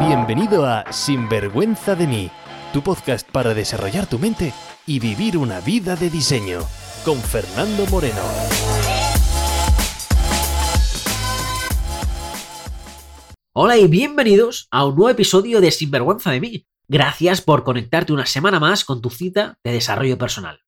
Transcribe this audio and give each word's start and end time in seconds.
Bienvenido 0.00 0.64
a 0.64 0.92
Sinvergüenza 0.92 1.96
de 1.96 2.06
mí, 2.06 2.30
tu 2.72 2.84
podcast 2.84 3.28
para 3.28 3.52
desarrollar 3.52 4.08
tu 4.08 4.20
mente 4.20 4.54
y 4.86 5.00
vivir 5.00 5.36
una 5.36 5.60
vida 5.60 5.96
de 5.96 6.08
diseño, 6.08 6.60
con 7.04 7.18
Fernando 7.18 7.84
Moreno. 7.86 8.22
Hola 13.52 13.76
y 13.76 13.88
bienvenidos 13.88 14.68
a 14.70 14.86
un 14.86 14.94
nuevo 14.94 15.10
episodio 15.10 15.60
de 15.60 15.72
Sinvergüenza 15.72 16.30
de 16.30 16.40
mí. 16.40 16.66
Gracias 16.86 17.42
por 17.42 17.64
conectarte 17.64 18.12
una 18.12 18.24
semana 18.24 18.60
más 18.60 18.84
con 18.84 19.02
tu 19.02 19.10
cita 19.10 19.58
de 19.64 19.72
desarrollo 19.72 20.16
personal. 20.16 20.60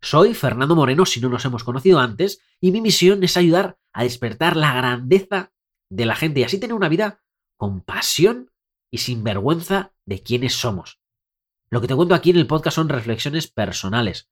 Soy 0.00 0.34
Fernando 0.34 0.74
Moreno 0.74 1.06
si 1.06 1.20
no 1.20 1.28
nos 1.28 1.44
hemos 1.44 1.62
conocido 1.62 2.00
antes 2.00 2.40
y 2.60 2.72
mi 2.72 2.80
misión 2.80 3.22
es 3.22 3.36
ayudar 3.36 3.78
a 3.92 4.02
despertar 4.02 4.56
la 4.56 4.74
grandeza 4.74 5.52
de 5.88 6.04
la 6.04 6.16
gente 6.16 6.40
y 6.40 6.42
así 6.42 6.58
tener 6.58 6.74
una 6.74 6.88
vida 6.88 7.20
con 7.56 7.80
pasión 7.82 8.51
y 8.92 8.98
sin 8.98 9.24
vergüenza 9.24 9.90
de 10.04 10.22
quiénes 10.22 10.54
somos. 10.54 11.00
Lo 11.70 11.80
que 11.80 11.88
te 11.88 11.96
cuento 11.96 12.14
aquí 12.14 12.30
en 12.30 12.36
el 12.36 12.46
podcast 12.46 12.76
son 12.76 12.90
reflexiones 12.90 13.48
personales. 13.48 14.28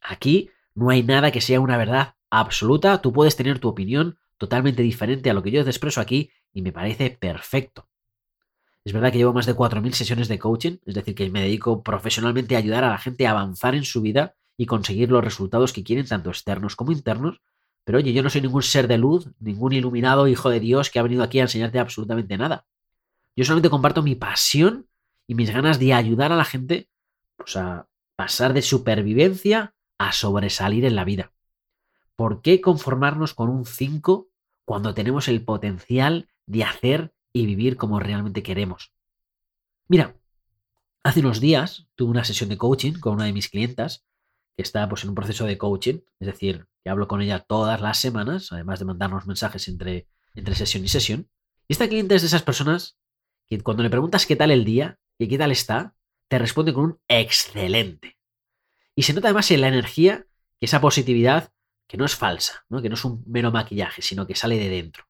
Aquí 0.00 0.50
no 0.74 0.90
hay 0.90 1.04
nada 1.04 1.30
que 1.30 1.40
sea 1.40 1.60
una 1.60 1.78
verdad 1.78 2.16
absoluta, 2.28 3.00
tú 3.00 3.12
puedes 3.12 3.36
tener 3.36 3.60
tu 3.60 3.68
opinión 3.68 4.18
totalmente 4.36 4.82
diferente 4.82 5.30
a 5.30 5.34
lo 5.34 5.42
que 5.42 5.52
yo 5.52 5.62
te 5.62 5.70
expreso 5.70 6.00
aquí 6.00 6.30
y 6.52 6.62
me 6.62 6.72
parece 6.72 7.10
perfecto. 7.10 7.88
Es 8.84 8.92
verdad 8.92 9.12
que 9.12 9.18
llevo 9.18 9.32
más 9.32 9.46
de 9.46 9.54
4.000 9.54 9.92
sesiones 9.92 10.26
de 10.26 10.40
coaching, 10.40 10.78
es 10.84 10.94
decir, 10.96 11.14
que 11.14 11.30
me 11.30 11.42
dedico 11.42 11.84
profesionalmente 11.84 12.56
a 12.56 12.58
ayudar 12.58 12.82
a 12.82 12.90
la 12.90 12.98
gente 12.98 13.28
a 13.28 13.30
avanzar 13.30 13.76
en 13.76 13.84
su 13.84 14.02
vida 14.02 14.34
y 14.56 14.66
conseguir 14.66 15.12
los 15.12 15.22
resultados 15.22 15.72
que 15.72 15.84
quieren, 15.84 16.06
tanto 16.06 16.30
externos 16.30 16.74
como 16.74 16.90
internos. 16.90 17.40
Pero 17.84 17.98
oye, 17.98 18.12
yo 18.12 18.24
no 18.24 18.30
soy 18.30 18.40
ningún 18.40 18.64
ser 18.64 18.88
de 18.88 18.98
luz, 18.98 19.28
ningún 19.38 19.72
iluminado 19.72 20.26
hijo 20.26 20.50
de 20.50 20.58
Dios 20.58 20.90
que 20.90 20.98
ha 20.98 21.02
venido 21.02 21.22
aquí 21.22 21.38
a 21.38 21.42
enseñarte 21.42 21.78
absolutamente 21.78 22.36
nada. 22.36 22.66
Yo 23.36 23.44
solamente 23.44 23.70
comparto 23.70 24.02
mi 24.02 24.14
pasión 24.14 24.88
y 25.26 25.34
mis 25.34 25.50
ganas 25.50 25.78
de 25.78 25.94
ayudar 25.94 26.32
a 26.32 26.36
la 26.36 26.44
gente 26.44 26.90
pues, 27.36 27.56
a 27.56 27.88
pasar 28.16 28.52
de 28.52 28.62
supervivencia 28.62 29.74
a 29.98 30.12
sobresalir 30.12 30.84
en 30.84 30.96
la 30.96 31.04
vida. 31.04 31.32
¿Por 32.16 32.42
qué 32.42 32.60
conformarnos 32.60 33.34
con 33.34 33.48
un 33.48 33.64
5 33.64 34.28
cuando 34.64 34.94
tenemos 34.94 35.28
el 35.28 35.44
potencial 35.44 36.28
de 36.46 36.64
hacer 36.64 37.14
y 37.32 37.46
vivir 37.46 37.76
como 37.76 38.00
realmente 38.00 38.42
queremos? 38.42 38.92
Mira, 39.88 40.16
hace 41.02 41.20
unos 41.20 41.40
días 41.40 41.88
tuve 41.94 42.10
una 42.10 42.24
sesión 42.24 42.50
de 42.50 42.58
coaching 42.58 42.94
con 42.94 43.14
una 43.14 43.24
de 43.24 43.32
mis 43.32 43.48
clientas 43.48 44.04
que 44.56 44.62
está 44.62 44.88
pues, 44.88 45.04
en 45.04 45.10
un 45.10 45.14
proceso 45.14 45.46
de 45.46 45.56
coaching, 45.56 46.00
es 46.20 46.26
decir, 46.26 46.66
que 46.84 46.90
hablo 46.90 47.08
con 47.08 47.22
ella 47.22 47.40
todas 47.40 47.80
las 47.80 47.98
semanas, 47.98 48.52
además 48.52 48.78
de 48.78 48.84
mandarnos 48.84 49.26
mensajes 49.26 49.68
entre, 49.68 50.08
entre 50.34 50.54
sesión 50.54 50.84
y 50.84 50.88
sesión. 50.88 51.30
Y 51.68 51.72
esta 51.72 51.88
cliente 51.88 52.14
es 52.14 52.22
de 52.22 52.26
esas 52.26 52.42
personas 52.42 52.98
que 53.58 53.62
cuando 53.62 53.82
le 53.82 53.90
preguntas 53.90 54.26
qué 54.26 54.36
tal 54.36 54.50
el 54.50 54.64
día 54.64 54.98
y 55.18 55.28
qué 55.28 55.36
tal 55.36 55.52
está, 55.52 55.94
te 56.28 56.38
responde 56.38 56.72
con 56.72 56.84
un 56.84 57.00
excelente. 57.08 58.18
Y 58.94 59.02
se 59.02 59.12
nota 59.12 59.28
además 59.28 59.50
en 59.50 59.60
la 59.60 59.68
energía 59.68 60.26
que 60.58 60.66
esa 60.66 60.80
positividad 60.80 61.52
que 61.86 61.98
no 61.98 62.06
es 62.06 62.16
falsa, 62.16 62.64
¿no? 62.70 62.80
que 62.80 62.88
no 62.88 62.94
es 62.94 63.04
un 63.04 63.22
mero 63.26 63.52
maquillaje, 63.52 64.00
sino 64.00 64.26
que 64.26 64.34
sale 64.34 64.56
de 64.56 64.70
dentro. 64.70 65.04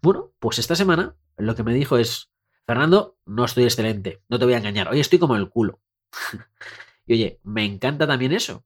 Bueno, 0.00 0.32
pues 0.38 0.58
esta 0.58 0.74
semana 0.74 1.16
lo 1.36 1.54
que 1.54 1.62
me 1.62 1.74
dijo 1.74 1.98
es, 1.98 2.30
Fernando, 2.66 3.18
no 3.26 3.44
estoy 3.44 3.64
excelente, 3.64 4.22
no 4.28 4.38
te 4.38 4.46
voy 4.46 4.54
a 4.54 4.58
engañar, 4.58 4.88
hoy 4.88 5.00
estoy 5.00 5.18
como 5.18 5.36
el 5.36 5.50
culo. 5.50 5.80
y 7.06 7.12
oye, 7.12 7.40
me 7.42 7.64
encanta 7.66 8.06
también 8.06 8.32
eso, 8.32 8.64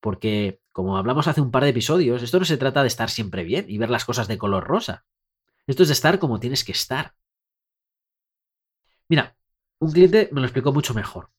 porque 0.00 0.60
como 0.70 0.96
hablamos 0.96 1.26
hace 1.26 1.40
un 1.40 1.50
par 1.50 1.64
de 1.64 1.70
episodios, 1.70 2.22
esto 2.22 2.38
no 2.38 2.44
se 2.44 2.56
trata 2.56 2.82
de 2.82 2.88
estar 2.88 3.10
siempre 3.10 3.42
bien 3.42 3.64
y 3.68 3.78
ver 3.78 3.90
las 3.90 4.04
cosas 4.04 4.28
de 4.28 4.38
color 4.38 4.64
rosa. 4.64 5.04
Esto 5.66 5.82
es 5.82 5.88
de 5.88 5.94
estar 5.94 6.20
como 6.20 6.38
tienes 6.38 6.62
que 6.64 6.72
estar. 6.72 7.14
Mira, 9.08 9.36
un 9.80 9.92
cliente 9.92 10.28
me 10.32 10.40
lo 10.40 10.46
explicó 10.46 10.72
mucho 10.72 10.94
mejor. 10.94 11.30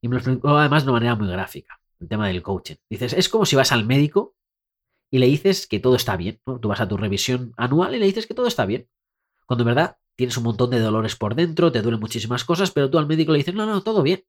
Y 0.00 0.08
me 0.08 0.14
lo 0.14 0.18
explicó 0.18 0.56
además 0.56 0.82
de 0.82 0.90
una 0.90 0.98
manera 0.98 1.14
muy 1.14 1.28
gráfica, 1.28 1.80
el 2.00 2.08
tema 2.08 2.28
del 2.28 2.42
coaching. 2.42 2.76
Dices, 2.90 3.12
es 3.12 3.28
como 3.28 3.46
si 3.46 3.56
vas 3.56 3.72
al 3.72 3.86
médico 3.86 4.34
y 5.10 5.18
le 5.18 5.26
dices 5.26 5.66
que 5.66 5.80
todo 5.80 5.94
está 5.96 6.16
bien. 6.16 6.40
Tú 6.44 6.68
vas 6.68 6.80
a 6.80 6.88
tu 6.88 6.96
revisión 6.96 7.52
anual 7.56 7.94
y 7.94 7.98
le 7.98 8.06
dices 8.06 8.26
que 8.26 8.34
todo 8.34 8.46
está 8.46 8.66
bien. 8.66 8.88
Cuando 9.46 9.62
en 9.62 9.74
verdad 9.74 9.98
tienes 10.16 10.36
un 10.36 10.44
montón 10.44 10.70
de 10.70 10.80
dolores 10.80 11.16
por 11.16 11.34
dentro, 11.34 11.70
te 11.70 11.82
duelen 11.82 12.00
muchísimas 12.00 12.44
cosas, 12.44 12.70
pero 12.70 12.90
tú 12.90 12.98
al 12.98 13.06
médico 13.06 13.32
le 13.32 13.38
dices, 13.38 13.54
no, 13.54 13.66
no, 13.66 13.82
todo 13.82 14.02
bien. 14.02 14.24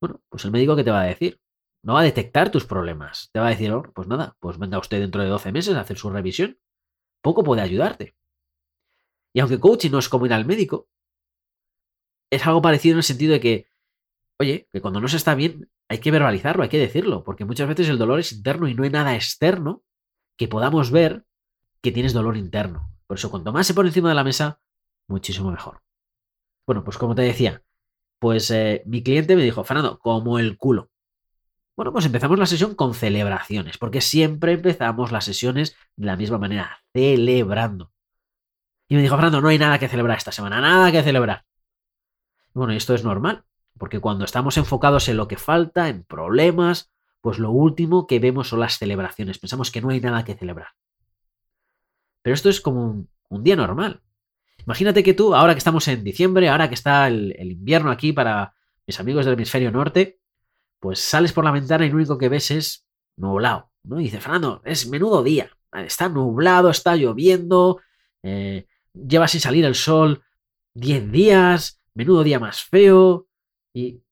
Bueno, 0.00 0.20
pues 0.28 0.44
el 0.44 0.50
médico, 0.50 0.76
¿qué 0.76 0.84
te 0.84 0.90
va 0.90 1.02
a 1.02 1.06
decir? 1.06 1.40
No 1.82 1.94
va 1.94 2.00
a 2.00 2.04
detectar 2.04 2.50
tus 2.50 2.64
problemas. 2.64 3.30
Te 3.32 3.40
va 3.40 3.46
a 3.46 3.50
decir, 3.50 3.72
oh, 3.72 3.82
pues 3.94 4.08
nada, 4.08 4.36
pues 4.40 4.58
venga 4.58 4.78
usted 4.78 5.00
dentro 5.00 5.22
de 5.22 5.28
12 5.28 5.52
meses 5.52 5.74
a 5.74 5.80
hacer 5.80 5.96
su 5.96 6.10
revisión. 6.10 6.58
Poco 7.22 7.42
puede 7.44 7.62
ayudarte. 7.62 8.16
Y 9.32 9.40
aunque 9.40 9.60
coaching 9.60 9.90
no 9.90 9.98
es 9.98 10.08
como 10.08 10.26
ir 10.26 10.32
al 10.32 10.46
médico, 10.46 10.88
es 12.30 12.46
algo 12.46 12.62
parecido 12.62 12.94
en 12.94 12.98
el 12.98 13.02
sentido 13.04 13.32
de 13.32 13.40
que, 13.40 13.68
oye, 14.38 14.68
que 14.72 14.80
cuando 14.80 15.00
no 15.00 15.08
se 15.08 15.16
está 15.16 15.34
bien 15.34 15.70
hay 15.88 15.98
que 15.98 16.10
verbalizarlo, 16.10 16.62
hay 16.62 16.68
que 16.68 16.78
decirlo, 16.78 17.22
porque 17.22 17.44
muchas 17.44 17.68
veces 17.68 17.88
el 17.88 17.98
dolor 17.98 18.18
es 18.18 18.32
interno 18.32 18.68
y 18.68 18.74
no 18.74 18.82
hay 18.82 18.90
nada 18.90 19.14
externo 19.14 19.84
que 20.36 20.48
podamos 20.48 20.90
ver 20.90 21.24
que 21.80 21.92
tienes 21.92 22.12
dolor 22.12 22.36
interno. 22.36 22.90
Por 23.06 23.18
eso, 23.18 23.30
cuanto 23.30 23.52
más 23.52 23.66
se 23.66 23.74
pone 23.74 23.90
encima 23.90 24.08
de 24.08 24.16
la 24.16 24.24
mesa, 24.24 24.60
muchísimo 25.06 25.50
mejor. 25.50 25.82
Bueno, 26.66 26.82
pues 26.82 26.98
como 26.98 27.14
te 27.14 27.22
decía, 27.22 27.62
pues 28.18 28.50
eh, 28.50 28.82
mi 28.86 29.02
cliente 29.02 29.36
me 29.36 29.42
dijo, 29.42 29.62
Fernando, 29.62 29.98
como 29.98 30.38
el 30.38 30.56
culo. 30.56 30.90
Bueno, 31.76 31.92
pues 31.92 32.06
empezamos 32.06 32.38
la 32.38 32.46
sesión 32.46 32.74
con 32.74 32.94
celebraciones, 32.94 33.78
porque 33.78 34.00
siempre 34.00 34.52
empezamos 34.52 35.12
las 35.12 35.24
sesiones 35.24 35.76
de 35.94 36.06
la 36.06 36.16
misma 36.16 36.38
manera, 36.38 36.82
celebrando. 36.92 37.92
Y 38.88 38.96
me 38.96 39.02
dijo, 39.02 39.14
Fernando, 39.14 39.40
no 39.40 39.48
hay 39.48 39.58
nada 39.58 39.78
que 39.78 39.88
celebrar 39.88 40.16
esta 40.18 40.32
semana, 40.32 40.60
nada 40.60 40.90
que 40.90 41.02
celebrar. 41.02 41.44
Bueno, 42.56 42.72
esto 42.72 42.94
es 42.94 43.04
normal, 43.04 43.44
porque 43.76 44.00
cuando 44.00 44.24
estamos 44.24 44.56
enfocados 44.56 45.10
en 45.10 45.18
lo 45.18 45.28
que 45.28 45.36
falta, 45.36 45.90
en 45.90 46.04
problemas, 46.04 46.90
pues 47.20 47.38
lo 47.38 47.50
último 47.50 48.06
que 48.06 48.18
vemos 48.18 48.48
son 48.48 48.60
las 48.60 48.78
celebraciones. 48.78 49.38
Pensamos 49.38 49.70
que 49.70 49.82
no 49.82 49.90
hay 49.90 50.00
nada 50.00 50.24
que 50.24 50.36
celebrar. 50.36 50.68
Pero 52.22 52.32
esto 52.32 52.48
es 52.48 52.62
como 52.62 53.06
un, 53.28 53.44
día 53.44 53.56
normal. 53.56 54.00
Imagínate 54.64 55.02
que 55.02 55.12
tú, 55.12 55.34
ahora 55.34 55.52
que 55.52 55.58
estamos 55.58 55.86
en 55.88 56.02
diciembre, 56.02 56.48
ahora 56.48 56.70
que 56.70 56.74
está 56.76 57.08
el, 57.08 57.36
invierno 57.38 57.90
aquí 57.90 58.14
para 58.14 58.54
mis 58.86 58.98
amigos 59.00 59.26
del 59.26 59.34
hemisferio 59.34 59.70
norte, 59.70 60.18
pues 60.80 60.98
sales 60.98 61.34
por 61.34 61.44
la 61.44 61.50
ventana 61.50 61.84
y 61.84 61.90
lo 61.90 61.96
único 61.96 62.16
que 62.16 62.30
ves 62.30 62.50
es 62.50 62.86
nublado. 63.16 63.70
¿no? 63.82 64.00
Y 64.00 64.04
dice, 64.04 64.18
Fernando, 64.18 64.62
es 64.64 64.88
menudo 64.88 65.22
día. 65.22 65.50
Está 65.72 66.08
nublado, 66.08 66.70
está 66.70 66.96
lloviendo, 66.96 67.82
eh, 68.22 68.66
lleva 68.94 69.28
sin 69.28 69.42
salir 69.42 69.66
el 69.66 69.74
sol 69.74 70.22
10 70.72 71.12
días, 71.12 71.82
menudo 71.96 72.22
día 72.22 72.38
más 72.38 72.62
feo. 72.62 73.26
Y 73.74 74.02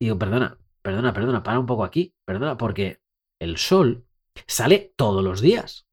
digo, 0.00 0.18
perdona, 0.18 0.58
perdona, 0.80 1.12
perdona, 1.12 1.42
para 1.42 1.60
un 1.60 1.66
poco 1.66 1.84
aquí, 1.84 2.14
perdona, 2.24 2.56
porque 2.56 3.00
el 3.38 3.58
sol 3.58 4.06
sale 4.46 4.92
todos 4.96 5.22
los 5.22 5.40
días. 5.40 5.86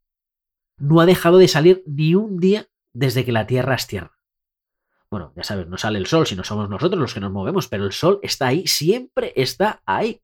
No 0.77 1.01
ha 1.01 1.05
dejado 1.05 1.37
de 1.37 1.47
salir 1.47 1.83
ni 1.85 2.15
un 2.15 2.39
día 2.39 2.69
desde 2.93 3.25
que 3.25 3.33
la 3.33 3.45
Tierra 3.45 3.75
es 3.75 3.87
Tierra. 3.87 4.17
Bueno, 5.11 5.33
ya 5.35 5.43
sabes, 5.43 5.67
no 5.67 5.77
sale 5.77 5.99
el 5.99 6.05
sol, 6.05 6.25
sino 6.25 6.43
somos 6.43 6.69
nosotros 6.69 6.99
los 6.99 7.13
que 7.13 7.19
nos 7.19 7.31
movemos, 7.31 7.67
pero 7.67 7.85
el 7.85 7.91
sol 7.91 8.19
está 8.23 8.47
ahí, 8.47 8.65
siempre 8.65 9.33
está 9.35 9.81
ahí. 9.85 10.21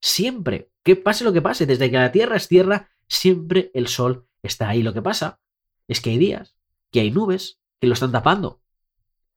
Siempre. 0.00 0.70
Que 0.84 0.94
pase 0.94 1.24
lo 1.24 1.32
que 1.32 1.42
pase, 1.42 1.66
desde 1.66 1.90
que 1.90 1.96
la 1.96 2.12
Tierra 2.12 2.36
es 2.36 2.46
Tierra, 2.46 2.90
siempre 3.08 3.70
el 3.74 3.88
sol 3.88 4.28
está 4.42 4.68
ahí. 4.68 4.82
Lo 4.82 4.92
que 4.92 5.02
pasa 5.02 5.40
es 5.88 6.00
que 6.00 6.10
hay 6.10 6.18
días, 6.18 6.54
que 6.92 7.00
hay 7.00 7.10
nubes, 7.10 7.60
que 7.80 7.88
lo 7.88 7.94
están 7.94 8.12
tapando 8.12 8.60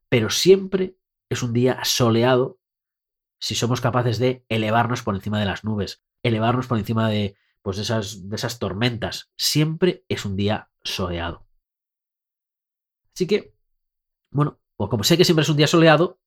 pero 0.09 0.30
siempre 0.30 0.97
es 1.30 1.44
un 1.44 1.53
día 1.53 1.84
soleado 1.84 2.59
si 3.40 3.56
somos 3.56 3.80
capaces 3.80 4.20
de 4.20 4.46
elevarnos 4.50 5.03
por 5.03 5.16
encima 5.16 5.40
de 5.40 5.46
las 5.46 5.64
nubes, 5.64 6.03
elevarnos 6.24 6.68
por 6.68 6.78
encima 6.78 7.09
de, 7.09 7.38
pues, 7.62 7.78
esas, 7.78 8.24
esas 8.31 8.59
tormentas. 8.59 9.31
Siempre 9.38 10.03
es 10.09 10.25
un 10.25 10.36
día 10.36 10.69
soleado. 10.84 11.46
Así 13.14 13.28
que, 13.28 13.53
bueno, 14.31 14.59
pues 14.75 14.90
como 14.90 15.04
sé 15.04 15.18
que 15.18 15.25
siempre 15.25 15.44
es 15.44 15.50
un 15.50 15.57
día 15.57 15.68
soleado, 15.68 16.19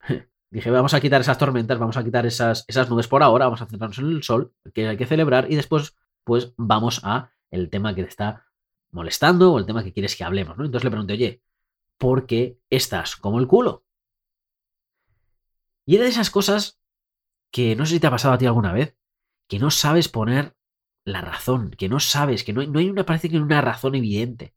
dije, 0.50 0.70
vamos 0.70 0.94
a 0.94 1.00
quitar 1.00 1.20
esas 1.20 1.38
tormentas, 1.38 1.78
vamos 1.78 1.96
a 1.96 2.04
quitar 2.04 2.26
esas, 2.26 2.64
esas 2.68 2.90
nubes 2.90 3.08
por 3.08 3.22
ahora, 3.22 3.46
vamos 3.46 3.62
a 3.62 3.66
centrarnos 3.66 3.98
en 3.98 4.06
el 4.06 4.22
sol, 4.22 4.54
que 4.74 4.88
hay 4.88 4.96
que 4.96 5.06
celebrar, 5.06 5.50
y 5.50 5.56
después, 5.56 5.96
pues 6.24 6.52
vamos 6.56 7.00
a 7.04 7.32
el 7.50 7.70
tema 7.70 7.94
que 7.94 8.02
te 8.02 8.08
está 8.08 8.46
molestando 8.90 9.52
o 9.52 9.58
el 9.58 9.66
tema 9.66 9.84
que 9.84 9.92
quieres 9.92 10.16
que 10.16 10.24
hablemos, 10.24 10.56
¿no? 10.56 10.64
Entonces 10.64 10.84
le 10.84 10.90
pregunté, 10.90 11.12
oye, 11.14 11.42
porque 11.98 12.58
estás 12.70 13.16
como 13.16 13.38
el 13.38 13.46
culo. 13.46 13.84
Y 15.84 15.96
era 15.96 16.04
de 16.04 16.10
esas 16.10 16.30
cosas 16.30 16.80
que 17.52 17.76
no 17.76 17.86
sé 17.86 17.94
si 17.94 18.00
te 18.00 18.06
ha 18.06 18.10
pasado 18.10 18.34
a 18.34 18.38
ti 18.38 18.46
alguna 18.46 18.72
vez, 18.72 18.96
que 19.48 19.58
no 19.58 19.70
sabes 19.70 20.08
poner 20.08 20.56
la 21.04 21.20
razón, 21.20 21.70
que 21.70 21.88
no 21.88 22.00
sabes, 22.00 22.44
que 22.44 22.52
no 22.52 22.60
hay, 22.60 22.66
no 22.66 22.80
hay 22.80 22.90
una, 22.90 23.06
parece 23.06 23.30
que 23.30 23.38
una 23.38 23.60
razón 23.60 23.94
evidente. 23.94 24.54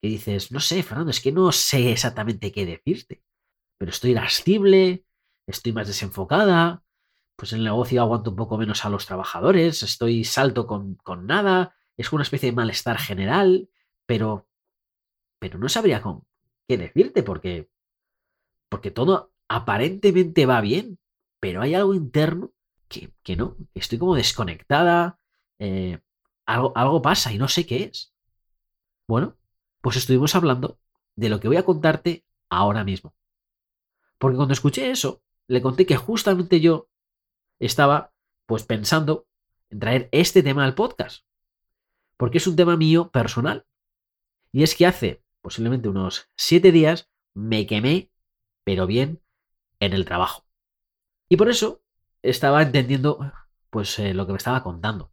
Que 0.00 0.08
dices, 0.08 0.50
no 0.50 0.58
sé, 0.58 0.82
Fernando, 0.82 1.10
es 1.12 1.20
que 1.20 1.30
no 1.30 1.52
sé 1.52 1.92
exactamente 1.92 2.50
qué 2.50 2.66
decirte, 2.66 3.22
pero 3.78 3.90
estoy 3.90 4.10
irascible, 4.10 5.06
estoy 5.46 5.72
más 5.72 5.86
desenfocada, 5.86 6.82
pues 7.36 7.52
en 7.52 7.58
el 7.58 7.64
negocio 7.64 8.02
aguanto 8.02 8.30
un 8.30 8.36
poco 8.36 8.58
menos 8.58 8.84
a 8.84 8.90
los 8.90 9.06
trabajadores, 9.06 9.82
estoy 9.84 10.24
salto 10.24 10.66
con, 10.66 10.96
con 10.96 11.26
nada, 11.26 11.76
es 11.96 12.12
una 12.12 12.24
especie 12.24 12.50
de 12.50 12.56
malestar 12.56 12.98
general, 12.98 13.68
pero, 14.06 14.48
pero 15.38 15.58
no 15.58 15.68
sabría 15.68 16.02
con, 16.02 16.24
qué 16.68 16.78
decirte, 16.78 17.22
porque 17.22 17.68
Porque 18.68 18.90
todo 18.90 19.32
aparentemente 19.48 20.46
va 20.46 20.60
bien, 20.60 20.98
pero 21.40 21.60
hay 21.62 21.74
algo 21.74 21.94
interno 21.94 22.52
que, 22.88 23.12
que 23.22 23.36
no, 23.36 23.56
estoy 23.74 23.98
como 23.98 24.14
desconectada, 24.14 25.18
eh, 25.58 26.00
algo, 26.46 26.72
algo 26.74 27.02
pasa 27.02 27.32
y 27.32 27.38
no 27.38 27.48
sé 27.48 27.66
qué 27.66 27.84
es. 27.84 28.14
Bueno, 29.06 29.36
pues 29.80 29.96
estuvimos 29.96 30.34
hablando 30.34 30.78
de 31.16 31.28
lo 31.28 31.40
que 31.40 31.48
voy 31.48 31.56
a 31.58 31.64
contarte 31.64 32.24
ahora 32.48 32.84
mismo. 32.84 33.14
Porque 34.18 34.36
cuando 34.36 34.54
escuché 34.54 34.90
eso, 34.90 35.22
le 35.48 35.60
conté 35.60 35.84
que 35.84 35.96
justamente 35.96 36.60
yo 36.60 36.88
estaba 37.58 38.12
pues 38.46 38.64
pensando 38.64 39.26
en 39.70 39.80
traer 39.80 40.08
este 40.12 40.42
tema 40.42 40.64
al 40.64 40.74
podcast. 40.74 41.24
Porque 42.16 42.38
es 42.38 42.46
un 42.46 42.56
tema 42.56 42.76
mío 42.76 43.10
personal. 43.10 43.66
Y 44.52 44.62
es 44.62 44.74
que 44.74 44.86
hace 44.86 45.22
posiblemente 45.42 45.88
unos 45.88 46.28
siete 46.36 46.72
días 46.72 47.10
me 47.34 47.66
quemé, 47.66 48.10
pero 48.64 48.86
bien, 48.86 49.20
en 49.80 49.92
el 49.92 50.04
trabajo. 50.04 50.46
Y 51.28 51.36
por 51.36 51.48
eso 51.48 51.82
estaba 52.22 52.62
entendiendo 52.62 53.32
pues 53.70 53.98
eh, 53.98 54.14
lo 54.14 54.26
que 54.26 54.32
me 54.32 54.38
estaba 54.38 54.62
contando. 54.62 55.10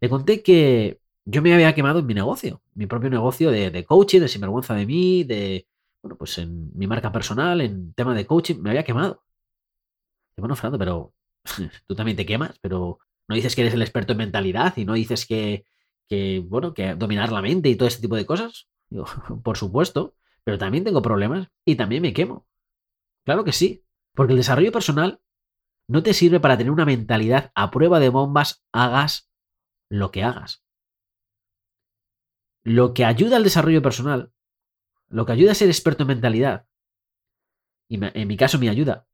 Le 0.00 0.08
conté 0.08 0.42
que 0.42 1.00
yo 1.24 1.42
me 1.42 1.54
había 1.54 1.74
quemado 1.74 2.00
en 2.00 2.06
mi 2.06 2.14
negocio, 2.14 2.62
mi 2.74 2.86
propio 2.86 3.10
negocio 3.10 3.50
de, 3.50 3.84
coaching, 3.84 4.20
de 4.20 4.28
sinvergüenza 4.28 4.74
de 4.74 4.86
mí, 4.86 5.24
de, 5.24 5.66
bueno, 6.02 6.16
pues 6.16 6.38
en 6.38 6.76
mi 6.76 6.86
marca 6.86 7.12
personal, 7.12 7.60
en 7.60 7.94
tema 7.94 8.14
de 8.14 8.26
coaching, 8.26 8.56
me 8.60 8.70
había 8.70 8.84
quemado. 8.84 9.22
Y 10.36 10.40
bueno, 10.40 10.56
Fernando, 10.56 10.78
pero 10.78 11.14
tú 11.86 11.94
también 11.94 12.16
te 12.16 12.26
quemas, 12.26 12.58
pero 12.60 12.98
no 13.28 13.34
dices 13.34 13.54
que 13.54 13.62
eres 13.62 13.74
el 13.74 13.82
experto 13.82 14.12
en 14.12 14.18
mentalidad 14.18 14.76
y 14.76 14.84
no 14.84 14.94
dices 14.94 15.26
que, 15.26 15.64
que 16.08 16.40
bueno, 16.40 16.74
que 16.74 16.94
dominar 16.94 17.32
la 17.32 17.42
mente 17.42 17.68
y 17.68 17.76
todo 17.76 17.88
este 17.88 18.02
tipo 18.02 18.16
de 18.16 18.26
cosas. 18.26 18.68
Por 19.42 19.56
supuesto, 19.56 20.14
pero 20.44 20.58
también 20.58 20.84
tengo 20.84 21.02
problemas 21.02 21.48
y 21.64 21.76
también 21.76 22.02
me 22.02 22.12
quemo. 22.12 22.46
Claro 23.24 23.44
que 23.44 23.52
sí, 23.52 23.84
porque 24.14 24.32
el 24.32 24.38
desarrollo 24.38 24.72
personal 24.72 25.20
no 25.88 26.02
te 26.02 26.14
sirve 26.14 26.40
para 26.40 26.56
tener 26.56 26.70
una 26.70 26.84
mentalidad 26.84 27.52
a 27.54 27.70
prueba 27.70 28.00
de 28.00 28.08
bombas, 28.08 28.64
hagas 28.72 29.30
lo 29.88 30.10
que 30.10 30.22
hagas. 30.22 30.64
Lo 32.64 32.94
que 32.94 33.04
ayuda 33.04 33.36
al 33.36 33.44
desarrollo 33.44 33.82
personal, 33.82 34.32
lo 35.08 35.26
que 35.26 35.32
ayuda 35.32 35.52
a 35.52 35.56
ser 35.56 35.68
experto 35.68 36.04
en 36.04 36.08
mentalidad, 36.08 36.66
y 37.88 37.98
en 38.02 38.28
mi 38.28 38.36
caso 38.36 38.58
me 38.58 38.70
ayuda, 38.70 39.06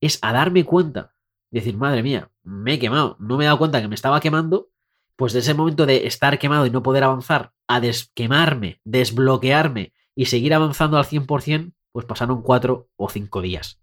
es 0.00 0.18
a 0.22 0.32
darme 0.32 0.64
cuenta, 0.64 1.14
decir, 1.50 1.76
madre 1.76 2.02
mía, 2.02 2.30
me 2.42 2.74
he 2.74 2.78
quemado, 2.78 3.16
no 3.18 3.36
me 3.36 3.44
he 3.44 3.46
dado 3.46 3.58
cuenta 3.58 3.80
que 3.80 3.88
me 3.88 3.94
estaba 3.94 4.20
quemando, 4.20 4.70
pues 5.16 5.32
de 5.32 5.40
ese 5.40 5.54
momento 5.54 5.86
de 5.86 6.06
estar 6.06 6.38
quemado 6.38 6.66
y 6.66 6.70
no 6.70 6.82
poder 6.82 7.04
avanzar, 7.04 7.52
a 7.66 7.80
desquemarme, 7.80 8.80
desbloquearme 8.84 9.92
y 10.14 10.26
seguir 10.26 10.54
avanzando 10.54 10.98
al 10.98 11.04
100%, 11.04 11.72
pues 11.92 12.06
pasaron 12.06 12.42
cuatro 12.42 12.90
o 12.96 13.08
cinco 13.08 13.40
días. 13.40 13.80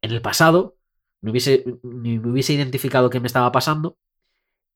En 0.00 0.12
el 0.12 0.22
pasado, 0.22 0.76
me 1.20 1.30
hubiese, 1.30 1.64
me 1.82 2.18
hubiese 2.20 2.52
identificado 2.52 3.10
qué 3.10 3.20
me 3.20 3.26
estaba 3.26 3.50
pasando 3.50 3.98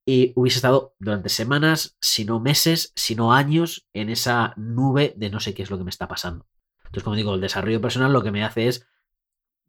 y 0.05 0.33
hubiese 0.35 0.57
estado 0.57 0.95
durante 0.99 1.29
semanas, 1.29 1.95
si 2.01 2.25
no 2.25 2.39
meses, 2.39 2.91
si 2.95 3.15
no 3.15 3.33
años, 3.33 3.87
en 3.93 4.09
esa 4.09 4.53
nube 4.57 5.13
de 5.15 5.29
no 5.29 5.39
sé 5.39 5.53
qué 5.53 5.63
es 5.63 5.69
lo 5.69 5.77
que 5.77 5.83
me 5.83 5.89
está 5.89 6.07
pasando. 6.07 6.47
Entonces, 6.79 7.03
como 7.03 7.15
digo, 7.15 7.35
el 7.35 7.41
desarrollo 7.41 7.79
personal 7.79 8.11
lo 8.11 8.23
que 8.23 8.31
me 8.31 8.43
hace 8.43 8.67
es 8.67 8.87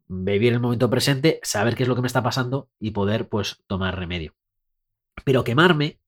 vivir 0.07 0.51
el 0.51 0.59
momento 0.59 0.89
presente, 0.89 1.39
saber 1.43 1.75
qué 1.75 1.83
es 1.83 1.89
lo 1.89 1.95
que 1.95 2.01
me 2.01 2.07
está 2.07 2.21
pasando 2.21 2.69
y 2.79 2.91
poder, 2.91 3.29
pues, 3.29 3.63
tomar 3.67 3.97
remedio. 3.97 4.35
Pero 5.23 5.43
quemarme, 5.43 6.01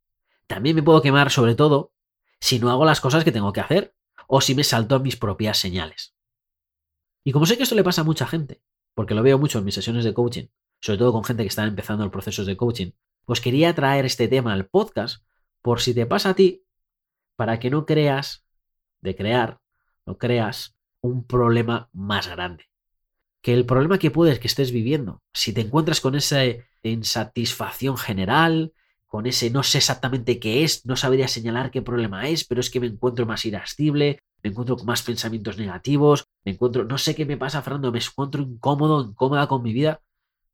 también 0.47 0.75
me 0.75 0.83
puedo 0.83 1.01
quemar, 1.01 1.31
sobre 1.31 1.55
todo, 1.55 1.93
si 2.39 2.59
no 2.59 2.69
hago 2.69 2.85
las 2.85 3.01
cosas 3.01 3.23
que 3.23 3.31
tengo 3.31 3.53
que 3.53 3.61
hacer 3.61 3.95
o 4.27 4.41
si 4.41 4.55
me 4.55 4.63
salto 4.63 4.95
a 4.95 4.99
mis 4.99 5.17
propias 5.17 5.57
señales. 5.57 6.15
Y 7.23 7.31
como 7.31 7.45
sé 7.45 7.57
que 7.57 7.63
esto 7.63 7.75
le 7.75 7.83
pasa 7.83 8.01
a 8.01 8.05
mucha 8.05 8.27
gente, 8.27 8.61
porque 8.93 9.15
lo 9.15 9.23
veo 9.23 9.39
mucho 9.39 9.59
en 9.59 9.65
mis 9.65 9.75
sesiones 9.75 10.03
de 10.03 10.13
coaching, 10.13 10.47
sobre 10.79 10.99
todo 10.99 11.11
con 11.11 11.23
gente 11.23 11.43
que 11.43 11.49
está 11.49 11.63
empezando 11.63 12.03
el 12.03 12.11
proceso 12.11 12.45
de 12.45 12.57
coaching, 12.57 12.91
pues 13.25 13.41
quería 13.41 13.73
traer 13.73 14.05
este 14.05 14.27
tema 14.27 14.53
al 14.53 14.67
podcast 14.67 15.23
por 15.61 15.81
si 15.81 15.93
te 15.93 16.05
pasa 16.05 16.29
a 16.29 16.35
ti, 16.35 16.63
para 17.35 17.59
que 17.59 17.69
no 17.69 17.85
creas 17.85 18.45
de 19.01 19.15
crear, 19.15 19.59
no 20.05 20.17
creas 20.17 20.77
un 21.01 21.25
problema 21.25 21.89
más 21.91 22.27
grande. 22.27 22.69
Que 23.41 23.53
el 23.53 23.65
problema 23.65 23.97
que 23.97 24.11
puedes 24.11 24.39
que 24.39 24.47
estés 24.47 24.71
viviendo, 24.71 25.23
si 25.33 25.53
te 25.53 25.61
encuentras 25.61 26.01
con 26.01 26.15
esa 26.15 26.41
insatisfacción 26.83 27.97
general, 27.97 28.73
con 29.07 29.25
ese 29.27 29.49
no 29.49 29.63
sé 29.63 29.77
exactamente 29.77 30.39
qué 30.39 30.63
es, 30.63 30.85
no 30.85 30.95
sabría 30.95 31.27
señalar 31.27 31.71
qué 31.71 31.81
problema 31.81 32.27
es, 32.27 32.43
pero 32.43 32.59
es 32.59 32.69
que 32.69 32.79
me 32.79 32.87
encuentro 32.87 33.25
más 33.25 33.45
irascible, 33.45 34.19
me 34.43 34.49
encuentro 34.49 34.77
con 34.77 34.85
más 34.85 35.03
pensamientos 35.03 35.57
negativos, 35.57 36.25
me 36.43 36.51
encuentro, 36.51 36.83
no 36.83 36.97
sé 36.97 37.15
qué 37.15 37.25
me 37.25 37.37
pasa, 37.37 37.61
Fernando, 37.61 37.91
me 37.91 37.99
encuentro 37.99 38.41
incómodo, 38.41 39.03
incómoda 39.03 39.47
con 39.47 39.63
mi 39.63 39.73
vida. 39.73 40.01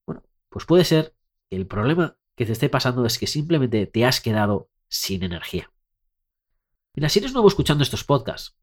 Bueno, 0.05 0.23
pues 0.49 0.65
puede 0.65 0.85
ser 0.85 1.13
que 1.49 1.57
el 1.57 1.67
problema 1.67 2.15
que 2.35 2.45
te 2.45 2.51
esté 2.53 2.69
pasando 2.69 3.05
es 3.05 3.17
que 3.17 3.27
simplemente 3.27 3.85
te 3.87 4.05
has 4.05 4.21
quedado 4.21 4.69
sin 4.87 5.23
energía. 5.23 5.71
Mira, 6.93 7.09
si 7.09 7.19
eres 7.19 7.33
nuevo 7.33 7.47
escuchando 7.47 7.83
estos 7.83 8.03
podcasts, 8.03 8.55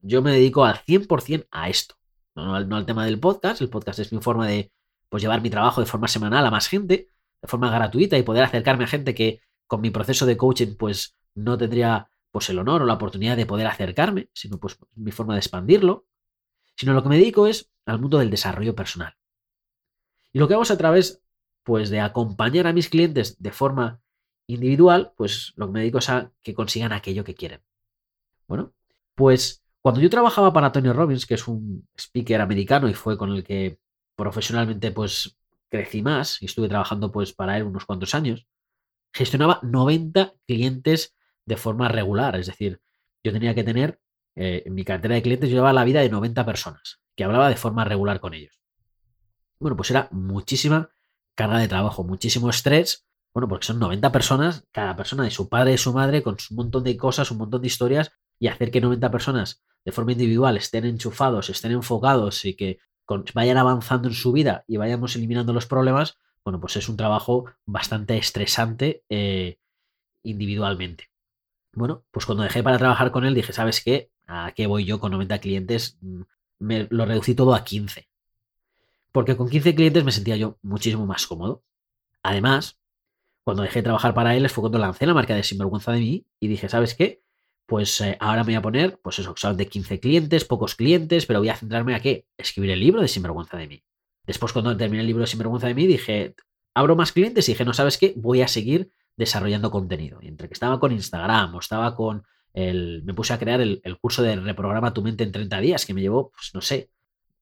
yo 0.00 0.22
me 0.22 0.32
dedico 0.32 0.64
al 0.64 0.78
100% 0.78 1.46
a 1.50 1.68
esto. 1.68 1.94
No, 2.34 2.58
no, 2.64 2.76
al 2.76 2.86
tema 2.86 3.04
del 3.04 3.20
podcast, 3.20 3.60
el 3.60 3.68
podcast 3.68 3.98
es 3.98 4.12
mi 4.12 4.20
forma 4.20 4.46
de 4.46 4.72
pues, 5.08 5.22
llevar 5.22 5.42
mi 5.42 5.50
trabajo 5.50 5.80
de 5.80 5.86
forma 5.86 6.08
semanal 6.08 6.46
a 6.46 6.50
más 6.50 6.66
gente, 6.66 7.08
de 7.42 7.48
forma 7.48 7.70
gratuita 7.70 8.16
y 8.16 8.22
poder 8.22 8.44
acercarme 8.44 8.84
a 8.84 8.88
gente 8.88 9.14
que 9.14 9.40
con 9.66 9.80
mi 9.80 9.90
proceso 9.90 10.24
de 10.26 10.36
coaching 10.36 10.76
pues 10.78 11.16
no 11.34 11.58
tendría 11.58 12.08
pues 12.30 12.48
el 12.48 12.58
honor 12.58 12.82
o 12.82 12.86
la 12.86 12.94
oportunidad 12.94 13.36
de 13.36 13.46
poder 13.46 13.66
acercarme, 13.66 14.30
sino 14.32 14.58
pues 14.58 14.78
mi 14.94 15.10
forma 15.10 15.34
de 15.34 15.40
expandirlo, 15.40 16.06
sino 16.76 16.94
lo 16.94 17.02
que 17.02 17.10
me 17.10 17.18
dedico 17.18 17.46
es 17.46 17.70
al 17.84 18.00
mundo 18.00 18.18
del 18.18 18.30
desarrollo 18.30 18.74
personal. 18.74 19.16
Y 20.32 20.38
lo 20.38 20.48
que 20.48 20.54
hago 20.54 20.62
es 20.62 20.70
a 20.70 20.78
través 20.78 21.20
pues 21.62 21.90
de 21.90 22.00
acompañar 22.00 22.66
a 22.66 22.72
mis 22.72 22.88
clientes 22.88 23.40
de 23.40 23.52
forma 23.52 24.00
individual, 24.46 25.12
pues 25.16 25.52
lo 25.56 25.66
que 25.66 25.72
me 25.72 25.80
dedico 25.80 25.98
es 25.98 26.08
a 26.08 26.32
que 26.42 26.54
consigan 26.54 26.92
aquello 26.92 27.24
que 27.24 27.34
quieren. 27.34 27.60
Bueno, 28.48 28.72
pues 29.14 29.62
cuando 29.80 30.00
yo 30.00 30.10
trabajaba 30.10 30.52
para 30.52 30.72
Tony 30.72 30.90
Robbins, 30.92 31.26
que 31.26 31.34
es 31.34 31.46
un 31.48 31.86
speaker 31.96 32.40
americano 32.40 32.88
y 32.88 32.94
fue 32.94 33.18
con 33.18 33.30
el 33.30 33.44
que 33.44 33.78
profesionalmente 34.16 34.90
pues 34.90 35.36
crecí 35.72 36.02
más 36.02 36.42
y 36.42 36.44
estuve 36.44 36.68
trabajando 36.68 37.10
pues 37.10 37.32
para 37.32 37.56
él 37.56 37.62
unos 37.62 37.86
cuantos 37.86 38.14
años, 38.14 38.46
gestionaba 39.12 39.58
90 39.62 40.34
clientes 40.46 41.16
de 41.46 41.56
forma 41.56 41.88
regular. 41.88 42.36
Es 42.36 42.46
decir, 42.46 42.82
yo 43.24 43.32
tenía 43.32 43.54
que 43.54 43.64
tener, 43.64 43.98
eh, 44.36 44.62
en 44.66 44.74
mi 44.74 44.84
cartera 44.84 45.14
de 45.14 45.22
clientes, 45.22 45.48
yo 45.48 45.56
llevaba 45.56 45.72
la 45.72 45.84
vida 45.84 46.00
de 46.00 46.10
90 46.10 46.44
personas, 46.44 47.00
que 47.16 47.24
hablaba 47.24 47.48
de 47.48 47.56
forma 47.56 47.84
regular 47.84 48.20
con 48.20 48.34
ellos. 48.34 48.60
Bueno, 49.58 49.74
pues 49.74 49.90
era 49.90 50.08
muchísima 50.12 50.90
carga 51.34 51.58
de 51.58 51.68
trabajo, 51.68 52.04
muchísimo 52.04 52.50
estrés. 52.50 53.06
Bueno, 53.32 53.48
porque 53.48 53.66
son 53.66 53.78
90 53.78 54.12
personas, 54.12 54.66
cada 54.72 54.94
persona 54.94 55.24
de 55.24 55.30
su 55.30 55.48
padre 55.48 55.72
y 55.72 55.78
su 55.78 55.94
madre, 55.94 56.22
con 56.22 56.36
un 56.50 56.56
montón 56.56 56.84
de 56.84 56.98
cosas, 56.98 57.30
un 57.30 57.38
montón 57.38 57.62
de 57.62 57.68
historias, 57.68 58.12
y 58.38 58.48
hacer 58.48 58.70
que 58.70 58.82
90 58.82 59.10
personas 59.10 59.62
de 59.86 59.92
forma 59.92 60.12
individual 60.12 60.58
estén 60.58 60.84
enchufados, 60.84 61.48
estén 61.48 61.72
enfocados 61.72 62.44
y 62.44 62.54
que 62.56 62.78
vayan 63.34 63.56
avanzando 63.56 64.08
en 64.08 64.14
su 64.14 64.32
vida 64.32 64.64
y 64.66 64.76
vayamos 64.76 65.16
eliminando 65.16 65.52
los 65.52 65.66
problemas, 65.66 66.18
bueno, 66.44 66.60
pues 66.60 66.76
es 66.76 66.88
un 66.88 66.96
trabajo 66.96 67.46
bastante 67.64 68.16
estresante 68.16 69.04
eh, 69.08 69.58
individualmente. 70.22 71.10
Bueno, 71.72 72.04
pues 72.10 72.26
cuando 72.26 72.44
dejé 72.44 72.62
para 72.62 72.78
trabajar 72.78 73.10
con 73.12 73.24
él 73.24 73.34
dije, 73.34 73.52
¿sabes 73.52 73.82
qué? 73.82 74.10
¿A 74.26 74.52
qué 74.52 74.66
voy 74.66 74.84
yo 74.84 75.00
con 75.00 75.12
90 75.12 75.38
clientes? 75.38 75.98
Mm, 76.00 76.22
me 76.58 76.86
lo 76.90 77.06
reducí 77.06 77.34
todo 77.34 77.54
a 77.54 77.64
15. 77.64 78.08
Porque 79.12 79.36
con 79.36 79.48
15 79.48 79.74
clientes 79.74 80.04
me 80.04 80.12
sentía 80.12 80.36
yo 80.36 80.58
muchísimo 80.62 81.06
más 81.06 81.26
cómodo. 81.26 81.62
Además, 82.22 82.78
cuando 83.44 83.62
dejé 83.62 83.80
de 83.80 83.84
trabajar 83.84 84.14
para 84.14 84.36
él 84.36 84.48
fue 84.48 84.62
cuando 84.62 84.78
lancé 84.78 85.06
la 85.06 85.14
marca 85.14 85.34
de 85.34 85.42
Sinvergüenza 85.42 85.92
de 85.92 86.00
mí 86.00 86.26
y 86.40 86.48
dije, 86.48 86.68
¿sabes 86.68 86.94
qué? 86.94 87.21
Pues 87.72 88.02
eh, 88.02 88.18
ahora 88.20 88.44
me 88.44 88.52
voy 88.52 88.56
a 88.56 88.60
poner, 88.60 89.00
pues 89.02 89.18
eso, 89.18 89.34
de 89.54 89.66
15 89.66 89.98
clientes, 89.98 90.44
pocos 90.44 90.74
clientes, 90.74 91.24
pero 91.24 91.38
voy 91.38 91.48
a 91.48 91.56
centrarme 91.56 91.94
a 91.94 92.00
qué? 92.00 92.26
Escribir 92.36 92.70
el 92.70 92.80
libro 92.80 93.00
de 93.00 93.08
Sinvergüenza 93.08 93.56
de 93.56 93.66
mí. 93.66 93.82
Después, 94.26 94.52
cuando 94.52 94.76
terminé 94.76 95.00
el 95.00 95.06
libro 95.06 95.22
de 95.22 95.26
Sinvergüenza 95.26 95.68
de 95.68 95.74
mí, 95.74 95.86
dije, 95.86 96.34
abro 96.74 96.96
más 96.96 97.12
clientes 97.12 97.48
y 97.48 97.52
dije, 97.52 97.64
no 97.64 97.72
sabes 97.72 97.96
qué, 97.96 98.12
voy 98.14 98.42
a 98.42 98.48
seguir 98.48 98.92
desarrollando 99.16 99.70
contenido. 99.70 100.18
Y 100.20 100.28
entre 100.28 100.48
que 100.48 100.52
estaba 100.52 100.78
con 100.78 100.92
Instagram 100.92 101.54
o 101.54 101.60
estaba 101.60 101.96
con 101.96 102.24
el. 102.52 103.04
Me 103.04 103.14
puse 103.14 103.32
a 103.32 103.38
crear 103.38 103.62
el, 103.62 103.80
curso 104.02 104.22
de 104.22 104.36
reprograma 104.36 104.92
tu 104.92 105.00
mente 105.00 105.24
en 105.24 105.32
30 105.32 105.60
días, 105.60 105.86
que 105.86 105.94
me 105.94 106.02
llevó, 106.02 106.30
pues 106.30 106.50
no 106.52 106.60
sé, 106.60 106.90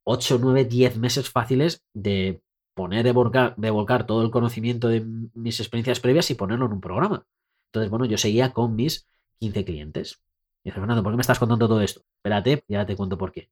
8, 0.04 0.38
9, 0.40 0.64
10 0.64 0.96
meses 0.98 1.28
fáciles 1.28 1.82
de 1.92 2.40
poner, 2.74 3.02
de 3.02 3.10
volcar, 3.10 3.56
de 3.56 3.70
volcar 3.70 4.06
todo 4.06 4.22
el 4.22 4.30
conocimiento 4.30 4.86
de 4.86 5.04
mis 5.34 5.58
experiencias 5.58 5.98
previas 5.98 6.30
y 6.30 6.36
ponerlo 6.36 6.66
en 6.66 6.72
un 6.74 6.80
programa. 6.80 7.26
Entonces, 7.70 7.90
bueno, 7.90 8.04
yo 8.04 8.16
seguía 8.16 8.52
con 8.52 8.76
mis 8.76 9.08
15 9.40 9.64
clientes. 9.64 10.22
Y 10.62 10.70
dije, 10.70 10.80
Fernando, 10.80 11.02
¿por 11.02 11.12
qué 11.12 11.16
me 11.16 11.22
estás 11.22 11.38
contando 11.38 11.66
todo 11.68 11.80
esto? 11.80 12.02
Espérate, 12.18 12.64
ya 12.68 12.86
te 12.86 12.96
cuento 12.96 13.18
por 13.18 13.32
qué. 13.32 13.50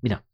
Mira, 0.00 0.24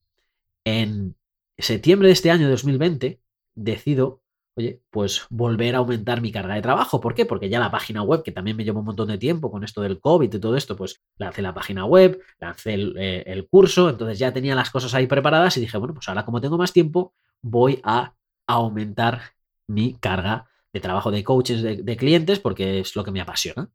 en 0.64 1.16
septiembre 1.58 2.08
de 2.08 2.12
este 2.12 2.30
año 2.30 2.48
2020 2.50 3.20
decido 3.54 4.22
oye, 4.56 4.82
pues 4.90 5.26
volver 5.30 5.74
a 5.74 5.78
aumentar 5.78 6.20
mi 6.20 6.32
carga 6.32 6.54
de 6.54 6.62
trabajo. 6.62 7.00
¿Por 7.00 7.14
qué? 7.14 7.24
Porque 7.24 7.48
ya 7.48 7.60
la 7.60 7.70
página 7.70 8.02
web, 8.02 8.22
que 8.22 8.32
también 8.32 8.56
me 8.56 8.64
llevó 8.64 8.80
un 8.80 8.86
montón 8.86 9.08
de 9.08 9.18
tiempo 9.18 9.50
con 9.50 9.64
esto 9.64 9.80
del 9.80 10.00
COVID 10.00 10.32
y 10.34 10.40
todo 10.40 10.56
esto, 10.56 10.76
pues 10.76 11.00
lancé 11.16 11.42
la 11.42 11.54
página 11.54 11.84
web, 11.84 12.20
lancé 12.38 12.74
el, 12.74 12.96
eh, 12.98 13.24
el 13.26 13.48
curso, 13.48 13.88
entonces 13.88 14.18
ya 14.18 14.32
tenía 14.32 14.54
las 14.54 14.70
cosas 14.70 14.94
ahí 14.94 15.06
preparadas 15.06 15.56
y 15.56 15.60
dije, 15.60 15.78
bueno, 15.78 15.94
pues 15.94 16.08
ahora 16.08 16.24
como 16.24 16.40
tengo 16.40 16.58
más 16.58 16.72
tiempo, 16.72 17.14
voy 17.42 17.80
a 17.84 18.14
aumentar 18.46 19.20
mi 19.66 19.94
carga 19.94 20.48
de 20.72 20.80
trabajo 20.80 21.10
de 21.10 21.24
coaches 21.24 21.62
de, 21.62 21.96
clientes 21.96 22.38
porque 22.38 22.80
es 22.80 22.94
lo 22.96 23.04
que 23.04 23.10
me 23.10 23.20
apasiona. 23.20 23.70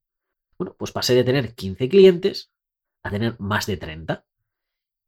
Bueno, 0.57 0.75
pues 0.77 0.91
pasé 0.91 1.15
de 1.15 1.24
tener 1.24 1.55
15 1.55 1.89
clientes 1.89 2.51
a 3.03 3.09
tener 3.12 3.35
más 3.39 3.65
de 3.65 3.77
30. 3.77 4.25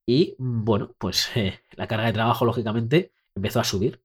Y 0.05 0.35
bueno, 0.37 0.95
pues 0.97 1.29
la 1.75 1.87
carga 1.87 2.07
de 2.07 2.13
trabajo, 2.13 2.45
lógicamente, 2.45 3.11
empezó 3.35 3.59
a 3.59 3.63
subir. 3.63 4.01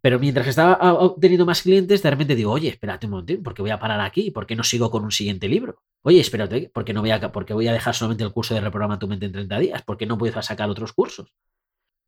Pero 0.00 0.20
mientras 0.20 0.46
estaba 0.46 1.16
teniendo 1.20 1.44
más 1.44 1.62
clientes, 1.62 2.02
de 2.02 2.10
repente 2.10 2.36
digo, 2.36 2.52
oye, 2.52 2.68
espérate 2.68 3.06
un 3.06 3.10
momento, 3.12 3.42
¿por 3.42 3.52
qué 3.54 3.62
voy 3.62 3.72
a 3.72 3.80
parar 3.80 4.00
aquí? 4.00 4.30
¿Por 4.30 4.46
qué 4.46 4.54
no 4.54 4.62
sigo 4.62 4.90
con 4.90 5.04
un 5.04 5.10
siguiente 5.10 5.48
libro? 5.48 5.82
Oye, 6.02 6.20
espérate, 6.20 6.70
¿por 6.72 6.84
qué, 6.84 6.92
no 6.94 7.00
voy 7.00 7.10
a, 7.10 7.32
porque 7.32 7.52
voy 7.52 7.66
a 7.66 7.72
dejar 7.72 7.94
solamente 7.94 8.22
el 8.22 8.32
curso 8.32 8.54
de 8.54 8.60
reprograma 8.60 8.98
tu 8.98 9.08
mente 9.08 9.26
en 9.26 9.32
30 9.32 9.58
días? 9.58 9.82
¿Por 9.82 9.96
qué 9.96 10.06
no 10.06 10.16
puedo 10.16 10.40
sacar 10.40 10.70
otros 10.70 10.92
cursos? 10.92 11.32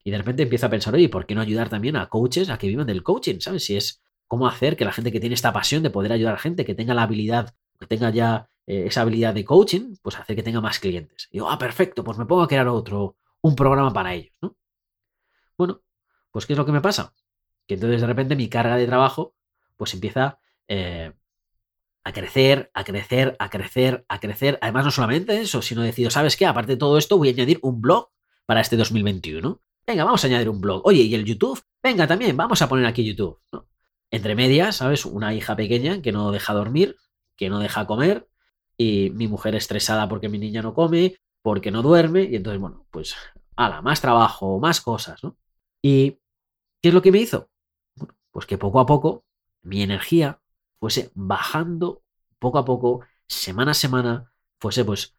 Y 0.04 0.12
de 0.12 0.18
repente 0.18 0.44
empiezo 0.44 0.66
a 0.66 0.70
pensar, 0.70 0.94
oye, 0.94 1.08
¿por 1.08 1.26
qué 1.26 1.34
no 1.34 1.40
ayudar 1.40 1.68
también 1.68 1.96
a 1.96 2.08
coaches 2.08 2.48
a 2.48 2.58
que 2.58 2.68
vivan 2.68 2.86
del 2.86 3.02
coaching? 3.02 3.40
¿Sabes? 3.40 3.64
Si 3.64 3.76
es 3.76 4.02
cómo 4.28 4.46
hacer 4.46 4.76
que 4.76 4.84
la 4.84 4.92
gente 4.92 5.10
que 5.10 5.20
tiene 5.20 5.34
esta 5.34 5.52
pasión 5.52 5.82
de 5.82 5.90
poder 5.90 6.12
ayudar 6.12 6.34
a 6.34 6.38
gente, 6.38 6.64
que 6.64 6.76
tenga 6.76 6.94
la 6.94 7.02
habilidad, 7.02 7.54
que 7.80 7.86
tenga 7.86 8.10
ya 8.10 8.48
eh, 8.66 8.84
esa 8.86 9.00
habilidad 9.00 9.34
de 9.34 9.44
coaching, 9.44 9.96
pues 10.02 10.16
hacer 10.18 10.36
que 10.36 10.42
tenga 10.42 10.60
más 10.60 10.78
clientes. 10.78 11.28
Y 11.30 11.38
digo, 11.38 11.50
ah, 11.50 11.58
perfecto, 11.58 12.04
pues 12.04 12.18
me 12.18 12.26
pongo 12.26 12.42
a 12.42 12.48
crear 12.48 12.68
otro, 12.68 13.16
un 13.40 13.56
programa 13.56 13.92
para 13.92 14.14
ellos, 14.14 14.34
¿no? 14.40 14.56
Bueno, 15.56 15.82
pues 16.30 16.46
¿qué 16.46 16.52
es 16.52 16.58
lo 16.58 16.66
que 16.66 16.72
me 16.72 16.80
pasa? 16.80 17.14
Que 17.66 17.74
entonces 17.74 18.00
de 18.00 18.06
repente 18.06 18.36
mi 18.36 18.48
carga 18.48 18.76
de 18.76 18.86
trabajo 18.86 19.34
pues 19.76 19.94
empieza 19.94 20.38
eh, 20.68 21.12
a 22.04 22.12
crecer, 22.12 22.70
a 22.74 22.84
crecer, 22.84 23.36
a 23.38 23.50
crecer, 23.50 24.04
a 24.08 24.20
crecer. 24.20 24.58
Además, 24.60 24.84
no 24.84 24.90
solamente 24.90 25.40
eso, 25.40 25.62
sino 25.62 25.82
decido, 25.82 26.10
¿sabes 26.10 26.36
qué? 26.36 26.46
Aparte 26.46 26.72
de 26.72 26.76
todo 26.78 26.98
esto, 26.98 27.18
voy 27.18 27.28
a 27.28 27.32
añadir 27.32 27.58
un 27.62 27.80
blog 27.80 28.10
para 28.46 28.60
este 28.60 28.76
2021. 28.76 29.60
Venga, 29.86 30.04
vamos 30.04 30.22
a 30.22 30.26
añadir 30.26 30.48
un 30.48 30.60
blog. 30.60 30.82
Oye, 30.84 31.02
¿y 31.02 31.14
el 31.14 31.24
YouTube? 31.24 31.62
Venga, 31.82 32.06
también, 32.06 32.36
vamos 32.36 32.60
a 32.62 32.68
poner 32.68 32.86
aquí 32.86 33.04
YouTube. 33.04 33.38
Entre 34.10 34.34
medias, 34.34 34.76
¿sabes? 34.76 35.04
Una 35.04 35.34
hija 35.34 35.56
pequeña 35.56 36.02
que 36.02 36.12
no 36.12 36.30
deja 36.30 36.52
dormir, 36.52 36.96
que 37.40 37.48
no 37.48 37.58
deja 37.58 37.86
comer, 37.86 38.28
y 38.76 39.10
mi 39.10 39.26
mujer 39.26 39.54
estresada 39.54 40.10
porque 40.10 40.28
mi 40.28 40.38
niña 40.38 40.60
no 40.60 40.74
come, 40.74 41.16
porque 41.42 41.70
no 41.70 41.80
duerme, 41.80 42.24
y 42.24 42.36
entonces, 42.36 42.60
bueno, 42.60 42.86
pues, 42.90 43.16
ala, 43.56 43.80
más 43.80 44.02
trabajo, 44.02 44.60
más 44.60 44.82
cosas, 44.82 45.24
¿no? 45.24 45.38
¿Y 45.82 46.18
qué 46.82 46.88
es 46.90 46.94
lo 46.94 47.00
que 47.00 47.10
me 47.10 47.18
hizo? 47.18 47.48
Pues 48.30 48.44
que 48.44 48.58
poco 48.58 48.78
a 48.78 48.84
poco 48.86 49.24
mi 49.62 49.82
energía 49.82 50.38
fuese 50.78 51.10
bajando, 51.14 52.02
poco 52.38 52.58
a 52.58 52.64
poco, 52.66 53.00
semana 53.26 53.70
a 53.70 53.74
semana, 53.74 54.32
fuese 54.58 54.84
pues 54.84 55.14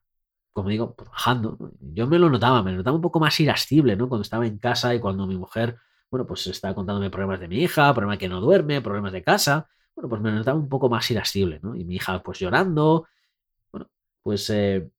como 0.54 0.70
digo, 0.70 0.96
pues 0.96 1.10
bajando. 1.10 1.58
Yo 1.80 2.08
me 2.08 2.20
lo 2.20 2.30
notaba, 2.30 2.62
me 2.62 2.72
lo 2.72 2.78
notaba 2.78 2.96
un 2.96 3.02
poco 3.02 3.20
más 3.20 3.40
irascible, 3.40 3.96
¿no? 3.96 4.10
Cuando 4.10 4.24
estaba 4.24 4.46
en 4.46 4.60
casa 4.60 4.94
y 4.94 5.00
cuando 5.00 5.26
mi 5.26 5.38
mujer, 5.38 5.78
bueno, 6.12 6.28
pues 6.28 6.46
estaba 6.48 6.76
contándome 6.76 7.10
problemas 7.10 7.40
de 7.40 7.48
mi 7.48 7.58
hija, 7.64 7.94
problemas 7.94 8.20
que 8.20 8.30
no 8.30 8.42
duerme, 8.42 8.82
problemas 8.82 9.14
de 9.14 9.24
casa. 9.24 9.70
Bueno, 9.96 10.10
pues 10.10 10.22
me 10.22 10.32
notaba 10.32 10.58
un 10.58 10.70
poco 10.70 10.90
más 10.90 11.10
irascible, 11.12 11.60
¿no? 11.62 11.76
Y 11.76 11.84
mi 11.84 11.96
hija, 11.96 12.22
pues 12.24 12.40
llorando. 12.40 13.08
Bueno, 13.72 13.90
pues. 14.24 14.50
Eh, 14.50 14.90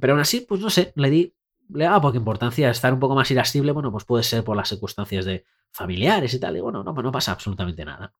pero 0.00 0.12
aún 0.14 0.20
así, 0.20 0.40
pues 0.42 0.60
no 0.60 0.70
sé, 0.70 0.92
le 0.96 1.10
di. 1.10 1.34
Le 1.70 1.84
daba 1.84 2.00
poca 2.00 2.16
importancia 2.16 2.70
estar 2.70 2.92
un 2.94 3.00
poco 3.00 3.14
más 3.14 3.30
irascible. 3.30 3.72
Bueno, 3.72 3.90
pues 3.92 4.04
puede 4.04 4.22
ser 4.22 4.44
por 4.44 4.56
las 4.56 4.68
circunstancias 4.68 5.24
de 5.24 5.44
familiares 5.72 6.32
y 6.34 6.40
tal. 6.40 6.56
Y 6.56 6.60
bueno, 6.60 6.84
no, 6.84 6.92
no 6.92 7.12
pasa 7.12 7.32
absolutamente 7.32 7.84
nada. 7.84 8.14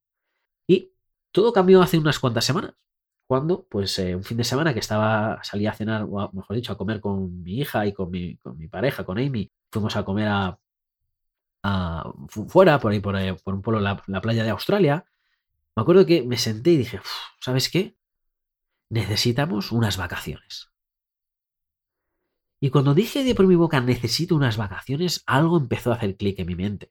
Y 0.66 0.92
todo 1.32 1.52
cambió 1.52 1.82
hace 1.82 1.98
unas 1.98 2.18
cuantas 2.18 2.44
semanas 2.44 2.74
cuando, 3.26 3.66
pues 3.68 3.98
eh, 3.98 4.14
un 4.14 4.24
fin 4.24 4.36
de 4.36 4.44
semana 4.44 4.72
que 4.72 4.80
estaba, 4.80 5.42
salí 5.42 5.66
a 5.66 5.72
cenar, 5.72 6.06
o 6.08 6.30
mejor 6.32 6.56
dicho, 6.56 6.72
a 6.72 6.78
comer 6.78 7.00
con 7.00 7.42
mi 7.42 7.58
hija 7.58 7.86
y 7.86 7.92
con 7.92 8.10
mi, 8.10 8.36
con 8.38 8.56
mi 8.56 8.68
pareja, 8.68 9.04
con 9.04 9.18
Amy, 9.18 9.50
fuimos 9.70 9.96
a 9.96 10.04
comer 10.04 10.28
a, 10.28 10.58
fuera, 12.48 12.78
por 12.78 12.92
ahí, 12.92 13.00
por, 13.00 13.16
por 13.42 13.54
un 13.54 13.62
pueblo, 13.62 13.80
la, 13.80 14.20
playa 14.20 14.44
de 14.44 14.50
Australia. 14.50 15.04
Me 15.76 15.82
acuerdo 15.82 16.06
que 16.06 16.22
me 16.22 16.38
senté 16.38 16.70
y 16.70 16.78
dije, 16.78 17.00
¿sabes 17.38 17.68
qué? 17.68 17.98
Necesitamos 18.88 19.72
unas 19.72 19.98
vacaciones. 19.98 20.70
Y 22.60 22.70
cuando 22.70 22.94
dije 22.94 23.22
de 23.22 23.34
por 23.34 23.46
mi 23.46 23.56
boca 23.56 23.80
necesito 23.82 24.34
unas 24.34 24.56
vacaciones, 24.56 25.22
algo 25.26 25.58
empezó 25.58 25.92
a 25.92 25.96
hacer 25.96 26.16
clic 26.16 26.38
en 26.38 26.46
mi 26.46 26.54
mente. 26.54 26.90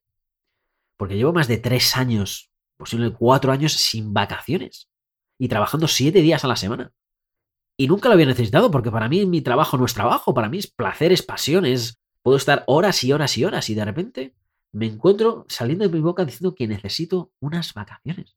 Porque 0.98 1.16
llevo 1.16 1.34
más 1.34 1.48
de 1.48 1.58
tres 1.58 1.98
años, 1.98 2.52
posiblemente 2.78 3.18
cuatro 3.18 3.52
años 3.52 3.74
sin 3.74 4.14
vacaciones 4.14 4.88
y 5.40 5.48
trabajando 5.48 5.88
siete 5.88 6.22
días 6.22 6.44
a 6.44 6.48
la 6.48 6.56
semana. 6.56 6.94
Y 7.78 7.88
nunca 7.88 8.08
lo 8.08 8.14
había 8.14 8.28
necesitado 8.28 8.70
porque 8.70 8.92
para 8.92 9.10
mí 9.10 9.26
mi 9.26 9.42
trabajo 9.42 9.78
no 9.78 9.86
es 9.86 9.96
trabajo, 9.96 10.34
para 10.36 10.48
mí 10.48 10.60
es 10.60 10.68
placer, 10.68 11.12
es 11.12 11.24
pasión, 11.24 11.66
Puedo 12.22 12.38
estar 12.38 12.64
horas 12.68 13.04
y 13.04 13.12
horas 13.12 13.38
y 13.38 13.46
horas 13.46 13.70
y 13.70 13.76
de 13.76 13.86
repente 13.86 14.36
me 14.72 14.88
encuentro 14.88 15.46
saliendo 15.48 15.88
de 15.88 15.94
mi 15.94 16.02
boca 16.02 16.26
diciendo 16.26 16.56
que 16.56 16.68
necesito 16.68 17.32
unas 17.40 17.74
vacaciones. 17.74 18.36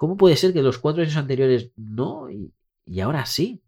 ¿Cómo 0.00 0.16
puede 0.16 0.34
ser 0.36 0.54
que 0.54 0.62
los 0.62 0.78
cuatro 0.78 1.02
años 1.02 1.18
anteriores 1.18 1.72
no 1.76 2.30
y, 2.30 2.54
y 2.86 3.00
ahora 3.00 3.26
sí? 3.26 3.62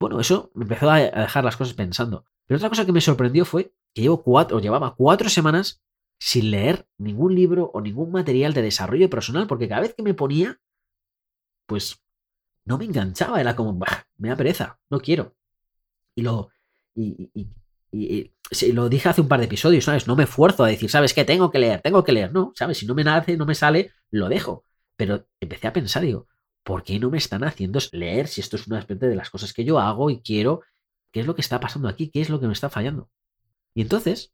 Bueno, 0.00 0.18
eso 0.18 0.50
me 0.52 0.64
empezó 0.64 0.90
a 0.90 0.98
dejar 0.98 1.44
las 1.44 1.56
cosas 1.56 1.74
pensando. 1.74 2.24
Pero 2.44 2.56
otra 2.56 2.68
cosa 2.68 2.84
que 2.84 2.90
me 2.90 3.00
sorprendió 3.00 3.44
fue 3.44 3.72
que 3.94 4.02
llevo 4.02 4.24
cuatro, 4.24 4.56
o 4.56 4.60
llevaba 4.60 4.96
cuatro 4.96 5.28
semanas 5.28 5.80
sin 6.18 6.50
leer 6.50 6.88
ningún 6.98 7.36
libro 7.36 7.70
o 7.72 7.80
ningún 7.80 8.10
material 8.10 8.52
de 8.52 8.62
desarrollo 8.62 9.08
personal, 9.08 9.46
porque 9.46 9.68
cada 9.68 9.82
vez 9.82 9.94
que 9.94 10.02
me 10.02 10.12
ponía 10.12 10.60
pues 11.66 12.02
no 12.64 12.76
me 12.76 12.84
enganchaba, 12.86 13.40
era 13.40 13.54
como, 13.54 13.78
me 14.18 14.28
da 14.28 14.34
pereza, 14.34 14.80
no 14.90 14.98
quiero. 14.98 15.36
Y 16.16 16.22
lo, 16.22 16.48
y, 16.96 17.30
lo 18.72 18.88
dije 18.88 19.08
hace 19.08 19.20
un 19.20 19.28
par 19.28 19.38
de 19.38 19.46
episodios, 19.46 19.84
¿sabes? 19.84 20.08
No 20.08 20.16
me 20.16 20.24
esfuerzo 20.24 20.64
a 20.64 20.68
decir, 20.68 20.90
¿sabes 20.90 21.14
qué? 21.14 21.24
Tengo 21.24 21.52
que 21.52 21.60
leer, 21.60 21.80
tengo 21.80 22.02
que 22.02 22.10
leer, 22.10 22.32
no, 22.32 22.52
¿sabes? 22.56 22.78
Si 22.78 22.86
no 22.86 22.96
me 22.96 23.04
nace, 23.04 23.36
no 23.36 23.46
me 23.46 23.54
sale, 23.54 23.92
lo 24.10 24.28
dejo. 24.28 24.64
Pero 24.96 25.26
empecé 25.40 25.66
a 25.68 25.72
pensar, 25.72 26.02
digo, 26.02 26.28
¿por 26.62 26.82
qué 26.82 26.98
no 26.98 27.10
me 27.10 27.18
están 27.18 27.44
haciendo 27.44 27.78
leer 27.92 28.28
si 28.28 28.40
esto 28.40 28.56
es 28.56 28.66
una 28.66 28.80
de 28.80 29.16
las 29.16 29.30
cosas 29.30 29.52
que 29.52 29.64
yo 29.64 29.78
hago 29.78 30.10
y 30.10 30.20
quiero? 30.20 30.62
¿Qué 31.12 31.20
es 31.20 31.26
lo 31.26 31.34
que 31.34 31.40
está 31.40 31.60
pasando 31.60 31.88
aquí? 31.88 32.10
¿Qué 32.10 32.20
es 32.20 32.30
lo 32.30 32.40
que 32.40 32.46
me 32.46 32.52
está 32.52 32.70
fallando? 32.70 33.10
Y 33.74 33.82
entonces, 33.82 34.32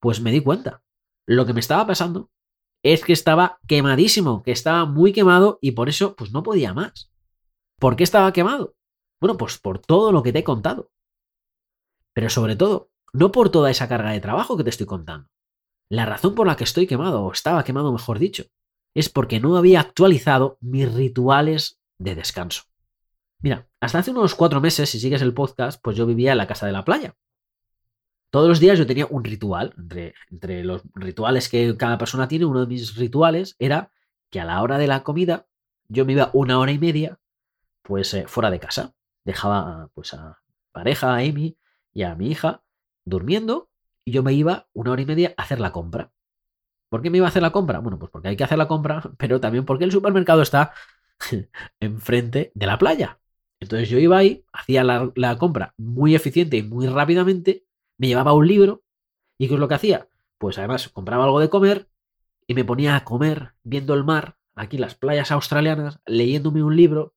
pues 0.00 0.20
me 0.20 0.30
di 0.32 0.40
cuenta. 0.40 0.82
Lo 1.26 1.46
que 1.46 1.52
me 1.52 1.60
estaba 1.60 1.86
pasando 1.86 2.30
es 2.82 3.04
que 3.04 3.12
estaba 3.12 3.58
quemadísimo, 3.66 4.42
que 4.42 4.52
estaba 4.52 4.84
muy 4.84 5.12
quemado 5.12 5.58
y 5.60 5.72
por 5.72 5.88
eso 5.88 6.14
pues 6.14 6.32
no 6.32 6.42
podía 6.42 6.72
más. 6.72 7.10
¿Por 7.78 7.96
qué 7.96 8.04
estaba 8.04 8.32
quemado? 8.32 8.76
Bueno, 9.20 9.36
pues 9.36 9.58
por 9.58 9.80
todo 9.80 10.12
lo 10.12 10.22
que 10.22 10.32
te 10.32 10.40
he 10.40 10.44
contado. 10.44 10.90
Pero 12.12 12.30
sobre 12.30 12.56
todo, 12.56 12.90
no 13.12 13.32
por 13.32 13.50
toda 13.50 13.70
esa 13.70 13.88
carga 13.88 14.10
de 14.10 14.20
trabajo 14.20 14.56
que 14.56 14.64
te 14.64 14.70
estoy 14.70 14.86
contando. 14.86 15.28
La 15.88 16.06
razón 16.06 16.34
por 16.34 16.46
la 16.46 16.56
que 16.56 16.64
estoy 16.64 16.86
quemado, 16.86 17.22
o 17.22 17.32
estaba 17.32 17.64
quemado 17.64 17.92
mejor 17.92 18.18
dicho, 18.18 18.44
es 18.96 19.10
porque 19.10 19.40
no 19.40 19.58
había 19.58 19.80
actualizado 19.80 20.56
mis 20.62 20.90
rituales 20.90 21.78
de 21.98 22.14
descanso. 22.14 22.62
Mira, 23.40 23.68
hasta 23.78 23.98
hace 23.98 24.10
unos 24.10 24.34
cuatro 24.34 24.62
meses, 24.62 24.88
si 24.88 24.98
sigues 24.98 25.20
el 25.20 25.34
podcast, 25.34 25.78
pues 25.82 25.98
yo 25.98 26.06
vivía 26.06 26.32
en 26.32 26.38
la 26.38 26.46
casa 26.46 26.64
de 26.64 26.72
la 26.72 26.82
playa. 26.82 27.14
Todos 28.30 28.48
los 28.48 28.58
días 28.58 28.78
yo 28.78 28.86
tenía 28.86 29.06
un 29.10 29.22
ritual. 29.22 29.74
Entre, 30.30 30.64
los 30.64 30.82
rituales 30.94 31.50
que 31.50 31.76
cada 31.76 31.98
persona 31.98 32.26
tiene, 32.26 32.46
uno 32.46 32.60
de 32.60 32.68
mis 32.68 32.96
rituales 32.96 33.54
era 33.58 33.92
que 34.30 34.40
a 34.40 34.46
la 34.46 34.62
hora 34.62 34.78
de 34.78 34.86
la 34.86 35.02
comida 35.02 35.46
yo 35.88 36.06
me 36.06 36.14
iba 36.14 36.30
una 36.32 36.58
hora 36.58 36.72
y 36.72 36.78
media 36.78 37.18
pues 37.82 38.14
eh, 38.14 38.24
fuera 38.26 38.50
de 38.50 38.60
casa. 38.60 38.94
Dejaba 39.24 39.90
pues 39.92 40.14
a 40.14 40.40
pareja, 40.72 41.14
a 41.14 41.18
Amy 41.18 41.58
y 41.92 42.02
a 42.04 42.14
mi 42.14 42.30
hija 42.30 42.62
durmiendo 43.04 43.68
y 44.06 44.12
yo 44.12 44.22
me 44.22 44.32
iba 44.32 44.68
una 44.72 44.92
hora 44.92 45.02
y 45.02 45.06
media 45.06 45.34
a 45.36 45.42
hacer 45.42 45.60
la 45.60 45.72
compra. 45.72 46.12
¿Por 46.88 47.02
qué 47.02 47.10
me 47.10 47.18
iba 47.18 47.26
a 47.26 47.30
hacer 47.30 47.42
la 47.42 47.52
compra? 47.52 47.80
Bueno, 47.80 47.98
pues 47.98 48.10
porque 48.10 48.28
hay 48.28 48.36
que 48.36 48.44
hacer 48.44 48.58
la 48.58 48.68
compra, 48.68 49.02
pero 49.18 49.40
también 49.40 49.64
porque 49.64 49.84
el 49.84 49.92
supermercado 49.92 50.42
está 50.42 50.72
enfrente 51.80 52.52
de 52.54 52.66
la 52.66 52.78
playa. 52.78 53.18
Entonces 53.60 53.88
yo 53.88 53.98
iba 53.98 54.18
ahí, 54.18 54.44
hacía 54.52 54.84
la, 54.84 55.38
compra 55.38 55.74
muy 55.78 56.14
eficiente 56.14 56.58
y 56.58 56.62
muy 56.62 56.86
rápidamente 56.88 57.64
me 57.98 58.08
llevaba 58.08 58.34
un 58.34 58.46
libro 58.46 58.84
y 59.38 59.48
¿qué 59.48 59.54
es 59.54 59.60
lo 59.60 59.68
que 59.68 59.74
hacía? 59.74 60.08
Pues 60.38 60.58
además 60.58 60.88
compraba 60.90 61.24
algo 61.24 61.40
de 61.40 61.48
comer 61.48 61.88
y 62.46 62.54
me 62.54 62.64
ponía 62.64 62.96
a 62.96 63.04
comer 63.04 63.54
viendo 63.62 63.94
el 63.94 64.04
mar, 64.04 64.36
aquí 64.54 64.78
las 64.78 64.94
playas 64.94 65.30
australianas, 65.32 66.00
leyéndome 66.06 66.62
un 66.62 66.76
libro 66.76 67.14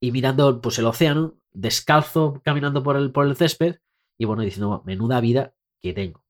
y 0.00 0.12
mirando 0.12 0.60
pues 0.60 0.78
el 0.78 0.86
océano, 0.86 1.36
descalzo, 1.52 2.40
caminando 2.44 2.82
por 2.82 2.96
el, 2.96 3.12
por 3.12 3.26
el 3.26 3.36
césped 3.36 3.76
y 4.18 4.24
bueno, 4.24 4.42
diciendo, 4.42 4.82
menuda 4.84 5.20
vida 5.20 5.54
que 5.80 5.92
tengo. 5.92 6.24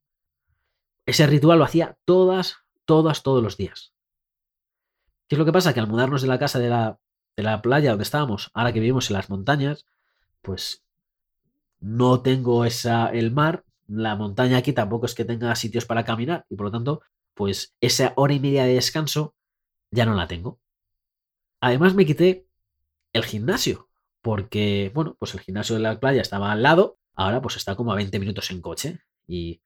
Ese 1.08 1.26
ritual 1.26 1.58
lo 1.58 1.64
hacía 1.64 1.96
todas, 2.04 2.58
todas, 2.84 3.22
todos 3.22 3.42
los 3.42 3.56
días. 3.56 3.94
¿Qué 5.26 5.36
es 5.36 5.38
lo 5.38 5.46
que 5.46 5.52
pasa? 5.52 5.72
Que 5.72 5.80
al 5.80 5.86
mudarnos 5.86 6.20
de 6.20 6.28
la 6.28 6.38
casa 6.38 6.58
de 6.58 6.68
la, 6.68 7.00
de 7.34 7.42
la 7.42 7.62
playa 7.62 7.92
donde 7.92 8.02
estábamos, 8.02 8.50
ahora 8.52 8.74
que 8.74 8.80
vivimos 8.80 9.08
en 9.08 9.16
las 9.16 9.30
montañas, 9.30 9.86
pues 10.42 10.84
no 11.80 12.20
tengo 12.20 12.66
esa, 12.66 13.08
el 13.08 13.30
mar, 13.30 13.64
la 13.86 14.16
montaña 14.16 14.58
aquí 14.58 14.74
tampoco 14.74 15.06
es 15.06 15.14
que 15.14 15.24
tenga 15.24 15.56
sitios 15.56 15.86
para 15.86 16.04
caminar 16.04 16.44
y 16.50 16.56
por 16.56 16.66
lo 16.66 16.72
tanto, 16.72 17.00
pues 17.32 17.74
esa 17.80 18.12
hora 18.16 18.34
y 18.34 18.40
media 18.40 18.64
de 18.64 18.74
descanso 18.74 19.34
ya 19.90 20.04
no 20.04 20.12
la 20.12 20.28
tengo. 20.28 20.60
Además 21.62 21.94
me 21.94 22.04
quité 22.04 22.46
el 23.14 23.24
gimnasio, 23.24 23.88
porque, 24.20 24.92
bueno, 24.94 25.16
pues 25.18 25.32
el 25.32 25.40
gimnasio 25.40 25.74
de 25.74 25.80
la 25.80 25.98
playa 25.98 26.20
estaba 26.20 26.52
al 26.52 26.62
lado, 26.62 26.98
ahora 27.14 27.40
pues 27.40 27.56
está 27.56 27.76
como 27.76 27.92
a 27.92 27.96
20 27.96 28.18
minutos 28.18 28.50
en 28.50 28.60
coche. 28.60 29.00
Y 29.26 29.62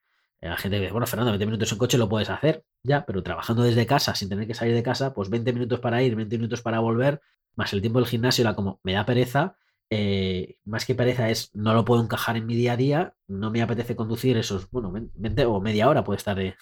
la 0.48 0.56
gente 0.56 0.80
dice, 0.80 0.92
bueno, 0.92 1.06
Fernando, 1.06 1.30
20 1.30 1.46
minutos 1.46 1.70
en 1.72 1.78
coche 1.78 1.98
lo 1.98 2.08
puedes 2.08 2.28
hacer, 2.28 2.64
ya, 2.82 3.06
pero 3.06 3.22
trabajando 3.22 3.62
desde 3.62 3.86
casa, 3.86 4.14
sin 4.14 4.28
tener 4.28 4.46
que 4.46 4.54
salir 4.54 4.74
de 4.74 4.82
casa, 4.82 5.14
pues 5.14 5.30
20 5.30 5.52
minutos 5.52 5.78
para 5.80 6.02
ir, 6.02 6.16
20 6.16 6.36
minutos 6.36 6.62
para 6.62 6.80
volver, 6.80 7.20
más 7.54 7.72
el 7.72 7.80
tiempo 7.80 8.00
del 8.00 8.08
gimnasio, 8.08 8.42
era 8.42 8.54
como, 8.54 8.80
me 8.82 8.92
da 8.92 9.06
pereza, 9.06 9.56
eh, 9.88 10.56
más 10.64 10.84
que 10.84 10.94
pereza 10.94 11.30
es, 11.30 11.54
no 11.54 11.74
lo 11.74 11.84
puedo 11.84 12.02
encajar 12.02 12.36
en 12.36 12.46
mi 12.46 12.56
día 12.56 12.72
a 12.72 12.76
día, 12.76 13.14
no 13.28 13.50
me 13.50 13.62
apetece 13.62 13.94
conducir 13.94 14.36
esos, 14.36 14.68
bueno, 14.70 14.92
20 14.92 15.46
o 15.46 15.60
media 15.60 15.88
hora 15.88 16.02
puede 16.02 16.16
estar 16.16 16.36
de, 16.36 16.56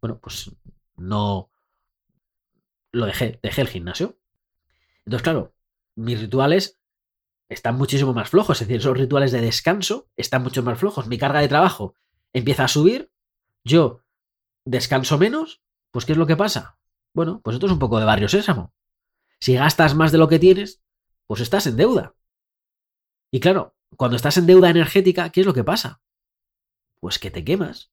bueno, 0.00 0.20
pues 0.20 0.54
no, 0.96 1.50
lo 2.92 3.06
dejé, 3.06 3.40
dejé 3.42 3.62
el 3.62 3.68
gimnasio. 3.68 4.18
Entonces, 5.04 5.22
claro, 5.22 5.54
mis 5.94 6.20
rituales 6.20 6.78
están 7.48 7.76
muchísimo 7.76 8.12
más 8.12 8.28
flojos, 8.30 8.60
es 8.60 8.68
decir, 8.68 8.80
esos 8.80 8.96
rituales 8.96 9.32
de 9.32 9.40
descanso 9.40 10.08
están 10.16 10.42
mucho 10.42 10.62
más 10.62 10.78
flojos, 10.78 11.06
mi 11.06 11.18
carga 11.18 11.40
de 11.40 11.48
trabajo 11.48 11.94
empieza 12.32 12.64
a 12.64 12.68
subir, 12.68 13.10
yo 13.66 14.04
descanso 14.64 15.18
menos, 15.18 15.60
pues 15.90 16.04
¿qué 16.04 16.12
es 16.12 16.18
lo 16.18 16.26
que 16.26 16.36
pasa? 16.36 16.78
Bueno, 17.12 17.40
pues 17.42 17.54
esto 17.54 17.66
es 17.66 17.72
un 17.72 17.78
poco 17.78 17.98
de 17.98 18.04
barrio 18.04 18.28
sésamo. 18.28 18.72
Si 19.40 19.54
gastas 19.54 19.94
más 19.94 20.12
de 20.12 20.18
lo 20.18 20.28
que 20.28 20.38
tienes, 20.38 20.82
pues 21.26 21.40
estás 21.40 21.66
en 21.66 21.76
deuda. 21.76 22.14
Y 23.30 23.40
claro, 23.40 23.74
cuando 23.96 24.16
estás 24.16 24.36
en 24.36 24.46
deuda 24.46 24.70
energética, 24.70 25.30
¿qué 25.30 25.40
es 25.40 25.46
lo 25.46 25.52
que 25.52 25.64
pasa? 25.64 26.00
Pues 27.00 27.18
que 27.18 27.30
te 27.30 27.44
quemas. 27.44 27.90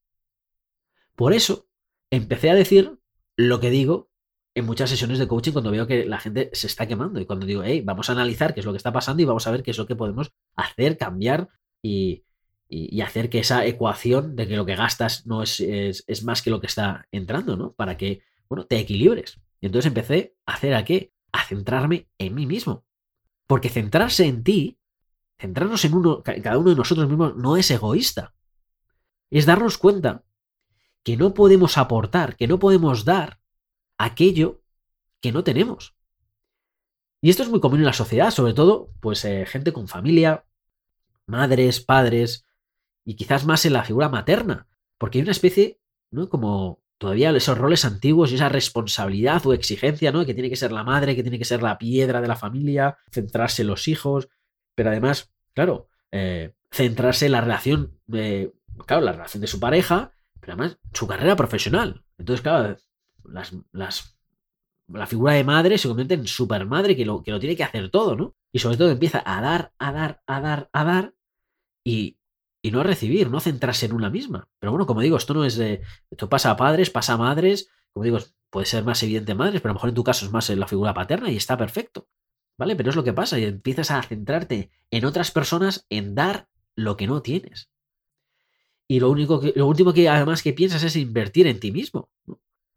Por 1.16 1.34
eso 1.34 1.68
empecé 2.12 2.52
a 2.52 2.56
decir 2.56 3.00
lo 3.36 3.60
que 3.60 3.72
digo 3.72 4.12
en 4.56 4.66
muchas 4.66 4.92
sesiones 4.92 5.18
de 5.18 5.28
coaching 5.28 5.54
cuando 5.54 5.72
veo 5.72 5.88
que 5.88 6.06
la 6.06 6.20
gente 6.20 6.52
se 6.54 6.68
está 6.68 6.88
quemando 6.88 7.20
y 7.20 7.26
cuando 7.26 7.48
digo, 7.48 7.64
hey, 7.64 7.82
vamos 7.84 8.10
a 8.10 8.14
analizar 8.14 8.54
qué 8.54 8.60
es 8.60 8.66
lo 8.66 8.74
que 8.74 8.78
está 8.78 8.94
pasando 8.94 9.24
y 9.24 9.26
vamos 9.26 9.48
a 9.48 9.52
ver 9.52 9.64
qué 9.64 9.72
es 9.72 9.78
lo 9.80 9.88
que 9.88 9.96
podemos 9.96 10.32
hacer, 10.56 10.98
cambiar 10.98 11.50
y, 11.82 12.24
y, 12.68 13.02
hacer 13.02 13.30
que 13.30 13.40
esa 13.40 13.66
ecuación 13.66 14.36
de 14.36 14.48
que 14.48 14.56
lo 14.56 14.66
que 14.66 14.76
gastas 14.76 15.28
no 15.28 15.44
es, 15.44 15.60
es, 15.60 16.24
más 16.24 16.42
que 16.42 16.50
lo 16.50 16.60
que 16.60 16.68
está 16.68 17.08
entrando, 17.12 17.56
¿no? 17.56 17.74
Para 17.74 17.98
que, 17.98 18.24
bueno, 18.50 18.66
te 18.66 18.80
equilibres. 18.80 19.40
Y 19.62 19.68
entonces 19.68 19.88
empecé 19.88 20.36
a 20.46 20.54
hacer 20.54 20.74
a 20.74 20.84
qué? 20.84 21.14
A 21.32 21.44
centrarme 21.44 22.08
en 22.18 22.34
mí 22.34 22.46
mismo. 22.46 22.84
Porque 23.46 23.70
centrarse 23.70 24.26
en 24.26 24.44
ti, 24.44 24.80
centrarnos 25.38 25.86
en 25.86 25.94
uno, 25.94 26.24
cada 26.24 26.58
uno 26.58 26.72
de 26.72 26.76
nosotros 26.76 27.08
mismos, 27.08 27.36
no 27.36 27.58
es 27.58 27.70
egoísta. 27.70 28.34
Es 29.30 29.46
darnos 29.46 29.78
cuenta 29.78 30.24
que 31.04 31.18
no 31.18 31.34
podemos 31.34 31.78
aportar, 31.78 32.36
que 32.36 32.48
no 32.48 32.60
podemos 32.60 33.06
dar 33.06 33.40
aquello 33.98 34.62
que 35.22 35.32
no 35.32 35.44
tenemos. 35.44 35.96
Y 37.22 37.30
esto 37.30 37.44
es 37.44 37.50
muy 37.50 37.62
común 37.62 37.80
en 37.80 37.86
la 37.86 37.94
sociedad, 37.94 38.32
sobre 38.32 38.54
todo, 38.54 38.90
pues 39.00 39.24
eh, 39.26 39.46
gente 39.46 39.72
con 39.72 39.88
familia, 39.88 40.46
madres, 41.26 41.80
padres, 41.80 42.46
y 43.06 43.16
quizás 43.16 43.46
más 43.46 43.66
en 43.66 43.74
la 43.74 43.84
figura 43.84 44.10
materna, 44.10 44.68
porque 44.98 45.18
hay 45.18 45.24
una 45.24 45.32
especie, 45.32 45.80
¿no? 46.12 46.30
Como 46.30 46.84
todavía 46.98 47.32
esos 47.32 47.58
roles 47.58 47.86
antiguos 47.86 48.32
y 48.32 48.36
esa 48.36 48.50
responsabilidad 48.50 49.46
o 49.46 49.54
exigencia, 49.54 50.12
¿no? 50.12 50.26
Que 50.26 50.34
tiene 50.34 50.50
que 50.50 50.56
ser 50.56 50.72
la 50.72 50.84
madre, 50.84 51.16
que 51.16 51.24
tiene 51.24 51.38
que 51.38 51.46
ser 51.46 51.62
la 51.62 51.78
piedra 51.78 52.22
de 52.22 52.28
la 52.28 52.36
familia, 52.36 52.98
centrarse 53.12 53.64
en 53.64 53.68
los 53.68 53.88
hijos, 53.88 54.30
pero 54.76 54.90
además, 54.90 55.34
claro, 55.54 55.90
eh, 56.12 56.54
centrarse 56.72 57.26
en 57.26 57.34
la 57.34 57.42
relación, 57.42 58.00
claro, 58.86 59.04
la 59.04 59.12
relación 59.12 59.42
de 59.42 59.48
su 59.48 59.60
pareja, 59.60 60.14
pero 60.40 60.54
además 60.54 60.78
su 60.94 61.08
carrera 61.08 61.36
profesional. 61.36 62.04
Entonces, 62.18 62.42
claro, 62.42 62.78
las, 63.26 63.54
las, 63.72 64.18
la 64.88 65.08
figura 65.08 65.34
de 65.34 65.44
madre 65.44 65.78
se 65.78 65.88
convierte 65.88 66.14
en 66.14 66.28
supermadre 66.28 66.96
que 66.96 67.06
lo, 67.06 67.22
que 67.22 67.32
lo 67.32 67.40
tiene 67.40 67.56
que 67.56 67.64
hacer 67.64 67.90
todo, 67.90 68.16
¿no? 68.16 68.36
Y 68.52 68.60
sobre 68.60 68.78
todo 68.78 68.92
empieza 68.92 69.22
a 69.26 69.42
dar, 69.42 69.74
a 69.78 69.92
dar, 69.92 70.22
a 70.26 70.40
dar, 70.42 70.70
a 70.72 70.84
dar, 70.84 71.14
y, 71.84 72.18
y 72.66 72.72
no 72.72 72.82
recibir, 72.82 73.30
no 73.30 73.42
centrarse 73.42 73.86
en 73.86 73.94
una 73.94 74.10
misma. 74.10 74.48
Pero 74.58 74.72
bueno, 74.72 74.88
como 74.88 75.02
digo, 75.02 75.18
esto 75.18 75.34
no 75.34 75.44
es 75.44 75.58
de. 75.58 75.82
Esto 76.10 76.30
pasa 76.30 76.50
a 76.50 76.58
padres, 76.58 76.90
pasa 76.90 77.14
a 77.14 77.18
madres. 77.18 77.70
Como 77.92 78.06
digo, 78.06 78.20
puede 78.50 78.66
ser 78.66 78.86
más 78.86 79.04
evidente 79.04 79.34
en 79.34 79.38
madres, 79.38 79.62
pero 79.62 79.72
a 79.72 79.74
lo 79.74 79.76
mejor 79.76 79.90
en 79.90 79.96
tu 79.96 80.04
caso 80.04 80.26
es 80.26 80.32
más 80.32 80.50
en 80.50 80.62
la 80.62 80.68
figura 80.68 80.94
paterna 80.94 81.30
y 81.30 81.36
está 81.36 81.58
perfecto. 81.58 82.08
¿Vale? 82.58 82.76
Pero 82.78 82.90
es 82.90 82.96
lo 82.96 83.04
que 83.04 83.12
pasa 83.12 83.38
y 83.38 83.44
empiezas 83.44 83.92
a 83.92 84.02
centrarte 84.02 84.70
en 84.92 85.06
otras 85.06 85.32
personas 85.32 85.86
en 85.90 86.16
dar 86.16 86.48
lo 86.76 86.96
que 86.96 87.06
no 87.06 87.22
tienes. 87.22 87.70
Y 88.88 89.02
lo, 89.02 89.12
único 89.12 89.42
que, 89.42 89.54
lo 89.56 89.68
último 89.68 89.92
que 89.92 90.08
además 90.08 90.42
que 90.42 90.54
piensas 90.54 90.84
es 90.84 90.96
invertir 90.96 91.48
en 91.48 91.60
ti 91.60 91.72
mismo. 91.72 92.10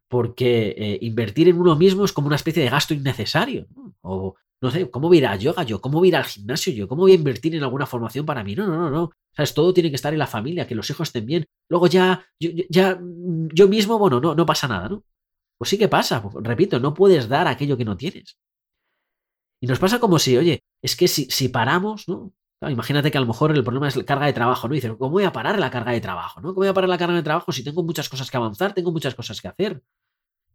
Porque 0.09 0.75
eh, 0.77 0.99
invertir 1.01 1.47
en 1.47 1.59
uno 1.59 1.77
mismo 1.77 2.03
es 2.03 2.11
como 2.11 2.27
una 2.27 2.35
especie 2.35 2.63
de 2.63 2.69
gasto 2.69 2.93
innecesario. 2.93 3.67
O 4.01 4.35
no 4.61 4.71
sé, 4.71 4.89
¿cómo 4.89 5.07
voy 5.07 5.17
a 5.17 5.19
ir 5.19 5.27
a 5.27 5.35
yoga 5.35 5.63
yo? 5.63 5.79
¿Cómo 5.81 5.99
voy 5.99 6.07
a 6.07 6.09
ir 6.09 6.15
al 6.15 6.25
gimnasio 6.25 6.73
yo? 6.73 6.87
¿Cómo 6.87 7.03
voy 7.03 7.11
a 7.11 7.15
invertir 7.15 7.55
en 7.55 7.63
alguna 7.63 7.85
formación 7.85 8.25
para 8.25 8.43
mí? 8.43 8.55
No, 8.55 8.67
no, 8.67 8.75
no, 8.77 8.89
no. 8.89 9.11
¿Sabes? 9.35 9.53
Todo 9.53 9.73
tiene 9.73 9.89
que 9.89 9.95
estar 9.95 10.13
en 10.13 10.19
la 10.19 10.27
familia, 10.27 10.67
que 10.67 10.75
los 10.75 10.89
hijos 10.89 11.09
estén 11.09 11.25
bien. 11.25 11.45
Luego 11.69 11.87
ya, 11.87 12.25
yo, 12.39 12.49
ya, 12.69 12.99
yo 12.99 13.67
mismo, 13.67 13.99
bueno, 13.99 14.19
no, 14.19 14.33
no 14.33 14.45
pasa 14.45 14.67
nada, 14.67 14.89
¿no? 14.89 15.03
Pues 15.57 15.69
sí 15.69 15.77
que 15.77 15.87
pasa, 15.87 16.23
repito, 16.41 16.79
no 16.79 16.93
puedes 16.93 17.27
dar 17.27 17.47
aquello 17.47 17.77
que 17.77 17.85
no 17.85 17.97
tienes. 17.97 18.37
Y 19.59 19.67
nos 19.67 19.79
pasa 19.79 19.99
como 19.99 20.19
si, 20.19 20.37
oye, 20.37 20.63
es 20.81 20.95
que 20.95 21.07
si, 21.07 21.25
si 21.25 21.49
paramos, 21.49 22.07
¿no? 22.07 22.33
imagínate 22.61 23.11
que 23.11 23.17
a 23.17 23.21
lo 23.21 23.27
mejor 23.27 23.51
el 23.55 23.63
problema 23.63 23.87
es 23.87 23.95
la 23.95 24.03
carga 24.03 24.25
de 24.25 24.33
trabajo, 24.33 24.67
¿no? 24.67 24.75
Y 24.75 24.81
¿cómo 24.81 25.11
voy 25.11 25.23
a 25.23 25.31
parar 25.31 25.59
la 25.59 25.69
carga 25.69 25.91
de 25.91 26.01
trabajo? 26.01 26.41
¿no? 26.41 26.49
¿Cómo 26.49 26.61
voy 26.61 26.67
a 26.67 26.73
parar 26.73 26.89
la 26.89 26.97
carga 26.97 27.15
de 27.15 27.23
trabajo 27.23 27.51
si 27.51 27.63
tengo 27.63 27.83
muchas 27.83 28.09
cosas 28.09 28.31
que 28.31 28.37
avanzar, 28.37 28.73
tengo 28.73 28.91
muchas 28.91 29.13
cosas 29.13 29.39
que 29.41 29.47
hacer? 29.47 29.83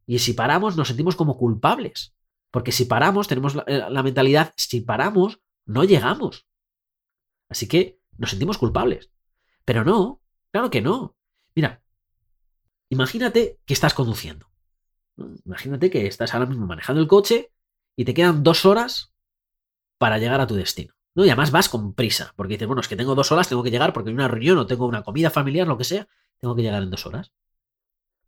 Y 0.07 0.19
si 0.19 0.33
paramos, 0.33 0.77
nos 0.77 0.89
sentimos 0.89 1.15
como 1.15 1.37
culpables. 1.37 2.15
Porque 2.53 2.71
si 2.71 2.85
paramos, 2.85 3.27
tenemos 3.27 3.57
eh, 3.67 3.83
la, 3.89 4.03
mentalidad, 4.03 4.53
si 4.57 4.83
paramos, 4.83 5.41
no 5.65 5.85
llegamos. 5.85 6.47
Así 7.49 7.67
que 7.67 7.99
nos 8.19 8.31
sentimos 8.31 8.59
culpables. 8.59 9.11
Pero 9.65 9.85
no, 9.85 10.21
claro 10.53 10.71
que 10.71 10.83
no. 10.83 11.17
Mira, 11.55 11.83
imagínate 12.91 13.59
que 13.65 13.73
estás 13.73 13.95
conduciendo. 13.95 14.51
Imagínate 15.47 15.91
que 15.91 16.07
estás 16.07 16.35
ahora 16.35 16.47
mismo 16.47 16.67
manejando 16.67 17.01
el 17.01 17.09
coche 17.09 17.53
y 17.97 18.05
te 18.05 18.13
quedan 18.13 18.43
dos 18.43 18.67
horas 18.67 19.15
para 19.97 20.19
llegar 20.19 20.41
a 20.43 20.47
tu 20.47 20.55
destino. 20.55 20.95
¿no? 21.15 21.25
Y 21.25 21.31
además 21.31 21.53
vas 21.53 21.71
con 21.71 21.95
prisa, 21.95 22.35
porque 22.37 22.55
dices, 22.55 22.67
bueno, 22.67 22.83
es 22.83 22.89
que 22.89 22.97
tengo 22.97 23.15
dos 23.15 23.33
horas, 23.33 23.49
tengo 23.49 23.63
que 23.63 23.71
llegar 23.71 23.95
porque 23.95 24.11
hay 24.11 24.15
una 24.15 24.29
reunión 24.29 24.59
o 24.59 24.67
tengo 24.67 24.87
una 24.87 25.03
comida 25.03 25.31
familiar, 25.31 25.67
lo 25.67 25.79
que 25.79 25.85
sea, 25.85 26.07
tengo 26.39 26.55
que 26.55 26.63
llegar 26.63 26.83
en 26.83 26.91
dos 26.91 27.07
horas. 27.07 27.33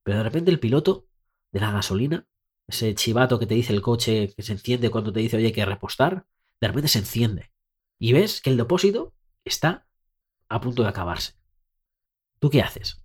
Pero 0.02 0.18
de 0.18 0.24
repente 0.24 0.50
el 0.50 0.60
piloto 0.60 1.06
de 1.52 1.60
la 1.60 1.72
gasolina 1.72 2.26
ese 2.66 2.94
chivato 2.94 3.38
que 3.38 3.46
te 3.46 3.54
dice 3.54 3.72
el 3.72 3.82
coche 3.82 4.32
que 4.34 4.42
se 4.42 4.52
enciende 4.52 4.90
cuando 4.90 5.12
te 5.12 5.20
dice, 5.20 5.36
oye, 5.36 5.46
hay 5.46 5.52
que 5.52 5.64
repostar, 5.64 6.26
de 6.60 6.68
repente 6.68 6.88
se 6.88 6.98
enciende. 6.98 7.50
Y 7.98 8.12
ves 8.12 8.40
que 8.40 8.50
el 8.50 8.56
depósito 8.56 9.14
está 9.44 9.86
a 10.48 10.60
punto 10.60 10.82
de 10.82 10.88
acabarse. 10.88 11.34
¿Tú 12.38 12.50
qué 12.50 12.62
haces? 12.62 13.02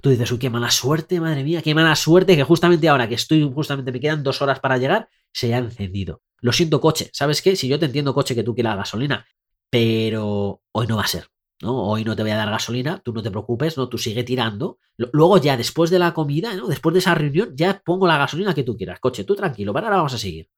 Tú 0.00 0.10
dices, 0.10 0.30
uy, 0.30 0.38
qué 0.38 0.50
mala 0.50 0.70
suerte, 0.70 1.20
madre 1.20 1.42
mía, 1.42 1.62
qué 1.62 1.74
mala 1.74 1.96
suerte 1.96 2.36
que 2.36 2.44
justamente 2.44 2.88
ahora 2.88 3.08
que 3.08 3.14
estoy, 3.14 3.50
justamente 3.52 3.92
me 3.92 4.00
quedan 4.00 4.22
dos 4.22 4.42
horas 4.42 4.60
para 4.60 4.78
llegar, 4.78 5.08
se 5.32 5.54
ha 5.54 5.58
encendido. 5.58 6.22
Lo 6.40 6.52
siento, 6.52 6.80
coche. 6.80 7.10
¿Sabes 7.12 7.42
qué? 7.42 7.56
Si 7.56 7.68
yo 7.68 7.78
te 7.78 7.86
entiendo, 7.86 8.14
coche, 8.14 8.34
que 8.34 8.42
tú 8.42 8.54
quieras 8.54 8.76
gasolina, 8.76 9.26
pero 9.70 10.62
hoy 10.72 10.86
no 10.86 10.96
va 10.96 11.02
a 11.02 11.08
ser. 11.08 11.28
¿No? 11.62 11.88
Hoy 11.88 12.04
no 12.04 12.14
te 12.16 12.22
voy 12.22 12.32
a 12.32 12.36
dar 12.36 12.50
gasolina, 12.50 13.00
tú 13.02 13.12
no 13.12 13.22
te 13.22 13.30
preocupes, 13.30 13.76
¿no? 13.76 13.88
Tú 13.88 13.98
sigue 13.98 14.24
tirando. 14.24 14.78
Luego 14.96 15.38
ya 15.38 15.56
después 15.56 15.90
de 15.90 15.98
la 15.98 16.14
comida. 16.14 16.54
Después 16.68 16.92
de 16.92 16.98
esa 16.98 17.14
reunión, 17.14 17.52
ya 17.54 17.82
pongo 17.84 18.06
la 18.06 18.18
gasolina 18.18 18.54
que 18.54 18.62
tú 18.62 18.76
quieras. 18.76 19.00
Coche, 19.00 19.24
tú 19.24 19.34
tranquilo, 19.34 19.72
para 19.72 19.86
ahora 19.86 19.96
vamos 19.98 20.14
a 20.14 20.18
seguir. 20.18 20.48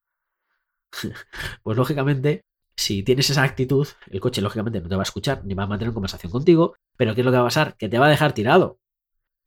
pues 1.63 1.77
lógicamente, 1.77 2.45
si 2.75 3.03
tienes 3.03 3.29
esa 3.29 3.43
actitud, 3.43 3.87
el 4.09 4.19
coche 4.19 4.41
lógicamente 4.41 4.81
no 4.81 4.89
te 4.89 4.95
va 4.95 5.01
a 5.01 5.03
escuchar 5.03 5.43
ni 5.45 5.53
va 5.53 5.63
a 5.63 5.67
mantener 5.67 5.93
conversación 5.93 6.31
contigo, 6.31 6.75
pero 6.97 7.13
¿qué 7.13 7.21
es 7.21 7.25
lo 7.25 7.31
que 7.31 7.37
va 7.37 7.43
a 7.43 7.47
pasar? 7.47 7.75
Que 7.77 7.89
te 7.89 7.99
va 7.99 8.07
a 8.07 8.09
dejar 8.09 8.33
tirado. 8.33 8.79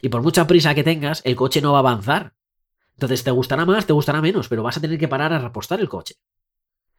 Y 0.01 0.09
por 0.09 0.23
mucha 0.23 0.47
prisa 0.47 0.75
que 0.75 0.85
tengas, 0.85 1.23
el 1.25 1.37
coche 1.37 1.61
no 1.61 1.73
va 1.73 1.79
a 1.79 1.81
avanzar. 1.81 2.35
Entonces 2.95 3.25
te 3.25 3.31
gustará 3.31 3.65
más, 3.65 3.87
te 3.87 3.93
gustará 3.93 4.21
menos, 4.21 4.49
pero 4.49 4.63
vas 4.63 4.77
a 4.77 4.81
tener 4.81 4.99
que 4.99 5.09
parar 5.09 5.33
a 5.33 5.39
repostar 5.39 5.81
el 5.81 5.89
coche. 5.89 6.17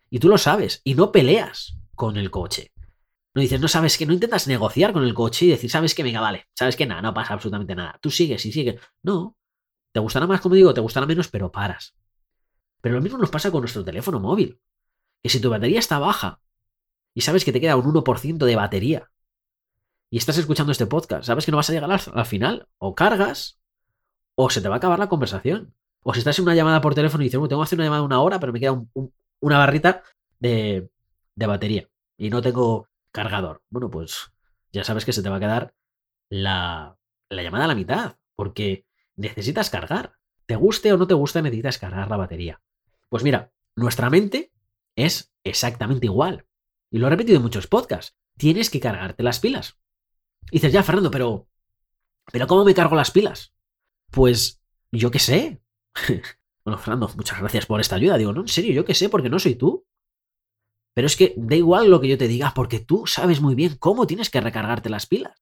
Y 0.09 0.19
tú 0.19 0.29
lo 0.29 0.37
sabes, 0.37 0.81
y 0.83 0.95
no 0.95 1.11
peleas 1.11 1.77
con 1.95 2.17
el 2.17 2.29
coche. 2.29 2.72
No 3.35 3.41
dices, 3.41 3.59
no 3.59 3.67
sabes 3.67 3.97
que 3.97 4.05
no 4.05 4.13
intentas 4.13 4.47
negociar 4.47 4.93
con 4.93 5.03
el 5.03 5.13
coche 5.13 5.45
y 5.45 5.49
decir, 5.49 5.69
sabes 5.69 5.95
que 5.95 6.03
venga, 6.03 6.21
vale, 6.21 6.45
sabes 6.53 6.75
que 6.75 6.85
nada, 6.85 7.01
no 7.01 7.13
pasa 7.13 7.33
absolutamente 7.33 7.73
nada. 7.73 7.97
Tú 8.01 8.11
sigues 8.11 8.45
y 8.45 8.51
sigues. 8.51 8.79
No, 9.01 9.35
te 9.91 9.99
gustará 9.99 10.27
más, 10.27 10.41
como 10.41 10.55
digo, 10.55 10.73
te 10.73 10.81
gustará 10.81 11.05
menos, 11.07 11.29
pero 11.29 11.51
paras. 11.51 11.95
Pero 12.81 12.95
lo 12.95 13.01
mismo 13.01 13.17
nos 13.17 13.31
pasa 13.31 13.49
con 13.49 13.61
nuestro 13.61 13.83
teléfono 13.83 14.19
móvil. 14.19 14.59
Que 15.23 15.29
si 15.29 15.39
tu 15.39 15.49
batería 15.49 15.79
está 15.79 15.99
baja 15.99 16.41
y 17.13 17.21
sabes 17.21 17.45
que 17.45 17.51
te 17.51 17.61
queda 17.61 17.75
un 17.75 17.85
1% 17.85 18.45
de 18.45 18.55
batería 18.55 19.11
y 20.11 20.17
estás 20.17 20.37
escuchando 20.37 20.71
este 20.71 20.85
podcast, 20.85 21.25
sabes 21.25 21.45
que 21.45 21.51
no 21.51 21.57
vas 21.57 21.69
a 21.69 21.73
llegar 21.73 21.89
al, 21.91 22.25
final, 22.25 22.67
o 22.77 22.93
cargas 22.93 23.59
o 24.35 24.49
se 24.49 24.61
te 24.61 24.67
va 24.67 24.75
a 24.75 24.77
acabar 24.77 24.99
la 24.99 25.09
conversación. 25.09 25.73
O 26.03 26.13
si 26.13 26.19
estás 26.19 26.37
en 26.37 26.43
una 26.43 26.55
llamada 26.55 26.81
por 26.81 26.93
teléfono 26.93 27.23
y 27.23 27.27
dices, 27.27 27.39
tengo 27.47 27.61
que 27.61 27.63
hacer 27.63 27.77
una 27.77 27.85
llamada 27.85 28.01
de 28.01 28.05
una 28.05 28.21
hora, 28.21 28.39
pero 28.39 28.53
me 28.53 28.59
queda 28.59 28.83
una 29.39 29.57
barrita 29.57 30.03
de, 30.39 30.91
de 31.35 31.47
batería 31.47 31.89
y 32.17 32.29
no 32.29 32.41
tengo 32.41 32.89
cargador. 33.13 33.63
Bueno, 33.69 33.89
pues 33.89 34.33
ya 34.73 34.83
sabes 34.83 35.05
que 35.05 35.13
se 35.13 35.23
te 35.23 35.29
va 35.29 35.37
a 35.37 35.39
quedar 35.39 35.73
la, 36.29 36.97
la 37.29 37.43
llamada 37.43 37.65
a 37.65 37.67
la 37.69 37.75
mitad, 37.75 38.17
porque 38.35 38.85
necesitas 39.15 39.69
cargar. 39.69 40.17
te 40.45 40.57
guste 40.57 40.91
o 40.91 40.97
no 40.97 41.07
te 41.07 41.13
guste, 41.13 41.41
necesitas 41.41 41.77
cargar 41.77 42.09
la 42.09 42.17
batería. 42.17 42.61
Pues 43.07 43.23
mira, 43.23 43.53
nuestra 43.75 44.09
mente 44.09 44.51
es 44.95 45.33
exactamente 45.43 46.07
igual. 46.07 46.45
Y 46.91 46.97
lo 46.97 47.07
he 47.07 47.09
repetido 47.09 47.37
en 47.37 47.43
muchos 47.43 47.67
podcasts. 47.67 48.17
Tienes 48.37 48.69
que 48.69 48.79
cargarte 48.79 49.23
las 49.23 49.39
pilas. 49.39 49.77
Y 50.51 50.57
dices, 50.57 50.73
ya, 50.73 50.83
Fernando, 50.83 51.11
pero. 51.11 51.47
¿Pero 52.31 52.47
cómo 52.47 52.65
me 52.65 52.73
cargo 52.73 52.95
las 52.95 53.11
pilas? 53.11 53.53
Pues 54.11 54.61
yo 54.91 55.11
qué 55.11 55.19
sé. 55.19 55.61
bueno, 56.65 56.77
Fernando, 56.77 57.09
muchas 57.15 57.39
gracias 57.39 57.65
por 57.65 57.79
esta 57.79 57.95
ayuda. 57.95 58.17
Digo, 58.17 58.33
no, 58.33 58.41
en 58.41 58.47
serio, 58.47 58.73
yo 58.73 58.85
qué 58.85 58.93
sé, 58.93 59.09
porque 59.09 59.29
no 59.29 59.39
soy 59.39 59.55
tú. 59.55 59.85
Pero 60.93 61.07
es 61.07 61.15
que 61.15 61.33
da 61.37 61.55
igual 61.55 61.89
lo 61.89 61.99
que 61.99 62.07
yo 62.07 62.17
te 62.17 62.27
diga, 62.27 62.53
porque 62.53 62.79
tú 62.79 63.07
sabes 63.07 63.41
muy 63.41 63.55
bien 63.55 63.75
cómo 63.77 64.05
tienes 64.05 64.29
que 64.29 64.41
recargarte 64.41 64.89
las 64.89 65.05
pilas. 65.05 65.41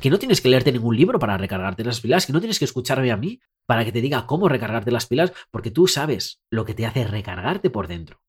Que 0.00 0.10
no 0.10 0.18
tienes 0.18 0.40
que 0.40 0.48
leerte 0.48 0.72
ningún 0.72 0.96
libro 0.96 1.18
para 1.18 1.36
recargarte 1.36 1.84
las 1.84 2.00
pilas, 2.00 2.26
que 2.26 2.32
no 2.32 2.40
tienes 2.40 2.58
que 2.58 2.64
escucharme 2.64 3.10
a 3.10 3.16
mí 3.16 3.40
para 3.66 3.84
que 3.84 3.92
te 3.92 4.00
diga 4.00 4.26
cómo 4.26 4.48
recargarte 4.48 4.90
las 4.90 5.06
pilas, 5.06 5.32
porque 5.50 5.70
tú 5.70 5.86
sabes 5.86 6.40
lo 6.50 6.64
que 6.64 6.74
te 6.74 6.86
hace 6.86 7.04
recargarte 7.04 7.70
por 7.70 7.86
dentro. 7.86 8.20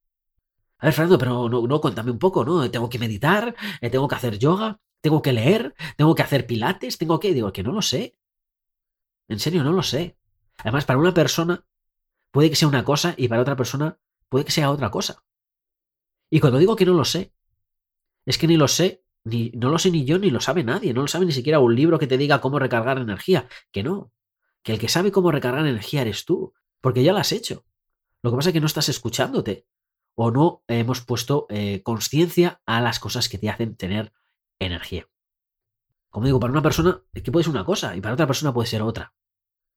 A 0.80 0.86
ver, 0.88 0.94
Fernando, 0.94 1.18
pero 1.18 1.50
no, 1.50 1.68
no, 1.68 1.82
cuéntame 1.82 2.12
un 2.12 2.20
poco, 2.20 2.46
¿no? 2.46 2.70
Tengo 2.72 2.90
que 2.90 3.00
meditar, 3.00 3.56
eh, 3.82 3.90
tengo 3.90 4.08
que 4.08 4.16
hacer 4.16 4.40
yoga, 4.40 4.80
tengo 5.02 5.22
que 5.22 5.34
leer, 5.34 5.76
tengo 5.98 6.16
que 6.16 6.24
hacer 6.24 6.46
pilates, 6.48 6.98
tengo 6.98 7.20
que... 7.20 7.34
Digo, 7.34 7.52
que 7.52 7.64
no 7.64 7.72
lo 7.72 7.82
sé. 7.82 8.16
En 9.28 9.40
serio, 9.40 9.64
no 9.64 9.74
lo 9.74 9.84
sé. 9.84 10.18
Además, 10.58 10.86
para 10.86 11.00
una 11.00 11.14
persona 11.14 11.66
puede 12.32 12.50
que 12.50 12.56
sea 12.56 12.68
una 12.68 12.84
cosa 12.84 13.14
y 13.18 13.28
para 13.28 13.42
otra 13.42 13.56
persona 13.56 13.98
puede 14.30 14.46
que 14.46 14.52
sea 14.52 14.72
otra 14.72 14.90
cosa. 14.90 15.24
Y 16.30 16.40
cuando 16.40 16.60
digo 16.60 16.76
que 16.76 16.86
no 16.86 16.94
lo 16.94 17.06
sé, 17.06 17.34
es 18.26 18.38
que 18.38 18.48
ni 18.48 18.58
lo 18.58 18.68
sé, 18.68 19.04
ni, 19.24 19.52
no 19.56 19.70
lo 19.70 19.80
sé 19.80 19.92
ni 19.92 20.06
yo, 20.06 20.20
ni 20.20 20.30
lo 20.30 20.40
sabe 20.40 20.64
nadie, 20.64 20.94
no 20.94 21.02
lo 21.02 21.08
sabe 21.08 21.26
ni 21.26 21.32
siquiera 21.32 21.60
un 21.60 21.76
libro 21.76 22.00
que 22.00 22.08
te 22.08 22.18
diga 22.18 22.42
cómo 22.42 22.60
recargar 22.60 22.98
energía. 22.98 23.48
Que 23.72 23.84
no. 23.84 24.12
Que 24.64 24.74
el 24.74 24.80
que 24.80 24.90
sabe 24.90 25.12
cómo 25.12 25.32
recargar 25.32 25.66
energía 25.66 26.02
eres 26.02 26.26
tú, 26.26 26.54
porque 26.82 27.04
ya 27.04 27.14
lo 27.14 27.20
has 27.20 27.32
hecho. 27.32 27.66
Lo 28.22 28.32
que 28.32 28.38
pasa 28.38 28.50
es 28.50 28.54
que 28.54 28.60
no 28.60 28.68
estás 28.68 28.90
escuchándote 28.90 29.66
o 30.16 30.32
no 30.32 30.64
hemos 30.68 31.02
puesto 31.02 31.48
eh, 31.50 31.82
conciencia 31.82 32.62
a 32.66 32.82
las 32.82 33.00
cosas 33.00 33.30
que 33.30 33.38
te 33.38 33.50
hacen 33.50 33.76
tener 33.76 34.12
energía. 34.60 35.08
Como 36.10 36.26
digo, 36.26 36.40
para 36.40 36.52
una 36.52 36.62
persona 36.62 37.02
que 37.14 37.32
puede 37.32 37.46
ser 37.46 37.52
una 37.52 37.66
cosa 37.66 37.96
y 37.96 38.02
para 38.02 38.16
otra 38.16 38.28
persona 38.28 38.54
puede 38.54 38.68
ser 38.68 38.82
otra. 38.82 39.14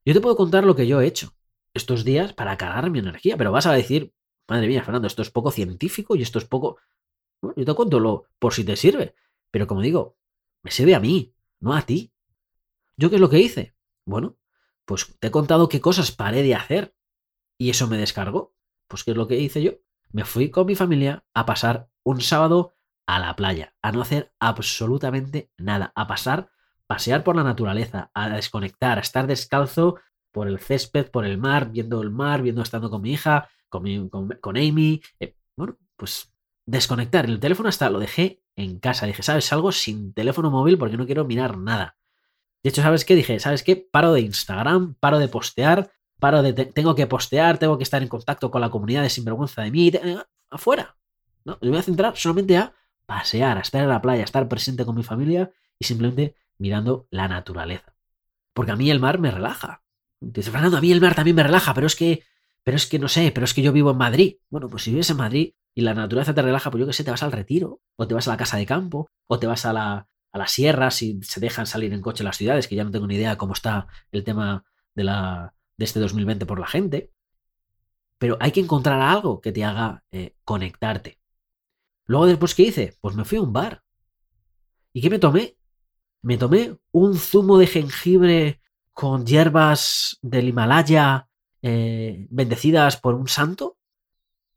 Yo 0.05 0.15
te 0.15 0.21
puedo 0.21 0.35
contar 0.35 0.65
lo 0.65 0.75
que 0.75 0.87
yo 0.87 1.01
he 1.01 1.07
hecho 1.07 1.33
estos 1.75 2.05
días 2.05 2.33
para 2.33 2.57
cargar 2.57 2.91
mi 2.91 2.99
energía, 2.99 3.37
pero 3.37 3.53
vas 3.53 3.67
a 3.67 3.73
decir, 3.73 4.13
madre 4.53 4.69
mía, 4.69 4.83
Fernando, 4.83 5.07
esto 5.07 5.23
es 5.23 5.31
poco 5.31 5.51
científico 5.51 6.17
y 6.17 6.23
esto 6.23 6.39
es 6.39 6.45
poco... 6.45 6.79
Bueno, 7.41 7.55
yo 7.57 7.65
te 7.65 7.75
cuento 7.75 7.99
lo 8.01 8.27
por 8.39 8.55
si 8.55 8.65
te 8.65 8.77
sirve, 8.77 9.15
pero 9.51 9.67
como 9.67 9.81
digo, 9.81 10.17
me 10.63 10.71
sirve 10.71 10.95
a 10.95 11.01
mí, 11.01 11.35
no 11.61 11.75
a 11.75 11.83
ti. 11.83 12.13
¿Yo 12.97 13.11
qué 13.11 13.17
es 13.17 13.21
lo 13.21 13.31
que 13.31 13.41
hice? 13.41 13.75
Bueno, 14.05 14.37
pues 14.85 15.17
te 15.19 15.29
he 15.29 15.31
contado 15.31 15.69
qué 15.69 15.81
cosas 15.81 16.13
paré 16.13 16.43
de 16.43 16.55
hacer 16.55 16.95
y 17.59 17.71
eso 17.71 17.89
me 17.89 17.99
descargó. 17.99 18.55
Pues 18.87 19.05
qué 19.05 19.13
es 19.13 19.17
lo 19.17 19.27
que 19.27 19.39
hice 19.39 19.63
yo 19.63 19.73
me 20.13 20.25
fui 20.25 20.51
con 20.51 20.67
mi 20.67 20.75
familia 20.75 21.25
a 21.35 21.47
pasar 21.47 21.89
un 22.05 22.21
sábado 22.21 22.75
a 23.07 23.19
la 23.19 23.35
playa, 23.35 23.75
a 23.83 23.93
no 23.93 24.01
hacer 24.01 24.33
absolutamente 24.39 25.51
nada, 25.57 25.93
a 25.95 26.07
pasar, 26.07 26.51
pasear 26.87 27.25
por 27.25 27.35
la 27.35 27.43
naturaleza, 27.43 28.11
a 28.15 28.29
desconectar, 28.29 28.99
a 28.99 29.01
estar 29.01 29.27
descalzo 29.27 29.97
por 30.31 30.49
el 30.49 30.59
césped, 30.59 31.11
por 31.11 31.25
el 31.25 31.39
mar, 31.39 31.71
viendo 31.71 32.01
el 32.01 32.11
mar, 32.11 32.43
viendo 32.43 32.63
estando 32.63 32.91
con 32.91 33.03
mi 33.03 33.13
hija, 33.13 33.49
con, 33.73 34.57
Amy. 34.57 35.03
Eh, 35.19 35.37
bueno, 35.57 35.79
pues 35.97 36.33
desconectar. 36.67 37.25
El 37.25 37.41
teléfono 37.41 37.69
hasta 37.69 37.91
lo 37.91 37.99
dejé 37.99 38.43
en 38.57 38.79
casa. 38.79 39.07
Dije, 39.07 39.23
¿sabes? 39.23 39.47
Salgo 39.47 39.73
sin 39.73 40.13
teléfono 40.13 40.51
móvil 40.51 40.79
porque 40.79 40.97
no 40.97 41.07
quiero 41.07 41.25
mirar 41.25 41.59
nada. 41.59 41.97
De 42.63 42.71
hecho, 42.71 42.83
¿sabes 42.83 43.05
qué? 43.05 43.17
Dije, 43.17 43.41
¿sabes 43.41 43.63
qué? 43.63 43.77
Paro 43.77 44.13
de 44.13 44.21
Instagram, 44.21 44.95
paro 45.01 45.19
de 45.19 45.29
postear, 45.29 45.91
paro 46.21 46.43
de 46.43 46.53
tengo 46.53 46.95
que 46.95 47.09
postear, 47.09 47.59
tengo 47.59 47.77
que 47.77 47.85
estar 47.85 48.01
en 48.03 48.09
contacto 48.09 48.51
con 48.51 48.61
la 48.61 48.71
comunidad 48.71 49.03
de 49.03 49.11
sinvergüenza 49.11 49.63
de 49.63 49.71
mí, 49.73 49.89
eh, 49.89 50.19
afuera. 50.51 50.97
¿no? 51.45 51.59
Me 51.61 51.71
voy 51.71 51.79
a 51.79 51.83
centrar 51.83 52.17
solamente 52.17 52.57
a 52.57 52.73
pasear, 53.07 53.59
a 53.59 53.63
estar 53.63 53.83
en 53.83 53.89
la 53.89 54.01
playa, 54.01 54.23
a 54.23 54.25
estar 54.25 54.47
presente 54.49 54.85
con 54.85 54.95
mi 54.95 55.03
familia 55.03 55.51
y 55.79 55.85
simplemente 55.85 56.37
mirando 56.59 57.09
la 57.11 57.27
naturaleza. 57.27 57.97
Porque 58.55 58.73
a 58.73 58.77
mí 58.77 58.91
el 58.91 59.01
mar 59.01 59.19
me 59.19 59.31
relaja. 59.31 59.83
Dice, 60.21 60.53
Fernando, 60.53 60.77
a 60.77 60.81
mí 60.81 60.93
el 60.93 61.01
mar 61.01 61.15
también 61.15 61.35
me 61.35 61.43
relaja, 61.43 61.75
pero 61.75 61.89
es 61.89 61.97
que, 61.97 62.23
pero 62.65 62.77
es 62.77 62.87
que 62.87 62.99
no 62.99 63.09
sé, 63.09 63.33
pero 63.33 63.45
es 63.45 63.55
que 63.55 63.63
yo 63.63 63.73
vivo 63.73 63.91
en 63.91 63.99
Madrid. 63.99 64.37
Bueno, 64.51 64.69
pues 64.69 64.85
si 64.85 64.91
vives 64.91 65.11
en 65.11 65.17
Madrid 65.17 65.53
y 65.75 65.83
la 65.83 65.95
naturaleza 65.95 66.35
te 66.35 66.43
relaja, 66.43 66.71
pues 66.71 66.81
yo 66.81 66.87
que 66.87 66.93
sé, 66.93 67.05
te 67.05 67.11
vas 67.11 67.23
al 67.23 67.33
retiro, 67.33 67.81
o 67.97 68.07
te 68.07 68.15
vas 68.15 68.29
a 68.29 68.33
la 68.33 68.37
casa 68.37 68.57
de 68.57 68.67
campo, 68.67 69.09
o 69.27 69.39
te 69.39 69.47
vas 69.47 69.65
a 69.67 69.73
la, 69.73 70.09
a 70.33 70.39
la 70.39 70.47
sierra 70.47 70.91
si 70.91 71.21
se 71.23 71.41
dejan 71.41 71.67
salir 71.67 71.93
en 71.93 72.01
coche 72.01 72.25
las 72.25 72.37
ciudades, 72.37 72.69
que 72.69 72.77
ya 72.77 72.85
no 72.85 72.91
tengo 72.91 73.07
ni 73.07 73.17
idea 73.17 73.37
cómo 73.37 73.53
está 73.53 73.87
el 74.13 74.25
tema 74.25 74.65
de 74.95 75.05
la, 75.05 75.55
de 75.77 75.85
este 75.85 76.01
2020 76.01 76.47
por 76.47 76.61
la 76.61 76.67
gente. 76.67 77.11
Pero 78.19 78.37
hay 78.41 78.53
que 78.53 78.61
encontrar 78.61 79.01
algo 79.01 79.41
que 79.41 79.53
te 79.53 79.65
haga 79.65 80.05
eh, 80.13 80.37
conectarte. 80.45 81.19
Luego 82.07 82.27
después, 82.27 82.55
¿qué 82.55 82.63
hice? 82.63 82.97
Pues 83.01 83.17
me 83.17 83.25
fui 83.25 83.39
a 83.39 83.43
un 83.43 83.53
bar. 83.53 83.83
¿Y 84.93 85.01
qué 85.01 85.11
me 85.11 85.19
tomé? 85.19 85.57
Me 86.21 86.39
tomé 86.39 86.77
un 86.93 87.17
zumo 87.17 87.59
de 87.59 87.67
jengibre 87.67 88.61
con 88.93 89.27
hierbas 89.27 90.19
del 90.23 90.49
Himalaya 90.49 91.29
eh, 91.63 92.27
bendecidas 92.31 92.97
por 92.97 93.15
un 93.15 93.29
santo. 93.29 93.77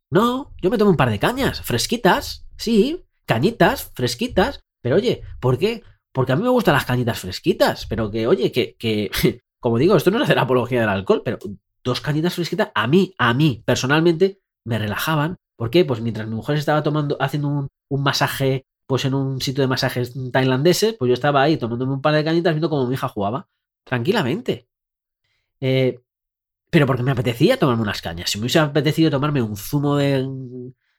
No, 0.09 0.53
yo 0.61 0.69
me 0.69 0.77
tomé 0.77 0.91
un 0.91 0.97
par 0.97 1.09
de 1.09 1.19
cañas, 1.19 1.61
fresquitas, 1.61 2.45
sí, 2.57 3.05
cañitas, 3.25 3.91
fresquitas. 3.93 4.63
Pero 4.81 4.97
oye, 4.97 5.23
¿por 5.39 5.57
qué? 5.57 5.83
Porque 6.11 6.31
a 6.31 6.35
mí 6.35 6.43
me 6.43 6.49
gustan 6.49 6.75
las 6.75 6.85
cañitas 6.85 7.19
fresquitas, 7.19 7.87
pero 7.87 8.11
que, 8.11 8.27
oye, 8.27 8.51
que, 8.51 8.75
que 8.77 9.11
Como 9.65 9.79
digo, 9.79 9.95
esto 9.95 10.11
no 10.11 10.17
es 10.17 10.25
hacer 10.25 10.37
apología 10.37 10.81
del 10.81 10.89
alcohol, 10.89 11.23
pero 11.25 11.39
dos 11.83 11.99
cañitas 11.99 12.35
fresquitas 12.35 12.69
a 12.75 12.85
mí, 12.85 13.15
a 13.17 13.33
mí, 13.33 13.63
personalmente, 13.65 14.39
me 14.63 14.77
relajaban. 14.77 15.37
¿Por 15.55 15.71
qué? 15.71 15.83
Pues 15.83 16.01
mientras 16.01 16.27
mi 16.27 16.35
mujer 16.35 16.57
estaba 16.57 16.83
tomando, 16.83 17.17
haciendo 17.19 17.67
un, 17.89 18.03
masaje, 18.03 18.67
pues 18.85 19.05
en 19.05 19.15
un 19.15 19.41
sitio 19.41 19.63
de 19.63 19.67
masajes 19.67 20.13
tailandeses, 20.31 20.93
pues 20.93 21.09
yo 21.09 21.15
estaba 21.15 21.41
ahí 21.41 21.57
tomándome 21.57 21.93
un 21.93 22.01
par 22.03 22.13
de 22.13 22.23
cañitas 22.23 22.53
viendo 22.53 22.69
cómo 22.69 22.85
mi 22.85 22.93
hija 22.93 23.07
jugaba. 23.07 23.47
Tranquilamente. 23.83 24.67
Eh, 25.59 25.99
pero 26.75 26.87
porque 26.87 27.03
me 27.03 27.11
apetecía 27.11 27.57
tomarme 27.57 27.83
unas 27.83 28.01
cañas. 28.01 28.29
Si 28.29 28.37
me 28.37 28.41
hubiese 28.41 28.59
apetecido 28.59 29.09
tomarme 29.09 29.41
un 29.41 29.55
zumo 29.55 29.95
de, 29.95 30.27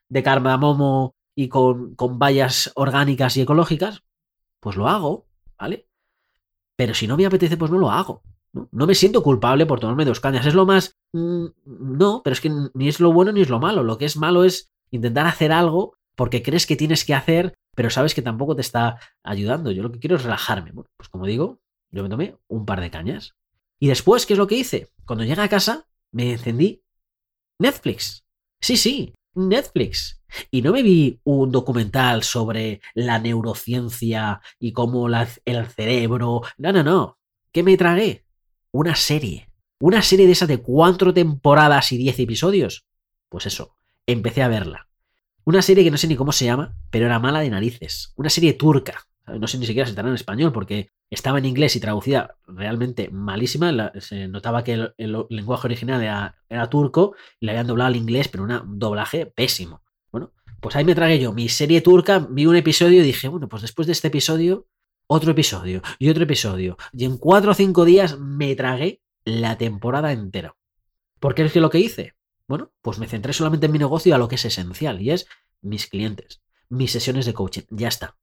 de 0.08 0.22
cardamomo 0.22 1.14
y 1.34 1.48
con, 1.48 1.94
con 1.96 2.18
vallas 2.18 2.72
orgánicas 2.76 3.36
y 3.36 3.42
ecológicas, 3.42 4.02
pues 4.58 4.76
lo 4.76 4.88
hago, 4.88 5.26
¿vale? 5.58 5.86
Pero 6.76 6.94
si 6.94 7.06
no 7.06 7.18
me 7.18 7.26
apetece, 7.26 7.58
pues 7.58 7.70
no 7.70 7.76
lo 7.76 7.90
hago. 7.90 8.22
¿no? 8.54 8.86
me 8.86 8.94
siento 8.94 9.22
culpable 9.22 9.66
por 9.66 9.78
tomarme 9.78 10.06
dos 10.06 10.18
cañas. 10.18 10.46
Es 10.46 10.54
lo 10.54 10.64
más... 10.64 10.96
Mm, 11.12 11.48
no, 11.66 12.22
pero 12.24 12.32
es 12.32 12.40
que 12.40 12.50
ni 12.72 12.88
es 12.88 12.98
lo 12.98 13.12
bueno 13.12 13.32
ni 13.32 13.42
es 13.42 13.50
lo 13.50 13.60
malo. 13.60 13.82
Lo 13.82 13.98
que 13.98 14.06
es 14.06 14.16
malo 14.16 14.44
es 14.44 14.72
intentar 14.90 15.26
hacer 15.26 15.52
algo 15.52 15.98
porque 16.14 16.42
crees 16.42 16.64
que 16.64 16.76
tienes 16.76 17.04
que 17.04 17.12
hacer, 17.12 17.52
pero 17.74 17.90
sabes 17.90 18.14
que 18.14 18.22
tampoco 18.22 18.56
te 18.56 18.62
está 18.62 18.98
ayudando. 19.22 19.72
Yo 19.72 19.82
lo 19.82 19.92
que 19.92 19.98
quiero 19.98 20.16
es 20.16 20.22
relajarme. 20.22 20.72
Bueno, 20.72 20.88
pues 20.96 21.10
como 21.10 21.26
digo, 21.26 21.60
yo 21.90 22.02
me 22.02 22.08
tomé 22.08 22.38
un 22.48 22.64
par 22.64 22.80
de 22.80 22.90
cañas. 22.90 23.36
Y 23.78 23.88
después, 23.88 24.26
¿qué 24.26 24.34
es 24.34 24.38
lo 24.38 24.46
que 24.46 24.56
hice? 24.56 24.88
Cuando 25.04 25.24
llegué 25.24 25.40
a 25.40 25.48
casa, 25.48 25.88
me 26.12 26.32
encendí 26.32 26.82
Netflix. 27.58 28.24
Sí, 28.60 28.76
sí, 28.76 29.14
Netflix. 29.34 30.22
Y 30.50 30.62
no 30.62 30.72
me 30.72 30.82
vi 30.82 31.20
un 31.24 31.52
documental 31.52 32.22
sobre 32.22 32.80
la 32.94 33.18
neurociencia 33.18 34.40
y 34.58 34.72
cómo 34.72 35.08
el 35.08 35.66
cerebro. 35.68 36.42
No, 36.58 36.72
no, 36.72 36.82
no. 36.82 37.18
¿Qué 37.52 37.62
me 37.62 37.76
tragué? 37.76 38.26
una 38.76 38.94
serie. 38.94 39.48
Una 39.80 40.02
serie 40.02 40.26
de 40.26 40.32
esas 40.32 40.48
de 40.48 40.58
cuatro 40.58 41.12
temporadas 41.12 41.92
y 41.92 41.96
diez 41.96 42.18
episodios. 42.18 42.86
Pues 43.28 43.46
eso, 43.46 43.76
empecé 44.06 44.42
a 44.42 44.48
verla. 44.48 44.88
Una 45.44 45.62
serie 45.62 45.84
que 45.84 45.90
no 45.90 45.96
sé 45.96 46.08
ni 46.08 46.16
cómo 46.16 46.32
se 46.32 46.44
llama, 46.44 46.76
pero 46.90 47.06
era 47.06 47.18
mala 47.18 47.40
de 47.40 47.50
narices. 47.50 48.12
Una 48.16 48.30
serie 48.30 48.52
turca. 48.52 49.06
No 49.26 49.48
sé 49.48 49.58
ni 49.58 49.66
siquiera 49.66 49.86
si 49.86 49.90
estará 49.90 50.08
en 50.08 50.14
español 50.14 50.52
porque 50.52 50.90
estaba 51.10 51.38
en 51.38 51.46
inglés 51.46 51.74
y 51.74 51.80
traducida 51.80 52.36
realmente 52.46 53.10
malísima. 53.10 53.92
se 53.98 54.28
notaba 54.28 54.62
que 54.62 54.72
el, 54.96 55.26
lenguaje 55.30 55.66
original 55.66 56.02
era, 56.48 56.70
turco 56.70 57.14
y 57.40 57.46
le 57.46 57.52
habían 57.52 57.66
doblado 57.66 57.88
al 57.88 57.96
inglés, 57.96 58.28
pero 58.28 58.44
un 58.44 58.78
doblaje 58.78 59.26
pésimo. 59.26 59.82
Bueno, 60.12 60.32
pues 60.60 60.76
ahí 60.76 60.84
me 60.84 60.94
tragué 60.94 61.18
yo 61.18 61.32
mi 61.32 61.48
serie 61.48 61.80
turca, 61.80 62.26
vi 62.30 62.46
un 62.46 62.56
episodio 62.56 63.00
y 63.00 63.04
dije, 63.04 63.28
bueno, 63.28 63.48
pues 63.48 63.62
después 63.62 63.86
de 63.86 63.92
este 63.92 64.08
episodio 64.08 64.68
otro 65.08 65.30
episodio 65.30 65.82
y 65.98 66.08
otro 66.08 66.24
episodio. 66.24 66.76
Y 66.92 67.04
en 67.04 67.18
cuatro 67.18 67.52
o 67.52 67.54
cinco 67.54 67.84
días 67.84 68.18
me 68.18 68.54
tragué 68.56 69.02
la 69.24 69.56
temporada 69.58 70.12
entera. 70.12 70.56
¿Por 71.20 71.34
qué 71.34 71.44
es 71.44 71.52
que 71.52 71.60
lo 71.60 71.70
que 71.70 71.78
hice? 71.78 72.14
Bueno, 72.48 72.72
pues 72.82 72.98
me 72.98 73.08
centré 73.08 73.32
solamente 73.32 73.66
en 73.66 73.72
mi 73.72 73.78
negocio 73.78 74.14
a 74.14 74.18
lo 74.18 74.28
que 74.28 74.36
es 74.36 74.44
esencial 74.44 75.00
y 75.00 75.10
es 75.10 75.26
mis 75.62 75.86
clientes, 75.86 76.42
mis 76.68 76.92
sesiones 76.92 77.26
de 77.26 77.34
coaching. 77.34 77.62
Ya 77.70 77.88
está. 77.88 78.16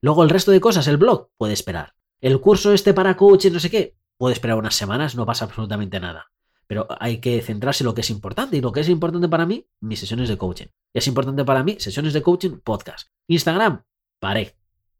Luego 0.00 0.22
el 0.22 0.30
resto 0.30 0.50
de 0.50 0.60
cosas, 0.60 0.86
el 0.88 0.96
blog, 0.96 1.30
puede 1.36 1.52
esperar. 1.52 1.94
El 2.20 2.40
curso 2.40 2.72
este 2.72 2.94
para 2.94 3.16
coaching, 3.16 3.52
no 3.52 3.60
sé 3.60 3.70
qué, 3.70 3.96
puede 4.16 4.34
esperar 4.34 4.58
unas 4.58 4.74
semanas, 4.74 5.14
no 5.14 5.26
pasa 5.26 5.44
absolutamente 5.44 6.00
nada. 6.00 6.30
Pero 6.66 6.86
hay 6.98 7.20
que 7.20 7.40
centrarse 7.42 7.84
en 7.84 7.86
lo 7.86 7.94
que 7.94 8.00
es 8.00 8.10
importante. 8.10 8.56
Y 8.56 8.60
lo 8.60 8.72
que 8.72 8.80
es 8.80 8.88
importante 8.88 9.28
para 9.28 9.46
mí, 9.46 9.68
mis 9.80 10.00
sesiones 10.00 10.28
de 10.28 10.36
coaching. 10.36 10.66
Es 10.92 11.06
importante 11.06 11.44
para 11.44 11.62
mí, 11.62 11.76
sesiones 11.78 12.12
de 12.12 12.22
coaching, 12.22 12.58
podcast. 12.62 13.08
Instagram, 13.28 13.84
paré 14.18 14.56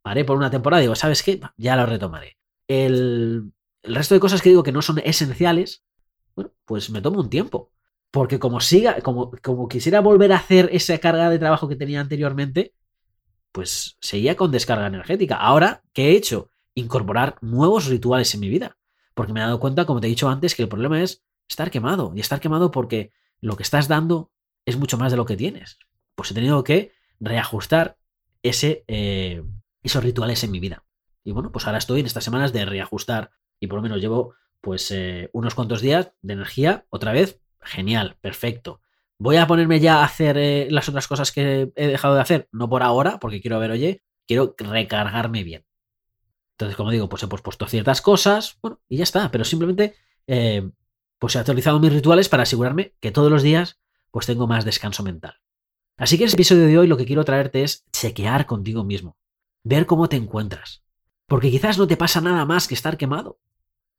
paré 0.07 0.25
por 0.25 0.37
una 0.37 0.53
temporada 0.53 0.81
y 0.81 0.85
digo, 0.85 0.95
¿sabes 0.95 1.25
qué? 1.25 1.41
Ya 1.57 1.75
lo 1.75 1.85
retomaré. 1.85 2.39
El, 2.69 3.51
resto 3.83 4.15
de 4.15 4.21
cosas 4.21 4.41
que 4.41 4.51
digo 4.51 4.63
que 4.63 4.71
no 4.71 4.81
son 4.81 5.01
esenciales, 5.01 5.83
bueno, 6.37 6.53
pues 6.65 6.91
me 6.91 7.01
tomo 7.01 7.19
un 7.19 7.29
tiempo. 7.29 7.73
Porque 8.13 8.39
como 8.39 8.61
siga, 8.61 9.01
como, 9.01 9.33
como 9.43 9.67
quisiera 9.67 9.99
volver 9.99 10.33
a 10.33 10.37
hacer 10.37 10.69
esa 10.71 10.97
carga 10.99 11.29
de 11.29 11.41
trabajo 11.41 11.67
que 11.67 11.75
tenía 11.75 12.01
anteriormente, 12.01 12.73
pues 13.57 13.97
seguía 14.03 14.37
con 14.37 14.51
descarga 14.51 14.87
energética. 14.87 15.37
Ahora, 15.37 15.83
¿qué 15.95 16.11
he 16.11 16.17
hecho? 16.17 16.51
Incorporar 16.75 17.39
nuevos 17.41 17.87
rituales 17.87 18.35
en 18.35 18.41
mi 18.41 18.51
vida. 18.51 18.77
Porque 19.15 19.33
me 19.33 19.41
he 19.41 19.43
dado 19.43 19.61
cuenta, 19.61 19.87
como 19.87 19.99
te 19.99 20.09
he 20.09 20.11
dicho 20.11 20.29
antes, 20.29 20.55
que 20.55 20.61
el 20.61 20.69
problema 20.69 21.03
es 21.03 21.25
estar 21.49 21.71
quemado. 21.71 22.13
Y 22.15 22.21
estar 22.21 22.39
quemado 22.39 22.71
porque 22.71 23.13
lo 23.41 23.57
que 23.57 23.63
estás 23.63 23.89
dando 23.89 24.31
es 24.67 24.77
mucho 24.77 24.99
más 24.99 25.11
de 25.11 25.17
lo 25.17 25.25
que 25.25 25.39
tienes. 25.39 25.79
Pues 26.15 26.31
he 26.31 26.35
tenido 26.35 26.63
que 26.65 26.93
reajustar 27.19 27.97
ese, 28.43 28.85
eh, 28.89 29.43
esos 29.83 30.05
rituales 30.05 30.45
en 30.45 30.51
mi 30.51 30.61
vida. 30.61 30.85
Y 31.25 31.33
bueno, 31.33 31.51
pues 31.51 31.65
ahora 31.65 31.79
estoy 31.79 32.01
en 32.01 32.07
estas 32.07 32.25
semanas 32.25 32.53
de 32.53 32.67
reajustar 32.67 33.31
y 33.59 33.69
por 33.69 33.79
lo 33.79 33.83
menos 33.85 34.03
llevo 34.03 34.35
pues 34.61 34.91
eh, 34.91 35.31
unos 35.33 35.55
cuantos 35.55 35.81
días 35.81 36.13
de 36.21 36.35
energía 36.35 36.85
otra 36.91 37.13
vez. 37.13 37.41
Genial, 37.63 38.19
perfecto. 38.21 38.83
¿Voy 39.19 39.37
a 39.37 39.47
ponerme 39.47 39.81
ya 39.81 40.01
a 40.01 40.05
hacer 40.05 40.37
eh, 40.39 40.69
las 40.71 40.89
otras 40.89 41.09
cosas 41.09 41.33
que 41.33 41.73
he 41.75 41.87
dejado 41.87 42.15
de 42.15 42.21
hacer? 42.21 42.49
No 42.53 42.69
por 42.69 42.83
ahora, 42.83 43.19
porque 43.19 43.41
quiero 43.41 43.59
ver, 43.59 43.71
oye, 43.71 44.03
quiero 44.27 44.55
recargarme 44.59 45.43
bien. 45.43 45.65
Entonces, 46.53 46.77
como 46.77 46.91
digo, 46.91 47.09
pues 47.09 47.23
he 47.23 47.29
puesto 47.29 47.67
ciertas 47.67 48.01
cosas, 48.01 48.59
bueno, 48.63 48.81
y 48.89 48.97
ya 48.99 49.05
está, 49.05 49.31
pero 49.31 49.45
simplemente 49.45 49.95
pues 51.19 51.35
he 51.35 51.39
actualizado 51.39 51.79
mis 51.81 51.93
rituales 51.93 52.29
para 52.29 52.43
asegurarme 52.43 52.95
que 53.01 53.11
todos 53.11 53.31
los 53.31 53.43
días 53.43 53.79
pues 54.11 54.27
tengo 54.27 54.47
más 54.47 54.65
descanso 54.65 55.03
mental. 55.03 55.37
Así 55.97 56.17
que 56.17 56.25
en 56.25 56.29
este 56.29 56.37
episodio 56.37 56.67
de 56.67 56.79
hoy 56.79 56.87
lo 56.87 56.97
que 56.97 57.07
quiero 57.07 57.25
traerte 57.25 57.63
es 57.63 57.85
chequear 57.93 58.47
contigo 58.47 58.85
mismo, 58.85 59.17
ver 59.63 59.87
cómo 59.87 60.09
te 60.09 60.17
encuentras. 60.17 60.83
Porque 61.27 61.51
quizás 61.51 61.79
no 61.79 61.87
te 61.87 61.97
pasa 61.97 62.21
nada 62.21 62.45
más 62.45 62.69
que 62.69 62.75
estar 62.75 62.97
quemado. 62.97 63.41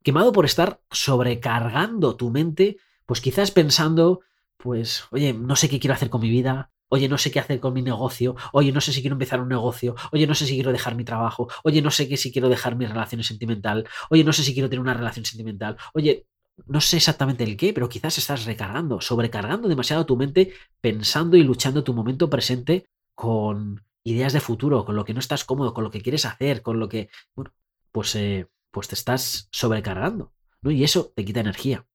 Quemado 0.03 0.32
por 0.32 0.45
estar 0.45 0.82
sobrecargando 0.91 2.15
tu 2.15 2.30
mente, 2.30 2.77
pues 3.06 3.19
quizás 3.19 3.51
pensando, 3.51 4.21
pues, 4.57 5.05
oye, 5.11 5.33
no 5.33 5.55
sé 5.55 5.69
qué 5.69 5.79
quiero 5.79 5.93
hacer 5.93 6.09
con 6.09 6.21
mi 6.21 6.29
vida, 6.29 6.71
oye, 6.89 7.09
no 7.09 7.17
sé 7.17 7.31
qué 7.31 7.39
hacer 7.39 7.59
con 7.59 7.73
mi 7.73 7.81
negocio, 7.81 8.35
oye, 8.53 8.71
no 8.71 8.81
sé 8.81 8.93
si 8.93 9.01
quiero 9.01 9.15
empezar 9.15 9.41
un 9.41 9.49
negocio, 9.49 9.95
oye, 10.11 10.27
no 10.27 10.35
sé 10.35 10.45
si 10.45 10.53
quiero 10.55 10.71
dejar 10.71 10.95
mi 10.95 11.03
trabajo, 11.03 11.47
oye, 11.63 11.81
no 11.81 11.91
sé 11.91 12.07
qué 12.07 12.17
si 12.17 12.31
quiero 12.31 12.49
dejar 12.49 12.75
mi 12.75 12.85
relación 12.85 13.23
sentimental, 13.23 13.87
oye, 14.09 14.23
no 14.23 14.33
sé 14.33 14.43
si 14.43 14.53
quiero 14.53 14.69
tener 14.69 14.81
una 14.81 14.93
relación 14.93 15.25
sentimental, 15.25 15.77
oye, 15.93 16.25
no 16.65 16.81
sé 16.81 16.97
exactamente 16.97 17.43
el 17.43 17.55
qué, 17.55 17.73
pero 17.73 17.89
quizás 17.89 18.17
estás 18.17 18.45
recargando, 18.45 18.99
sobrecargando 19.01 19.67
demasiado 19.67 20.05
tu 20.05 20.17
mente 20.17 20.53
pensando 20.81 21.37
y 21.37 21.43
luchando 21.43 21.83
tu 21.83 21.93
momento 21.93 22.29
presente 22.29 22.87
con 23.13 23.83
ideas 24.03 24.33
de 24.33 24.39
futuro, 24.39 24.85
con 24.85 24.95
lo 24.95 25.05
que 25.05 25.13
no 25.13 25.19
estás 25.19 25.43
cómodo, 25.43 25.73
con 25.73 25.83
lo 25.83 25.91
que 25.91 26.01
quieres 26.01 26.25
hacer, 26.25 26.61
con 26.61 26.79
lo 26.79 26.89
que, 26.89 27.09
bueno, 27.35 27.51
pues, 27.91 28.15
eh, 28.15 28.47
pues 28.71 28.87
te 28.87 28.95
estás 28.95 29.49
sobrecargando, 29.51 30.33
¿no? 30.61 30.71
Y 30.71 30.83
eso 30.83 31.11
te 31.15 31.25
quita 31.25 31.41
energía. 31.41 31.85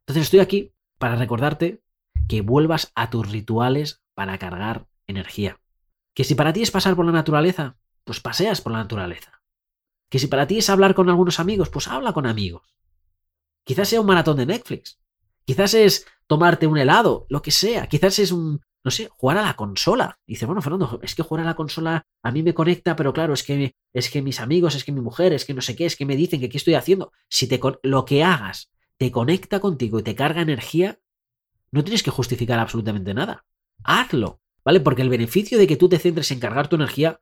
Entonces 0.00 0.24
estoy 0.24 0.40
aquí 0.40 0.72
para 0.98 1.16
recordarte 1.16 1.82
que 2.28 2.40
vuelvas 2.40 2.92
a 2.94 3.10
tus 3.10 3.30
rituales 3.30 4.02
para 4.14 4.38
cargar 4.38 4.86
energía. 5.06 5.60
Que 6.14 6.24
si 6.24 6.34
para 6.34 6.52
ti 6.52 6.62
es 6.62 6.70
pasar 6.70 6.96
por 6.96 7.04
la 7.04 7.12
naturaleza, 7.12 7.76
pues 8.04 8.20
paseas 8.20 8.60
por 8.60 8.72
la 8.72 8.78
naturaleza. 8.78 9.42
Que 10.08 10.18
si 10.18 10.26
para 10.26 10.46
ti 10.46 10.58
es 10.58 10.70
hablar 10.70 10.94
con 10.94 11.08
algunos 11.08 11.40
amigos, 11.40 11.70
pues 11.70 11.88
habla 11.88 12.12
con 12.12 12.26
amigos. 12.26 12.74
Quizás 13.64 13.88
sea 13.88 14.00
un 14.00 14.06
maratón 14.06 14.36
de 14.36 14.46
Netflix. 14.46 14.98
Quizás 15.44 15.74
es 15.74 16.06
tomarte 16.26 16.66
un 16.66 16.78
helado, 16.78 17.26
lo 17.28 17.42
que 17.42 17.50
sea. 17.50 17.86
Quizás 17.86 18.18
es 18.18 18.30
un, 18.30 18.60
no 18.84 18.90
sé, 18.90 19.08
jugar 19.10 19.38
a 19.38 19.42
la 19.42 19.56
consola. 19.56 20.18
dice, 20.26 20.46
bueno, 20.46 20.62
Fernando, 20.62 21.00
es 21.02 21.14
que 21.14 21.22
jugar 21.22 21.44
a 21.44 21.48
la 21.48 21.56
consola 21.56 22.06
a 22.22 22.30
mí 22.30 22.42
me 22.42 22.54
conecta, 22.54 22.94
pero 22.94 23.12
claro, 23.12 23.32
es 23.32 23.42
que, 23.42 23.74
es 23.92 24.10
que 24.10 24.22
mis 24.22 24.40
amigos, 24.40 24.74
es 24.74 24.84
que 24.84 24.92
mi 24.92 25.00
mujer, 25.00 25.32
es 25.32 25.44
que 25.44 25.54
no 25.54 25.62
sé 25.62 25.74
qué, 25.74 25.86
es 25.86 25.96
que 25.96 26.06
me 26.06 26.16
dicen 26.16 26.40
que 26.40 26.48
qué 26.50 26.58
estoy 26.58 26.74
haciendo. 26.74 27.12
Si 27.28 27.48
te, 27.48 27.60
lo 27.82 28.04
que 28.04 28.22
hagas 28.22 28.70
te 28.98 29.10
conecta 29.10 29.60
contigo 29.60 29.98
y 29.98 30.02
te 30.02 30.14
carga 30.14 30.42
energía, 30.42 31.00
no 31.74 31.82
tienes 31.82 32.04
que 32.04 32.12
justificar 32.12 32.60
absolutamente 32.60 33.14
nada. 33.14 33.44
Hazlo, 33.82 34.40
¿vale? 34.64 34.78
Porque 34.78 35.02
el 35.02 35.08
beneficio 35.08 35.58
de 35.58 35.66
que 35.66 35.76
tú 35.76 35.88
te 35.88 35.98
centres 35.98 36.30
en 36.30 36.38
cargar 36.38 36.68
tu 36.68 36.76
energía 36.76 37.20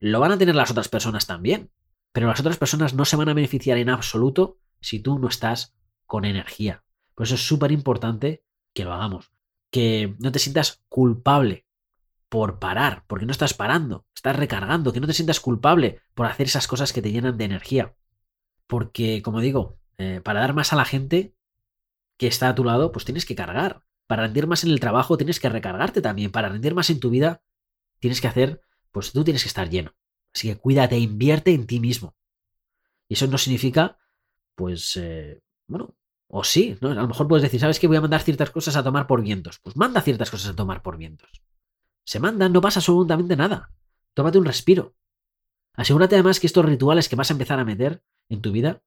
lo 0.00 0.18
van 0.18 0.32
a 0.32 0.38
tener 0.38 0.56
las 0.56 0.72
otras 0.72 0.88
personas 0.88 1.28
también. 1.28 1.70
Pero 2.10 2.26
las 2.26 2.40
otras 2.40 2.56
personas 2.56 2.94
no 2.94 3.04
se 3.04 3.14
van 3.14 3.28
a 3.28 3.34
beneficiar 3.34 3.78
en 3.78 3.88
absoluto 3.88 4.58
si 4.80 4.98
tú 4.98 5.20
no 5.20 5.28
estás 5.28 5.76
con 6.04 6.24
energía. 6.24 6.82
Por 7.14 7.26
eso 7.26 7.36
es 7.36 7.46
súper 7.46 7.70
importante 7.70 8.42
que 8.74 8.84
lo 8.84 8.92
hagamos. 8.92 9.30
Que 9.70 10.16
no 10.18 10.32
te 10.32 10.40
sientas 10.40 10.82
culpable 10.88 11.68
por 12.28 12.58
parar, 12.58 13.04
porque 13.06 13.24
no 13.24 13.30
estás 13.30 13.54
parando, 13.54 14.04
estás 14.16 14.34
recargando, 14.34 14.92
que 14.92 15.00
no 15.00 15.06
te 15.06 15.12
sientas 15.12 15.38
culpable 15.38 16.00
por 16.14 16.26
hacer 16.26 16.48
esas 16.48 16.66
cosas 16.66 16.92
que 16.92 17.02
te 17.02 17.12
llenan 17.12 17.38
de 17.38 17.44
energía. 17.44 17.94
Porque, 18.66 19.22
como 19.22 19.40
digo, 19.40 19.78
eh, 19.96 20.20
para 20.24 20.40
dar 20.40 20.54
más 20.54 20.72
a 20.72 20.76
la 20.76 20.84
gente 20.84 21.35
que 22.16 22.26
está 22.26 22.48
a 22.48 22.54
tu 22.54 22.64
lado, 22.64 22.92
pues 22.92 23.04
tienes 23.04 23.26
que 23.26 23.34
cargar. 23.34 23.82
Para 24.06 24.22
rendir 24.22 24.46
más 24.46 24.64
en 24.64 24.70
el 24.70 24.80
trabajo, 24.80 25.16
tienes 25.16 25.40
que 25.40 25.48
recargarte 25.48 26.00
también. 26.00 26.30
Para 26.30 26.48
rendir 26.48 26.74
más 26.74 26.90
en 26.90 27.00
tu 27.00 27.10
vida, 27.10 27.42
tienes 27.98 28.20
que 28.20 28.28
hacer, 28.28 28.62
pues 28.92 29.12
tú 29.12 29.24
tienes 29.24 29.42
que 29.42 29.48
estar 29.48 29.68
lleno. 29.68 29.94
Así 30.34 30.48
que 30.48 30.56
cuídate, 30.56 30.98
invierte 30.98 31.52
en 31.52 31.66
ti 31.66 31.80
mismo. 31.80 32.14
Y 33.08 33.14
eso 33.14 33.26
no 33.26 33.38
significa 33.38 33.98
pues, 34.56 34.96
eh, 34.96 35.40
bueno, 35.68 35.94
o 36.28 36.42
sí, 36.42 36.76
¿no? 36.80 36.90
A 36.90 36.94
lo 36.94 37.06
mejor 37.06 37.28
puedes 37.28 37.42
decir, 37.42 37.60
¿sabes 37.60 37.78
que 37.78 37.86
voy 37.86 37.98
a 37.98 38.00
mandar 38.00 38.22
ciertas 38.22 38.50
cosas 38.50 38.74
a 38.74 38.82
tomar 38.82 39.06
por 39.06 39.22
vientos? 39.22 39.60
Pues 39.60 39.76
manda 39.76 40.00
ciertas 40.00 40.30
cosas 40.30 40.50
a 40.50 40.56
tomar 40.56 40.82
por 40.82 40.96
vientos. 40.96 41.30
Se 42.04 42.18
mandan, 42.18 42.52
no 42.52 42.60
pasa 42.60 42.80
absolutamente 42.80 43.36
nada. 43.36 43.70
Tómate 44.14 44.38
un 44.38 44.44
respiro. 44.44 44.96
Asegúrate 45.74 46.16
además 46.16 46.40
que 46.40 46.46
estos 46.46 46.64
rituales 46.64 47.08
que 47.08 47.16
vas 47.16 47.30
a 47.30 47.34
empezar 47.34 47.60
a 47.60 47.64
meter 47.64 48.02
en 48.28 48.40
tu 48.40 48.50
vida, 48.50 48.82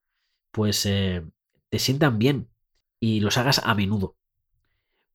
pues 0.52 0.86
eh, 0.86 1.24
te 1.70 1.80
sientan 1.80 2.18
bien 2.18 2.50
y 3.00 3.20
los 3.20 3.38
hagas 3.38 3.62
a 3.64 3.74
menudo. 3.76 4.16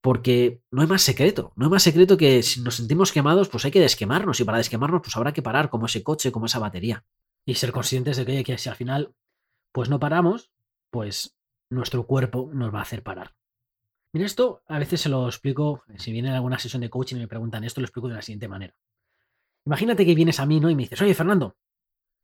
Porque 0.00 0.60
no 0.70 0.82
hay 0.82 0.88
más 0.88 1.02
secreto. 1.02 1.52
No 1.56 1.66
hay 1.66 1.70
más 1.70 1.82
secreto 1.82 2.16
que 2.16 2.42
si 2.42 2.60
nos 2.60 2.76
sentimos 2.76 3.12
quemados, 3.12 3.48
pues 3.48 3.64
hay 3.64 3.70
que 3.70 3.80
desquemarnos. 3.80 4.38
Y 4.40 4.44
para 4.44 4.58
desquemarnos, 4.58 5.00
pues 5.02 5.16
habrá 5.16 5.32
que 5.32 5.42
parar 5.42 5.70
como 5.70 5.86
ese 5.86 6.02
coche, 6.02 6.30
como 6.30 6.46
esa 6.46 6.58
batería. 6.58 7.04
Y 7.46 7.54
ser 7.54 7.72
conscientes 7.72 8.16
de 8.16 8.26
que, 8.26 8.44
que 8.44 8.58
si 8.58 8.68
al 8.68 8.76
final 8.76 9.14
pues 9.72 9.88
no 9.88 9.98
paramos, 9.98 10.52
pues 10.90 11.36
nuestro 11.68 12.06
cuerpo 12.06 12.50
nos 12.54 12.72
va 12.72 12.78
a 12.78 12.82
hacer 12.82 13.02
parar. 13.02 13.34
Mira, 14.12 14.26
esto 14.26 14.62
a 14.68 14.78
veces 14.78 15.00
se 15.00 15.08
lo 15.08 15.26
explico, 15.26 15.82
si 15.96 16.12
viene 16.12 16.28
en 16.28 16.34
alguna 16.34 16.60
sesión 16.60 16.82
de 16.82 16.90
coaching 16.90 17.16
y 17.16 17.20
me 17.20 17.28
preguntan 17.28 17.64
esto, 17.64 17.80
lo 17.80 17.86
explico 17.86 18.06
de 18.06 18.14
la 18.14 18.22
siguiente 18.22 18.46
manera. 18.46 18.76
Imagínate 19.66 20.06
que 20.06 20.14
vienes 20.14 20.38
a 20.38 20.46
mí, 20.46 20.60
¿no? 20.60 20.70
Y 20.70 20.76
me 20.76 20.84
dices, 20.84 21.02
oye, 21.02 21.14
Fernando, 21.14 21.56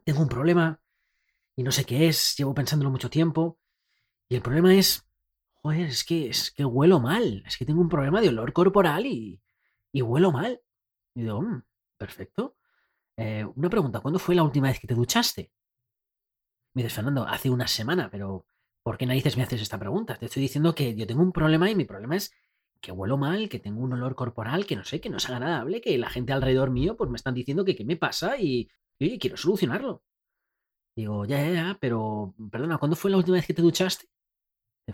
tengo 0.05 0.21
un 0.21 0.29
problema 0.29 0.81
y 1.57 1.65
no 1.65 1.73
sé 1.73 1.85
qué 1.85 2.07
es, 2.07 2.37
llevo 2.37 2.55
pensándolo 2.55 2.93
mucho 2.93 3.11
tiempo. 3.11 3.59
Y 4.29 4.37
el 4.37 4.43
problema 4.43 4.73
es, 4.75 5.10
joder, 5.63 5.87
es 5.87 6.05
que, 6.05 6.29
es 6.29 6.51
que 6.53 6.65
huelo 6.65 7.01
mal, 7.01 7.43
es 7.47 7.57
que 7.57 7.65
tengo 7.67 7.81
un 7.81 7.89
problema 7.89 8.21
de 8.21 8.29
olor 8.29 8.53
corporal 8.53 9.07
y, 9.07 9.41
y 9.93 10.03
huelo 10.03 10.33
mal. 10.33 10.61
Y 11.15 11.23
digo, 11.23 11.43
mm, 11.43 11.63
perfecto. 11.99 12.57
Eh, 13.17 13.45
una 13.57 13.71
pregunta, 13.71 14.01
¿cuándo 14.01 14.19
fue 14.19 14.35
la 14.35 14.43
última 14.45 14.69
vez 14.69 14.81
que 14.81 14.87
te 14.87 14.95
duchaste? 14.95 15.53
Me 16.75 16.83
dices, 16.83 16.95
Fernando, 16.95 17.27
hace 17.27 17.51
una 17.51 17.67
semana, 17.67 18.09
pero 18.11 18.47
¿por 18.83 18.97
qué 18.97 19.07
narices 19.07 19.37
me 19.37 19.43
haces 19.43 19.61
esta 19.61 19.79
pregunta? 19.79 20.17
Te 20.17 20.27
estoy 20.27 20.43
diciendo 20.43 20.75
que 20.75 20.95
yo 20.95 21.07
tengo 21.07 21.23
un 21.23 21.33
problema 21.33 21.71
y 21.71 21.75
mi 21.75 21.85
problema 21.85 22.17
es 22.17 22.33
que 22.81 22.93
huelo 22.93 23.19
mal, 23.19 23.49
que 23.49 23.59
tengo 23.59 23.83
un 23.83 23.93
olor 23.93 24.15
corporal 24.15 24.67
que 24.67 24.77
no 24.77 24.85
sé, 24.85 25.01
que 25.01 25.11
no 25.11 25.19
es 25.19 25.29
agradable, 25.29 25.81
que 25.81 25.99
la 25.99 26.09
gente 26.11 26.33
alrededor 26.33 26.71
mío 26.71 26.97
pues 26.97 27.11
me 27.11 27.17
están 27.17 27.35
diciendo 27.35 27.65
que 27.65 27.77
qué 27.77 27.85
me 27.85 27.97
pasa 27.97 28.39
y, 28.39 28.71
quiero 28.99 29.37
solucionarlo. 29.37 30.03
Digo, 30.97 31.25
ya, 31.25 31.39
ya, 31.43 31.53
ya, 31.53 31.79
pero 31.81 32.35
perdona, 32.51 32.79
¿cuándo 32.79 32.97
fue 32.97 33.11
la 33.11 33.17
última 33.17 33.37
vez 33.37 33.47
que 33.47 33.55
te 33.55 33.63
duchaste? 33.63 34.07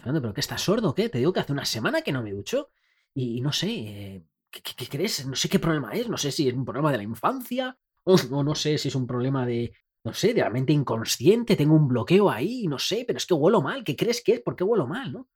¿Pero 0.03 0.35
qué 0.35 0.41
estás 0.41 0.63
sordo 0.63 0.95
qué? 0.95 1.09
Te 1.09 1.19
digo 1.19 1.33
que 1.33 1.41
hace 1.41 1.53
una 1.53 1.65
semana 1.65 2.03
que 2.03 2.13
no 2.13 2.23
me 2.23 2.33
ducho 2.33 2.71
y, 3.15 3.41
no 3.41 3.53
sé, 3.53 3.69
eh, 3.69 4.25
¿qué, 4.51 4.89
crees? 4.89 5.27
No 5.27 5.37
sé 5.37 5.49
qué 5.49 5.59
problema 5.59 5.93
es, 5.93 6.09
no 6.09 6.17
sé 6.17 6.31
si 6.31 6.49
es 6.49 6.55
un 6.55 6.65
problema 6.65 6.93
de 6.93 6.99
la 6.99 7.05
infancia 7.05 7.79
o 8.05 8.45
no 8.45 8.55
sé 8.55 8.79
si 8.79 8.89
es 8.89 8.95
un 8.95 9.07
problema 9.07 9.45
de, 9.47 9.73
no 10.05 10.15
sé, 10.15 10.33
de 10.33 10.41
la 10.41 10.51
mente 10.51 10.73
inconsciente, 10.73 11.57
tengo 11.57 11.75
un 11.75 11.89
bloqueo 11.89 12.31
ahí, 12.31 12.69
no 12.69 12.79
sé, 12.79 13.05
pero 13.05 13.17
es 13.17 13.27
que 13.27 13.35
huelo 13.35 13.61
mal, 13.61 13.83
¿qué 13.83 13.97
crees 13.97 14.23
que 14.23 14.35
es? 14.35 14.41
¿Por 14.41 14.55
qué 14.55 14.63
huelo 14.63 14.87
mal, 14.87 15.13
no? 15.13 15.29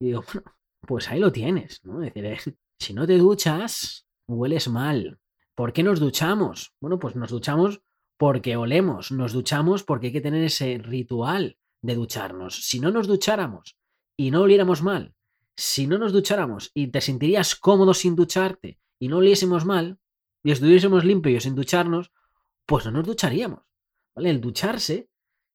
Y 0.00 0.06
digo, 0.06 0.24
bueno, 0.26 0.56
pues 0.80 1.08
ahí 1.08 1.20
lo 1.20 1.30
tienes, 1.30 1.84
¿no? 1.84 2.02
Es 2.02 2.12
decir, 2.12 2.58
si 2.80 2.94
no 2.94 3.06
te 3.06 3.16
duchas, 3.16 4.06
hueles 4.26 4.66
mal. 4.68 5.20
¿Por 5.54 5.72
qué 5.72 5.84
nos 5.84 6.00
duchamos? 6.00 6.74
Bueno, 6.80 6.98
pues 6.98 7.14
nos 7.14 7.30
duchamos 7.30 7.80
porque 8.18 8.56
olemos, 8.56 9.12
nos 9.12 9.32
duchamos 9.32 9.84
porque 9.84 10.08
hay 10.08 10.12
que 10.12 10.20
tener 10.20 10.42
ese 10.42 10.78
ritual 10.78 11.56
de 11.86 11.94
ducharnos. 11.94 12.66
Si 12.66 12.80
no 12.80 12.90
nos 12.90 13.06
ducháramos 13.06 13.76
y 14.16 14.30
no 14.30 14.42
oliéramos 14.42 14.82
mal, 14.82 15.14
si 15.56 15.86
no 15.86 15.98
nos 15.98 16.12
ducháramos 16.12 16.70
y 16.74 16.88
te 16.88 17.00
sentirías 17.00 17.56
cómodo 17.56 17.94
sin 17.94 18.14
ducharte 18.14 18.78
y 18.98 19.08
no 19.08 19.18
oliésemos 19.18 19.64
mal 19.64 19.98
y 20.42 20.50
estuviésemos 20.50 21.04
limpios 21.04 21.44
sin 21.44 21.54
ducharnos, 21.54 22.12
pues 22.66 22.84
no 22.84 22.90
nos 22.92 23.06
ducharíamos. 23.06 23.60
El 24.16 24.40
ducharse 24.40 25.08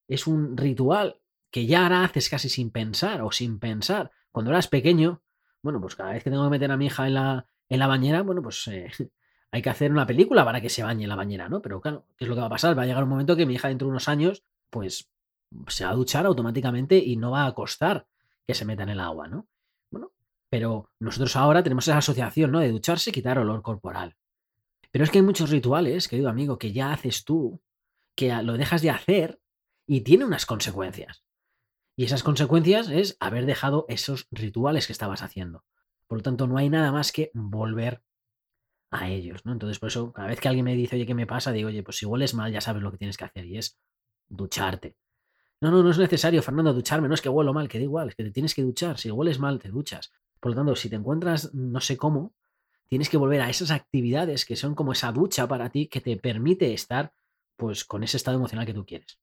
es 0.07 0.27
un 0.27 0.57
ritual 0.57 1.21
que 1.51 1.65
ya 1.65 1.83
ahora 1.83 2.03
haces 2.03 2.29
casi 2.29 2.49
sin 2.49 2.71
pensar 2.71 3.21
o 3.21 3.31
sin 3.31 3.59
pensar. 3.59 4.11
Cuando 4.31 4.51
eras 4.51 4.67
pequeño, 4.67 5.21
bueno, 5.61 5.79
pues 5.81 5.95
cada 5.95 6.13
vez 6.13 6.23
que 6.23 6.29
tengo 6.29 6.43
que 6.45 6.49
meter 6.51 6.71
a 6.71 6.77
mi 6.77 6.87
hija 6.87 7.07
en 7.07 7.13
la, 7.15 7.47
en 7.69 7.79
la 7.79 7.87
bañera, 7.87 8.21
bueno, 8.21 8.41
pues 8.41 8.67
eh, 8.67 8.89
hay 9.51 9.61
que 9.61 9.69
hacer 9.69 9.91
una 9.91 10.07
película 10.07 10.45
para 10.45 10.61
que 10.61 10.69
se 10.69 10.83
bañe 10.83 11.03
en 11.03 11.09
la 11.09 11.15
bañera, 11.15 11.49
¿no? 11.49 11.61
Pero 11.61 11.81
claro, 11.81 12.05
¿qué 12.17 12.25
es 12.25 12.29
lo 12.29 12.35
que 12.35 12.41
va 12.41 12.47
a 12.47 12.51
pasar? 12.51 12.77
Va 12.77 12.83
a 12.83 12.85
llegar 12.85 13.03
un 13.03 13.09
momento 13.09 13.35
que 13.35 13.45
mi 13.45 13.55
hija 13.55 13.67
dentro 13.67 13.87
de 13.87 13.91
unos 13.91 14.07
años, 14.07 14.43
pues 14.69 15.09
se 15.67 15.85
va 15.85 15.91
a 15.91 15.95
duchar 15.95 16.25
automáticamente 16.25 16.97
y 16.97 17.17
no 17.17 17.31
va 17.31 17.45
a 17.45 17.53
costar 17.53 18.07
que 18.45 18.53
se 18.53 18.65
meta 18.65 18.83
en 18.83 18.89
el 18.89 18.99
agua, 18.99 19.27
¿no? 19.27 19.47
Bueno, 19.89 20.11
pero 20.49 20.89
nosotros 20.99 21.35
ahora 21.35 21.63
tenemos 21.63 21.87
esa 21.87 21.97
asociación, 21.97 22.51
¿no? 22.51 22.59
De 22.59 22.71
ducharse 22.71 23.09
y 23.09 23.13
quitar 23.13 23.37
olor 23.39 23.61
corporal. 23.61 24.15
Pero 24.91 25.03
es 25.03 25.11
que 25.11 25.19
hay 25.19 25.23
muchos 25.23 25.49
rituales, 25.49 26.07
querido 26.07 26.29
amigo, 26.29 26.57
que 26.57 26.73
ya 26.73 26.91
haces 26.91 27.23
tú, 27.23 27.61
que 28.15 28.33
lo 28.43 28.53
dejas 28.53 28.81
de 28.81 28.89
hacer 28.89 29.41
y 29.87 30.01
tiene 30.01 30.25
unas 30.25 30.45
consecuencias. 30.45 31.23
Y 31.95 32.05
esas 32.05 32.23
consecuencias 32.23 32.89
es 32.89 33.17
haber 33.19 33.45
dejado 33.45 33.85
esos 33.87 34.27
rituales 34.31 34.87
que 34.87 34.93
estabas 34.93 35.21
haciendo. 35.21 35.65
Por 36.07 36.19
lo 36.19 36.23
tanto, 36.23 36.47
no 36.47 36.57
hay 36.57 36.69
nada 36.69 36.91
más 36.91 37.11
que 37.11 37.31
volver 37.33 38.03
a 38.91 39.09
ellos, 39.09 39.45
¿no? 39.45 39.53
Entonces, 39.53 39.79
por 39.79 39.87
eso, 39.87 40.11
cada 40.11 40.27
vez 40.27 40.39
que 40.39 40.49
alguien 40.49 40.65
me 40.65 40.75
dice, 40.75 40.95
oye, 40.95 41.05
¿qué 41.05 41.13
me 41.13 41.27
pasa? 41.27 41.51
Digo, 41.51 41.69
oye, 41.69 41.83
pues 41.83 41.97
si 41.97 42.05
hueles 42.05 42.33
mal, 42.33 42.51
ya 42.51 42.59
sabes 42.59 42.83
lo 42.83 42.91
que 42.91 42.97
tienes 42.97 43.17
que 43.17 43.25
hacer 43.25 43.45
y 43.45 43.57
es 43.57 43.79
ducharte. 44.27 44.97
No, 45.61 45.69
no, 45.69 45.83
no 45.83 45.91
es 45.91 45.97
necesario, 45.99 46.41
Fernando, 46.41 46.73
ducharme, 46.73 47.07
no 47.07 47.13
es 47.13 47.21
que 47.21 47.29
huelo 47.29 47.53
mal, 47.53 47.69
que 47.69 47.77
da 47.77 47.83
igual, 47.83 48.09
es 48.09 48.15
que 48.15 48.23
te 48.23 48.31
tienes 48.31 48.55
que 48.55 48.63
duchar. 48.63 48.97
Si 48.97 49.11
hueles 49.11 49.39
mal, 49.39 49.59
te 49.59 49.69
duchas. 49.69 50.11
Por 50.39 50.51
lo 50.51 50.55
tanto, 50.55 50.75
si 50.75 50.89
te 50.89 50.95
encuentras 50.95 51.53
no 51.53 51.79
sé 51.79 51.97
cómo, 51.97 52.33
tienes 52.87 53.09
que 53.09 53.17
volver 53.17 53.41
a 53.41 53.49
esas 53.49 53.69
actividades 53.69 54.43
que 54.43 54.55
son 54.55 54.73
como 54.73 54.91
esa 54.91 55.11
ducha 55.11 55.47
para 55.47 55.69
ti 55.69 55.87
que 55.87 56.01
te 56.01 56.17
permite 56.17 56.73
estar 56.73 57.13
pues 57.55 57.85
con 57.85 58.03
ese 58.03 58.17
estado 58.17 58.37
emocional 58.37 58.65
que 58.65 58.73
tú 58.73 58.85
quieres. 58.85 59.19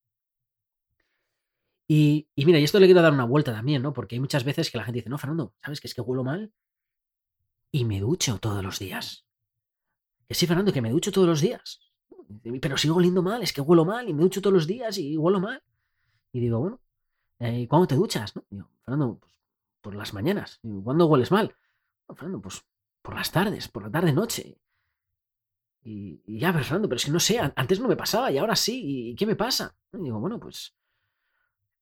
Y, 1.88 2.29
y, 2.37 2.44
mira, 2.44 2.61
y 2.61 2.64
esto 2.64 2.79
le 2.79 2.87
quiero 2.87 3.03
dar 3.03 3.12
una 3.12 3.24
vuelta 3.24 3.53
también, 3.53 3.83
¿no? 3.83 3.92
Porque 3.92 4.14
hay 4.14 4.20
muchas 4.20 4.44
veces 4.44 4.70
que 4.70 4.79
la 4.79 4.85
gente 4.85 4.98
dice, 4.98 5.11
no, 5.11 5.18
Fernando, 5.18 5.55
¿sabes 5.64 5.81
que 5.81 5.88
es 5.88 5.94
que 5.94 6.03
huelo 6.03 6.22
mal? 6.22 6.53
Y 7.72 7.85
me 7.85 7.98
ducho 7.98 8.38
todos 8.38 8.62
los 8.62 8.79
días. 8.79 9.27
Que 10.29 10.35
sí, 10.35 10.46
Fernando, 10.46 10.72
que 10.72 10.83
me 10.83 10.90
ducho 10.90 11.11
todos 11.11 11.27
los 11.27 11.40
días. 11.40 11.81
Pero 12.61 12.77
sigo 12.77 12.96
oliendo 12.96 13.22
mal, 13.22 13.42
es 13.42 13.53
que 13.53 13.61
huelo 13.61 13.85
mal 13.85 14.09
y 14.09 14.14
me 14.14 14.22
ducho 14.22 14.40
todos 14.40 14.55
los 14.55 14.66
días 14.66 14.98
y 14.98 15.16
huelo 15.16 15.40
mal. 15.40 15.62
Y 16.33 16.41
digo, 16.41 16.59
bueno, 16.61 16.81
¿y 17.41 17.64
eh, 17.64 17.69
cuándo 17.69 17.87
te 17.87 17.95
duchas? 17.95 18.37
¿no? 18.37 18.45
Digo, 18.51 18.69
Fernando, 18.85 19.19
pues 19.19 19.33
por 19.81 19.95
las 19.95 20.12
mañanas. 20.14 20.61
Digo, 20.62 20.83
¿Cuándo 20.83 21.07
hueles 21.07 21.31
mal? 21.31 21.55
Fernando, 22.09 22.41
pues 22.41 22.64
por 23.03 23.14
las 23.14 23.31
tardes, 23.31 23.69
por 23.69 23.83
la 23.83 23.91
tarde-noche. 23.91 24.59
Y, 25.83 26.38
ya, 26.38 26.53
Fernando, 26.53 26.88
pero 26.88 26.97
es 26.97 27.05
que 27.05 27.11
no 27.11 27.21
sé, 27.21 27.38
antes 27.38 27.81
no 27.81 27.88
me 27.88 27.97
pasaba 27.97 28.31
y 28.31 28.38
ahora 28.38 28.57
sí. 28.57 29.11
¿Y 29.11 29.14
qué 29.14 29.25
me 29.27 29.37
pasa? 29.37 29.75
Y 29.93 29.99
digo, 29.99 30.21
bueno, 30.21 30.38
pues 30.38 30.75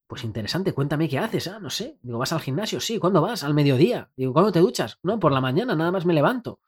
pues 0.07 0.23
interesante, 0.23 0.73
cuéntame 0.73 1.09
qué 1.09 1.19
haces, 1.19 1.49
ah, 1.49 1.59
no 1.59 1.69
sé. 1.69 1.99
Digo, 2.03 2.19
¿vas 2.19 2.33
al 2.33 2.41
gimnasio? 2.41 2.81
Sí, 2.81 2.99
¿cuándo 2.99 3.21
vas? 3.21 3.43
Al 3.43 3.55
mediodía. 3.55 4.11
Digo, 4.17 4.33
¿cuándo 4.33 4.53
te 4.53 4.61
duchas? 4.61 4.99
No, 5.03 5.19
por 5.19 5.33
la 5.33 5.41
mañana, 5.41 5.75
nada 5.75 5.91
más 5.91 6.07
me 6.07 6.15
levanto. 6.15 6.61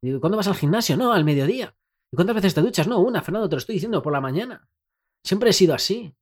Digo, 0.00 0.20
¿cuándo 0.20 0.36
vas 0.36 0.46
al 0.46 0.54
gimnasio? 0.54 0.96
No, 0.96 1.12
al 1.12 1.24
mediodía. 1.24 1.74
¿Y 2.12 2.16
cuántas 2.16 2.36
veces 2.36 2.54
te 2.54 2.62
duchas? 2.62 2.86
No, 2.86 3.00
una, 3.00 3.22
Fernando, 3.22 3.48
te 3.48 3.56
lo 3.56 3.58
estoy 3.58 3.74
diciendo, 3.74 4.02
por 4.02 4.12
la 4.12 4.20
mañana. 4.20 4.68
Siempre 5.24 5.50
he 5.50 5.52
sido 5.52 5.74
así. 5.74 6.14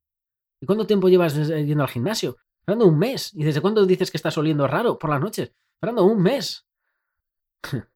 ¿Y 0.60 0.66
cuánto 0.66 0.86
tiempo 0.86 1.08
llevas 1.08 1.34
yendo 1.34 1.82
al 1.82 1.88
gimnasio? 1.88 2.36
Fernando, 2.64 2.86
un 2.86 2.98
mes. 2.98 3.32
¿Y 3.34 3.44
desde 3.44 3.60
cuándo 3.60 3.84
dices 3.84 4.10
que 4.10 4.16
estás 4.16 4.36
oliendo 4.38 4.66
raro 4.66 4.98
por 4.98 5.10
las 5.10 5.20
noches? 5.20 5.52
Fernando, 5.80 6.04
un 6.04 6.22
mes. 6.22 6.66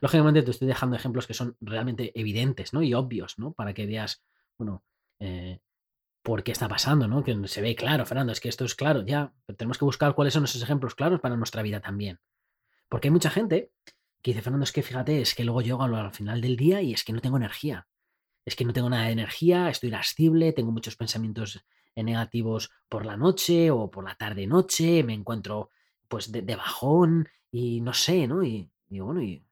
Lógicamente 0.00 0.42
te 0.42 0.50
estoy 0.50 0.68
dejando 0.68 0.96
ejemplos 0.96 1.26
que 1.26 1.34
son 1.34 1.56
realmente 1.60 2.12
evidentes, 2.18 2.72
¿no? 2.72 2.82
Y 2.82 2.94
obvios, 2.94 3.38
¿no? 3.38 3.52
Para 3.52 3.74
que 3.74 3.86
veas, 3.86 4.22
bueno, 4.56 4.84
eh, 5.18 5.60
por 6.22 6.42
qué 6.42 6.52
está 6.52 6.68
pasando, 6.68 7.08
¿no? 7.08 7.24
Que 7.24 7.36
se 7.48 7.60
ve 7.60 7.74
claro, 7.74 8.06
Fernando, 8.06 8.32
es 8.32 8.40
que 8.40 8.48
esto 8.48 8.64
es 8.64 8.74
claro, 8.74 9.04
ya, 9.04 9.32
pero 9.46 9.56
tenemos 9.56 9.78
que 9.78 9.84
buscar 9.84 10.14
cuáles 10.14 10.34
son 10.34 10.44
esos 10.44 10.62
ejemplos 10.62 10.94
claros 10.94 11.20
para 11.20 11.36
nuestra 11.36 11.62
vida 11.62 11.80
también. 11.80 12.20
Porque 12.88 13.08
hay 13.08 13.12
mucha 13.12 13.30
gente 13.30 13.72
que 14.22 14.30
dice, 14.30 14.42
Fernando, 14.42 14.64
es 14.64 14.72
que 14.72 14.82
fíjate, 14.82 15.20
es 15.20 15.34
que 15.34 15.44
luego 15.44 15.60
llego 15.60 15.82
al 15.82 16.12
final 16.12 16.40
del 16.40 16.56
día 16.56 16.80
y 16.80 16.94
es 16.94 17.04
que 17.04 17.12
no 17.12 17.20
tengo 17.20 17.36
energía. 17.36 17.88
Es 18.46 18.56
que 18.56 18.64
no 18.64 18.72
tengo 18.72 18.88
nada 18.88 19.06
de 19.06 19.12
energía, 19.12 19.68
estoy 19.68 19.88
irascible, 19.88 20.52
tengo 20.52 20.72
muchos 20.72 20.96
pensamientos 20.96 21.64
negativos 22.02 22.70
por 22.88 23.06
la 23.06 23.16
noche 23.16 23.70
o 23.70 23.90
por 23.90 24.04
la 24.04 24.14
tarde-noche, 24.14 25.04
me 25.04 25.14
encuentro 25.14 25.70
pues 26.08 26.32
de, 26.32 26.56
bajón 26.56 27.28
y 27.50 27.80
no 27.80 27.92
sé, 27.92 28.26
¿no? 28.26 28.42
Y 28.42 28.68
digo, 28.88 29.06
bueno, 29.06 29.22
¿y, 29.22 29.44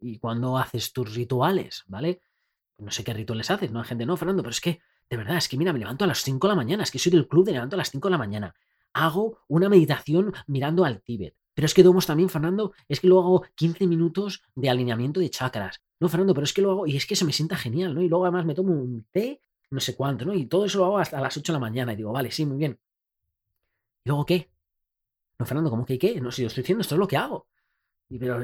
¿y 0.00 0.18
cuándo 0.18 0.58
haces 0.58 0.92
tus 0.92 1.14
rituales? 1.14 1.84
¿Vale? 1.86 2.22
No 2.78 2.90
sé 2.90 3.04
qué 3.04 3.12
rituales 3.12 3.50
haces, 3.50 3.70
¿no? 3.70 3.80
Hay 3.80 3.86
gente, 3.86 4.06
no, 4.06 4.16
Fernando, 4.16 4.42
pero 4.42 4.50
es 4.50 4.60
que 4.60 4.80
de 5.10 5.16
verdad, 5.16 5.36
es 5.36 5.48
que 5.48 5.56
mira, 5.56 5.72
me 5.72 5.80
levanto 5.80 6.04
a 6.04 6.06
las 6.06 6.22
5 6.22 6.46
de 6.46 6.52
la 6.52 6.56
mañana, 6.56 6.84
es 6.84 6.90
que 6.92 7.00
soy 7.00 7.10
del 7.10 7.26
club 7.26 7.44
de 7.44 7.52
levanto 7.52 7.74
a 7.74 7.78
las 7.78 7.90
5 7.90 8.06
de 8.06 8.12
la 8.12 8.18
mañana. 8.18 8.54
Hago 8.92 9.40
una 9.48 9.68
meditación 9.68 10.32
mirando 10.46 10.84
al 10.84 11.02
Tíbet. 11.02 11.34
Pero 11.52 11.66
es 11.66 11.74
que 11.74 11.82
domos 11.82 12.06
también, 12.06 12.28
Fernando, 12.28 12.72
es 12.88 13.00
que 13.00 13.08
luego 13.08 13.24
hago 13.24 13.44
15 13.56 13.88
minutos 13.88 14.44
de 14.54 14.70
alineamiento 14.70 15.18
de 15.18 15.28
chakras. 15.28 15.82
No, 15.98 16.08
Fernando, 16.08 16.32
pero 16.32 16.44
es 16.44 16.52
que 16.52 16.62
lo 16.62 16.70
hago 16.70 16.86
y 16.86 16.96
es 16.96 17.06
que 17.06 17.16
se 17.16 17.24
me 17.24 17.32
sienta 17.32 17.56
genial, 17.56 17.92
¿no? 17.92 18.02
Y 18.02 18.08
luego 18.08 18.24
además 18.24 18.46
me 18.46 18.54
tomo 18.54 18.72
un 18.72 19.04
té, 19.10 19.42
no 19.70 19.80
sé 19.80 19.96
cuánto, 19.96 20.24
¿no? 20.24 20.34
Y 20.34 20.46
todo 20.46 20.64
eso 20.64 20.78
lo 20.78 20.84
hago 20.86 20.98
hasta 20.98 21.20
las 21.20 21.36
8 21.36 21.52
de 21.52 21.54
la 21.54 21.60
mañana. 21.60 21.92
Y 21.92 21.96
digo, 21.96 22.12
vale, 22.12 22.30
sí, 22.30 22.44
muy 22.44 22.58
bien. 22.58 22.78
¿Y 24.04 24.08
luego 24.08 24.26
qué? 24.26 24.50
No, 25.38 25.46
Fernando, 25.46 25.70
¿cómo 25.70 25.86
que 25.86 25.98
qué? 25.98 26.20
No, 26.20 26.30
si 26.30 26.42
yo 26.42 26.48
estoy 26.48 26.62
diciendo, 26.62 26.82
esto 26.82 26.94
es 26.96 26.98
lo 26.98 27.08
que 27.08 27.16
hago. 27.16 27.48
Y 28.08 28.18
pero 28.18 28.40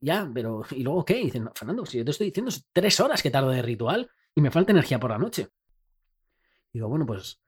ya, 0.00 0.30
pero 0.32 0.62
¿y 0.72 0.82
luego 0.82 1.04
qué? 1.04 1.20
Y 1.20 1.24
dicen, 1.26 1.44
no, 1.44 1.52
Fernando, 1.54 1.86
si 1.86 1.98
yo 1.98 2.04
te 2.04 2.10
estoy 2.10 2.26
diciendo 2.28 2.52
tres 2.72 3.00
horas 3.00 3.22
que 3.22 3.30
tardo 3.30 3.50
de 3.50 3.62
ritual 3.62 4.10
y 4.34 4.40
me 4.40 4.50
falta 4.50 4.72
energía 4.72 5.00
por 5.00 5.10
la 5.10 5.18
noche. 5.18 5.48
Digo, 6.72 6.88
bueno, 6.88 7.06
pues, 7.06 7.40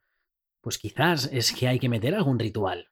pues 0.61 0.79
quizás 0.79 1.29
es 1.33 1.53
que 1.53 1.69
hay 1.69 1.79
que 1.79 1.89
meter 1.89 2.15
algún 2.15 2.39
ritual 2.39 2.89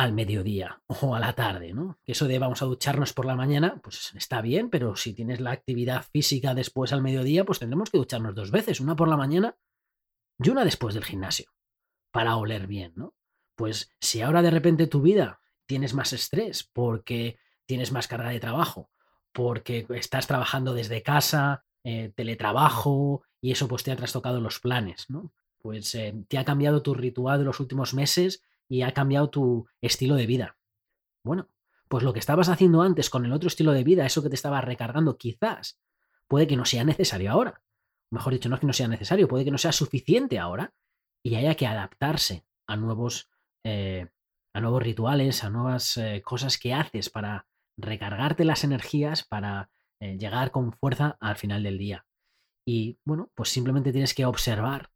al 0.00 0.14
mediodía 0.14 0.80
o 0.86 1.14
a 1.14 1.20
la 1.20 1.34
tarde, 1.34 1.74
¿no? 1.74 1.98
Eso 2.06 2.26
de 2.26 2.38
vamos 2.38 2.62
a 2.62 2.64
ducharnos 2.64 3.12
por 3.12 3.26
la 3.26 3.36
mañana, 3.36 3.80
pues 3.82 4.12
está 4.14 4.40
bien, 4.40 4.70
pero 4.70 4.96
si 4.96 5.12
tienes 5.12 5.40
la 5.40 5.50
actividad 5.50 6.06
física 6.10 6.54
después 6.54 6.94
al 6.94 7.02
mediodía, 7.02 7.44
pues 7.44 7.58
tendremos 7.58 7.90
que 7.90 7.98
ducharnos 7.98 8.34
dos 8.34 8.50
veces, 8.50 8.80
una 8.80 8.96
por 8.96 9.08
la 9.08 9.18
mañana 9.18 9.58
y 10.38 10.48
una 10.48 10.64
después 10.64 10.94
del 10.94 11.04
gimnasio, 11.04 11.50
para 12.12 12.36
oler 12.36 12.66
bien, 12.66 12.94
¿no? 12.96 13.14
Pues 13.56 13.94
si 14.00 14.22
ahora 14.22 14.40
de 14.40 14.50
repente 14.50 14.86
tu 14.86 15.02
vida 15.02 15.42
tienes 15.66 15.92
más 15.92 16.14
estrés 16.14 16.64
porque 16.72 17.38
tienes 17.66 17.92
más 17.92 18.08
carga 18.08 18.30
de 18.30 18.40
trabajo, 18.40 18.90
porque 19.34 19.86
estás 19.90 20.26
trabajando 20.26 20.72
desde 20.72 21.02
casa, 21.02 21.66
eh, 21.84 22.10
teletrabajo 22.16 23.22
y 23.42 23.52
eso 23.52 23.68
pues 23.68 23.82
te 23.82 23.92
ha 23.92 23.96
trastocado 23.96 24.40
los 24.40 24.60
planes, 24.60 25.10
¿no? 25.10 25.34
Pues 25.58 25.94
eh, 25.94 26.14
te 26.26 26.38
ha 26.38 26.46
cambiado 26.46 26.80
tu 26.80 26.94
ritual 26.94 27.38
de 27.38 27.44
los 27.44 27.60
últimos 27.60 27.92
meses 27.92 28.42
y 28.70 28.82
ha 28.82 28.92
cambiado 28.92 29.28
tu 29.28 29.66
estilo 29.82 30.14
de 30.14 30.26
vida. 30.26 30.56
Bueno, 31.22 31.50
pues 31.88 32.02
lo 32.02 32.14
que 32.14 32.20
estabas 32.20 32.48
haciendo 32.48 32.80
antes 32.80 33.10
con 33.10 33.26
el 33.26 33.32
otro 33.32 33.48
estilo 33.48 33.72
de 33.72 33.84
vida, 33.84 34.06
eso 34.06 34.22
que 34.22 34.30
te 34.30 34.36
estaba 34.36 34.62
recargando, 34.62 35.18
quizás 35.18 35.78
puede 36.26 36.46
que 36.46 36.56
no 36.56 36.64
sea 36.64 36.84
necesario 36.84 37.30
ahora. 37.30 37.62
Mejor 38.10 38.32
dicho, 38.32 38.48
no 38.48 38.54
es 38.54 38.60
que 38.60 38.66
no 38.66 38.72
sea 38.72 38.88
necesario, 38.88 39.28
puede 39.28 39.44
que 39.44 39.50
no 39.50 39.58
sea 39.58 39.72
suficiente 39.72 40.38
ahora 40.38 40.72
y 41.22 41.34
haya 41.34 41.54
que 41.54 41.66
adaptarse 41.66 42.46
a 42.66 42.76
nuevos, 42.76 43.28
eh, 43.64 44.08
a 44.54 44.60
nuevos 44.60 44.82
rituales, 44.82 45.44
a 45.44 45.50
nuevas 45.50 46.00
cosas 46.24 46.56
que 46.56 46.72
haces 46.72 47.10
para 47.10 47.46
recargarte 47.76 48.44
las 48.44 48.64
energías, 48.64 49.24
para 49.24 49.70
eh, 50.00 50.16
llegar 50.18 50.50
con 50.50 50.72
fuerza 50.72 51.18
al 51.20 51.36
final 51.36 51.62
del 51.62 51.76
día. 51.76 52.06
Y 52.66 52.98
bueno, 53.04 53.30
pues 53.34 53.50
simplemente 53.50 53.92
tienes 53.92 54.14
que 54.14 54.24
observar 54.24 54.90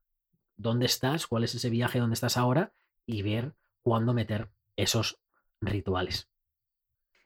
dónde 0.56 0.86
estás, 0.86 1.26
cuál 1.26 1.44
es 1.44 1.54
ese 1.54 1.70
viaje 1.70 1.98
donde 1.98 2.14
estás 2.14 2.36
ahora 2.36 2.72
y 3.06 3.22
ver 3.22 3.54
cuándo 3.84 4.14
meter 4.14 4.50
esos 4.74 5.20
rituales. 5.60 6.28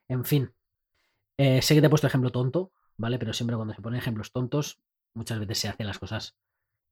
En 0.07 0.25
fin, 0.25 0.53
eh, 1.37 1.61
sé 1.61 1.73
que 1.73 1.81
te 1.81 1.87
he 1.87 1.89
puesto 1.89 2.05
ejemplo 2.05 2.31
tonto, 2.31 2.71
¿vale? 2.97 3.17
Pero 3.17 3.33
siempre 3.33 3.55
cuando 3.55 3.73
se 3.73 3.81
ponen 3.81 3.99
ejemplos 3.99 4.31
tontos, 4.31 4.79
muchas 5.13 5.39
veces 5.39 5.57
se 5.57 5.69
hacen 5.69 5.87
las 5.87 5.97
cosas 5.97 6.37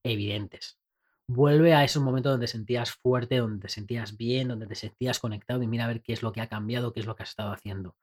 evidentes. 0.04 0.80
Vuelve 1.28 1.74
a 1.74 1.84
esos 1.84 2.02
momentos 2.02 2.32
donde 2.32 2.48
sentías 2.48 2.92
fuerte, 2.92 3.38
donde 3.38 3.60
te 3.60 3.70
sentías 3.70 4.16
bien, 4.16 4.48
donde 4.48 4.66
te 4.66 4.76
sentías 4.76 5.20
conectado 5.20 5.62
y 5.62 5.68
mira 5.68 5.84
a 5.84 5.88
ver 5.88 6.02
qué 6.02 6.14
es 6.14 6.24
lo 6.24 6.32
que 6.32 6.40
ha 6.40 6.48
cambiado, 6.48 6.94
qué 6.94 7.02
es 7.02 7.06
lo 7.06 7.16
que 7.16 7.24
has 7.24 7.30
estado 7.30 7.52
haciendo. 7.52 7.98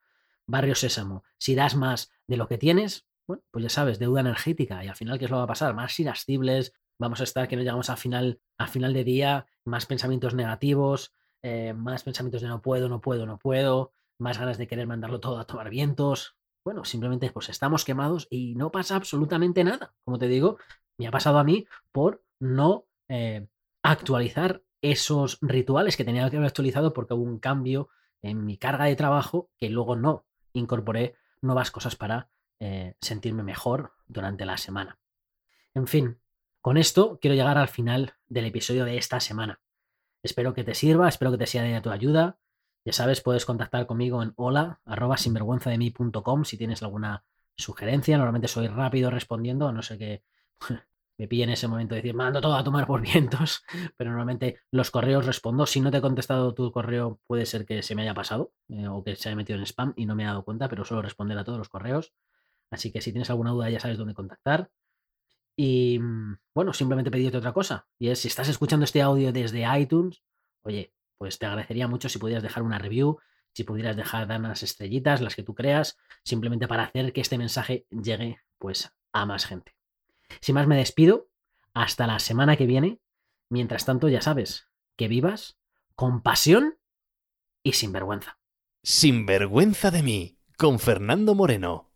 Barrio 0.46 0.74
Sésamo, 0.74 1.24
si 1.38 1.54
das 1.54 1.74
más 1.74 2.12
de 2.26 2.36
lo 2.36 2.46
que 2.46 2.58
tienes, 2.58 3.06
bueno, 3.26 3.42
pues 3.50 3.62
ya 3.62 3.70
sabes, 3.70 3.98
deuda 3.98 4.20
energética 4.20 4.84
y 4.84 4.88
al 4.88 4.96
final, 4.96 5.18
¿qué 5.18 5.24
es 5.24 5.30
lo 5.30 5.36
que 5.36 5.38
va 5.38 5.44
a 5.44 5.48
pasar? 5.48 5.74
Más 5.74 5.98
irascibles, 5.98 6.74
vamos 6.98 7.20
a 7.22 7.24
estar 7.24 7.48
que 7.48 7.56
no 7.56 7.62
llegamos 7.62 7.88
a 7.88 7.96
final, 7.96 8.40
a 8.58 8.66
final 8.66 8.92
de 8.92 9.04
día, 9.04 9.46
más 9.64 9.86
pensamientos 9.86 10.34
negativos, 10.34 11.14
eh, 11.46 11.74
más 11.74 12.04
pensamientos 12.04 12.40
de 12.40 12.48
no 12.48 12.62
puedo, 12.62 12.88
no 12.88 13.02
puedo, 13.02 13.26
no 13.26 13.38
puedo, 13.38 13.92
más 14.18 14.38
ganas 14.38 14.56
de 14.56 14.66
querer 14.66 14.86
mandarlo 14.86 15.20
todo 15.20 15.38
a 15.38 15.46
tomar 15.46 15.68
vientos. 15.68 16.38
Bueno, 16.64 16.86
simplemente 16.86 17.30
pues 17.30 17.50
estamos 17.50 17.84
quemados 17.84 18.26
y 18.30 18.54
no 18.54 18.72
pasa 18.72 18.96
absolutamente 18.96 19.62
nada. 19.62 19.92
Como 20.04 20.18
te 20.18 20.26
digo, 20.26 20.56
me 20.96 21.06
ha 21.06 21.10
pasado 21.10 21.38
a 21.38 21.44
mí 21.44 21.66
por 21.92 22.24
no 22.40 22.86
eh, 23.10 23.46
actualizar 23.82 24.62
esos 24.80 25.36
rituales 25.42 25.98
que 25.98 26.04
tenía 26.06 26.30
que 26.30 26.36
haber 26.36 26.48
actualizado 26.48 26.94
porque 26.94 27.12
hubo 27.12 27.24
un 27.24 27.38
cambio 27.38 27.90
en 28.22 28.46
mi 28.46 28.56
carga 28.56 28.86
de 28.86 28.96
trabajo 28.96 29.50
que 29.58 29.68
luego 29.68 29.96
no 29.96 30.24
incorporé 30.54 31.14
nuevas 31.42 31.70
cosas 31.70 31.94
para 31.94 32.30
eh, 32.58 32.94
sentirme 33.02 33.42
mejor 33.42 33.92
durante 34.06 34.46
la 34.46 34.56
semana. 34.56 34.98
En 35.74 35.86
fin, 35.86 36.18
con 36.62 36.78
esto 36.78 37.18
quiero 37.20 37.34
llegar 37.34 37.58
al 37.58 37.68
final 37.68 38.14
del 38.28 38.46
episodio 38.46 38.86
de 38.86 38.96
esta 38.96 39.20
semana. 39.20 39.60
Espero 40.24 40.54
que 40.54 40.64
te 40.64 40.74
sirva, 40.74 41.06
espero 41.06 41.30
que 41.30 41.36
te 41.36 41.46
sea 41.46 41.62
de 41.62 41.80
tu 41.82 41.90
ayuda. 41.90 42.38
Ya 42.82 42.94
sabes, 42.94 43.20
puedes 43.20 43.44
contactar 43.44 43.86
conmigo 43.86 44.22
en 44.22 44.32
hola 44.36 44.80
arroba 44.86 45.18
sinvergüenzademi.com 45.18 46.44
si 46.46 46.56
tienes 46.56 46.82
alguna 46.82 47.24
sugerencia. 47.56 48.16
Normalmente 48.16 48.48
soy 48.48 48.68
rápido 48.68 49.10
respondiendo, 49.10 49.68
a 49.68 49.72
no 49.72 49.82
ser 49.82 49.98
que 49.98 50.24
me 51.18 51.28
pilla 51.28 51.44
en 51.44 51.50
ese 51.50 51.68
momento 51.68 51.94
de 51.94 52.00
decir, 52.00 52.14
mando 52.14 52.40
todo 52.40 52.54
a 52.54 52.64
tomar 52.64 52.86
por 52.86 53.02
vientos, 53.02 53.64
pero 53.98 54.10
normalmente 54.10 54.60
los 54.70 54.90
correos 54.90 55.26
respondo. 55.26 55.66
Si 55.66 55.82
no 55.82 55.90
te 55.90 55.98
he 55.98 56.00
contestado 56.00 56.54
tu 56.54 56.72
correo, 56.72 57.20
puede 57.26 57.44
ser 57.44 57.66
que 57.66 57.82
se 57.82 57.94
me 57.94 58.00
haya 58.00 58.14
pasado 58.14 58.54
eh, 58.70 58.88
o 58.88 59.04
que 59.04 59.16
se 59.16 59.28
haya 59.28 59.36
metido 59.36 59.58
en 59.58 59.66
spam 59.66 59.92
y 59.94 60.06
no 60.06 60.14
me 60.14 60.22
he 60.22 60.26
dado 60.26 60.42
cuenta, 60.42 60.70
pero 60.70 60.86
suelo 60.86 61.02
responder 61.02 61.36
a 61.36 61.44
todos 61.44 61.58
los 61.58 61.68
correos. 61.68 62.14
Así 62.70 62.90
que 62.90 63.02
si 63.02 63.12
tienes 63.12 63.28
alguna 63.28 63.50
duda 63.50 63.68
ya 63.68 63.78
sabes 63.78 63.98
dónde 63.98 64.14
contactar. 64.14 64.70
Y 65.56 65.98
mm, 65.98 66.38
bueno, 66.54 66.72
simplemente 66.72 67.10
pedirte 67.10 67.38
otra 67.38 67.52
cosa. 67.52 67.86
Y 67.98 68.08
es, 68.08 68.20
si 68.20 68.28
estás 68.28 68.48
escuchando 68.48 68.84
este 68.84 69.02
audio 69.02 69.32
desde 69.32 69.64
iTunes, 69.78 70.22
oye, 70.62 70.92
pues 71.18 71.38
te 71.38 71.46
agradecería 71.46 71.88
mucho 71.88 72.08
si 72.08 72.18
pudieras 72.18 72.42
dejar 72.42 72.62
una 72.62 72.78
review, 72.78 73.18
si 73.52 73.64
pudieras 73.64 73.96
dejar 73.96 74.26
dar 74.26 74.40
unas 74.40 74.62
estrellitas, 74.62 75.20
las 75.20 75.36
que 75.36 75.42
tú 75.42 75.54
creas, 75.54 75.96
simplemente 76.24 76.66
para 76.66 76.84
hacer 76.84 77.12
que 77.12 77.20
este 77.20 77.38
mensaje 77.38 77.86
llegue 77.90 78.40
pues 78.58 78.92
a 79.12 79.26
más 79.26 79.46
gente. 79.46 79.76
Sin 80.40 80.56
más 80.56 80.66
me 80.66 80.76
despido, 80.76 81.28
hasta 81.72 82.06
la 82.06 82.18
semana 82.18 82.56
que 82.56 82.66
viene. 82.66 83.00
Mientras 83.50 83.84
tanto, 83.84 84.08
ya 84.08 84.20
sabes, 84.20 84.68
que 84.96 85.08
vivas 85.08 85.58
con 85.94 86.22
pasión 86.22 86.78
y 87.62 87.72
sin 87.72 87.92
vergüenza. 87.92 88.38
Sin 88.82 89.26
vergüenza 89.26 89.90
de 89.90 90.02
mí, 90.02 90.38
con 90.56 90.78
Fernando 90.78 91.34
Moreno. 91.34 91.90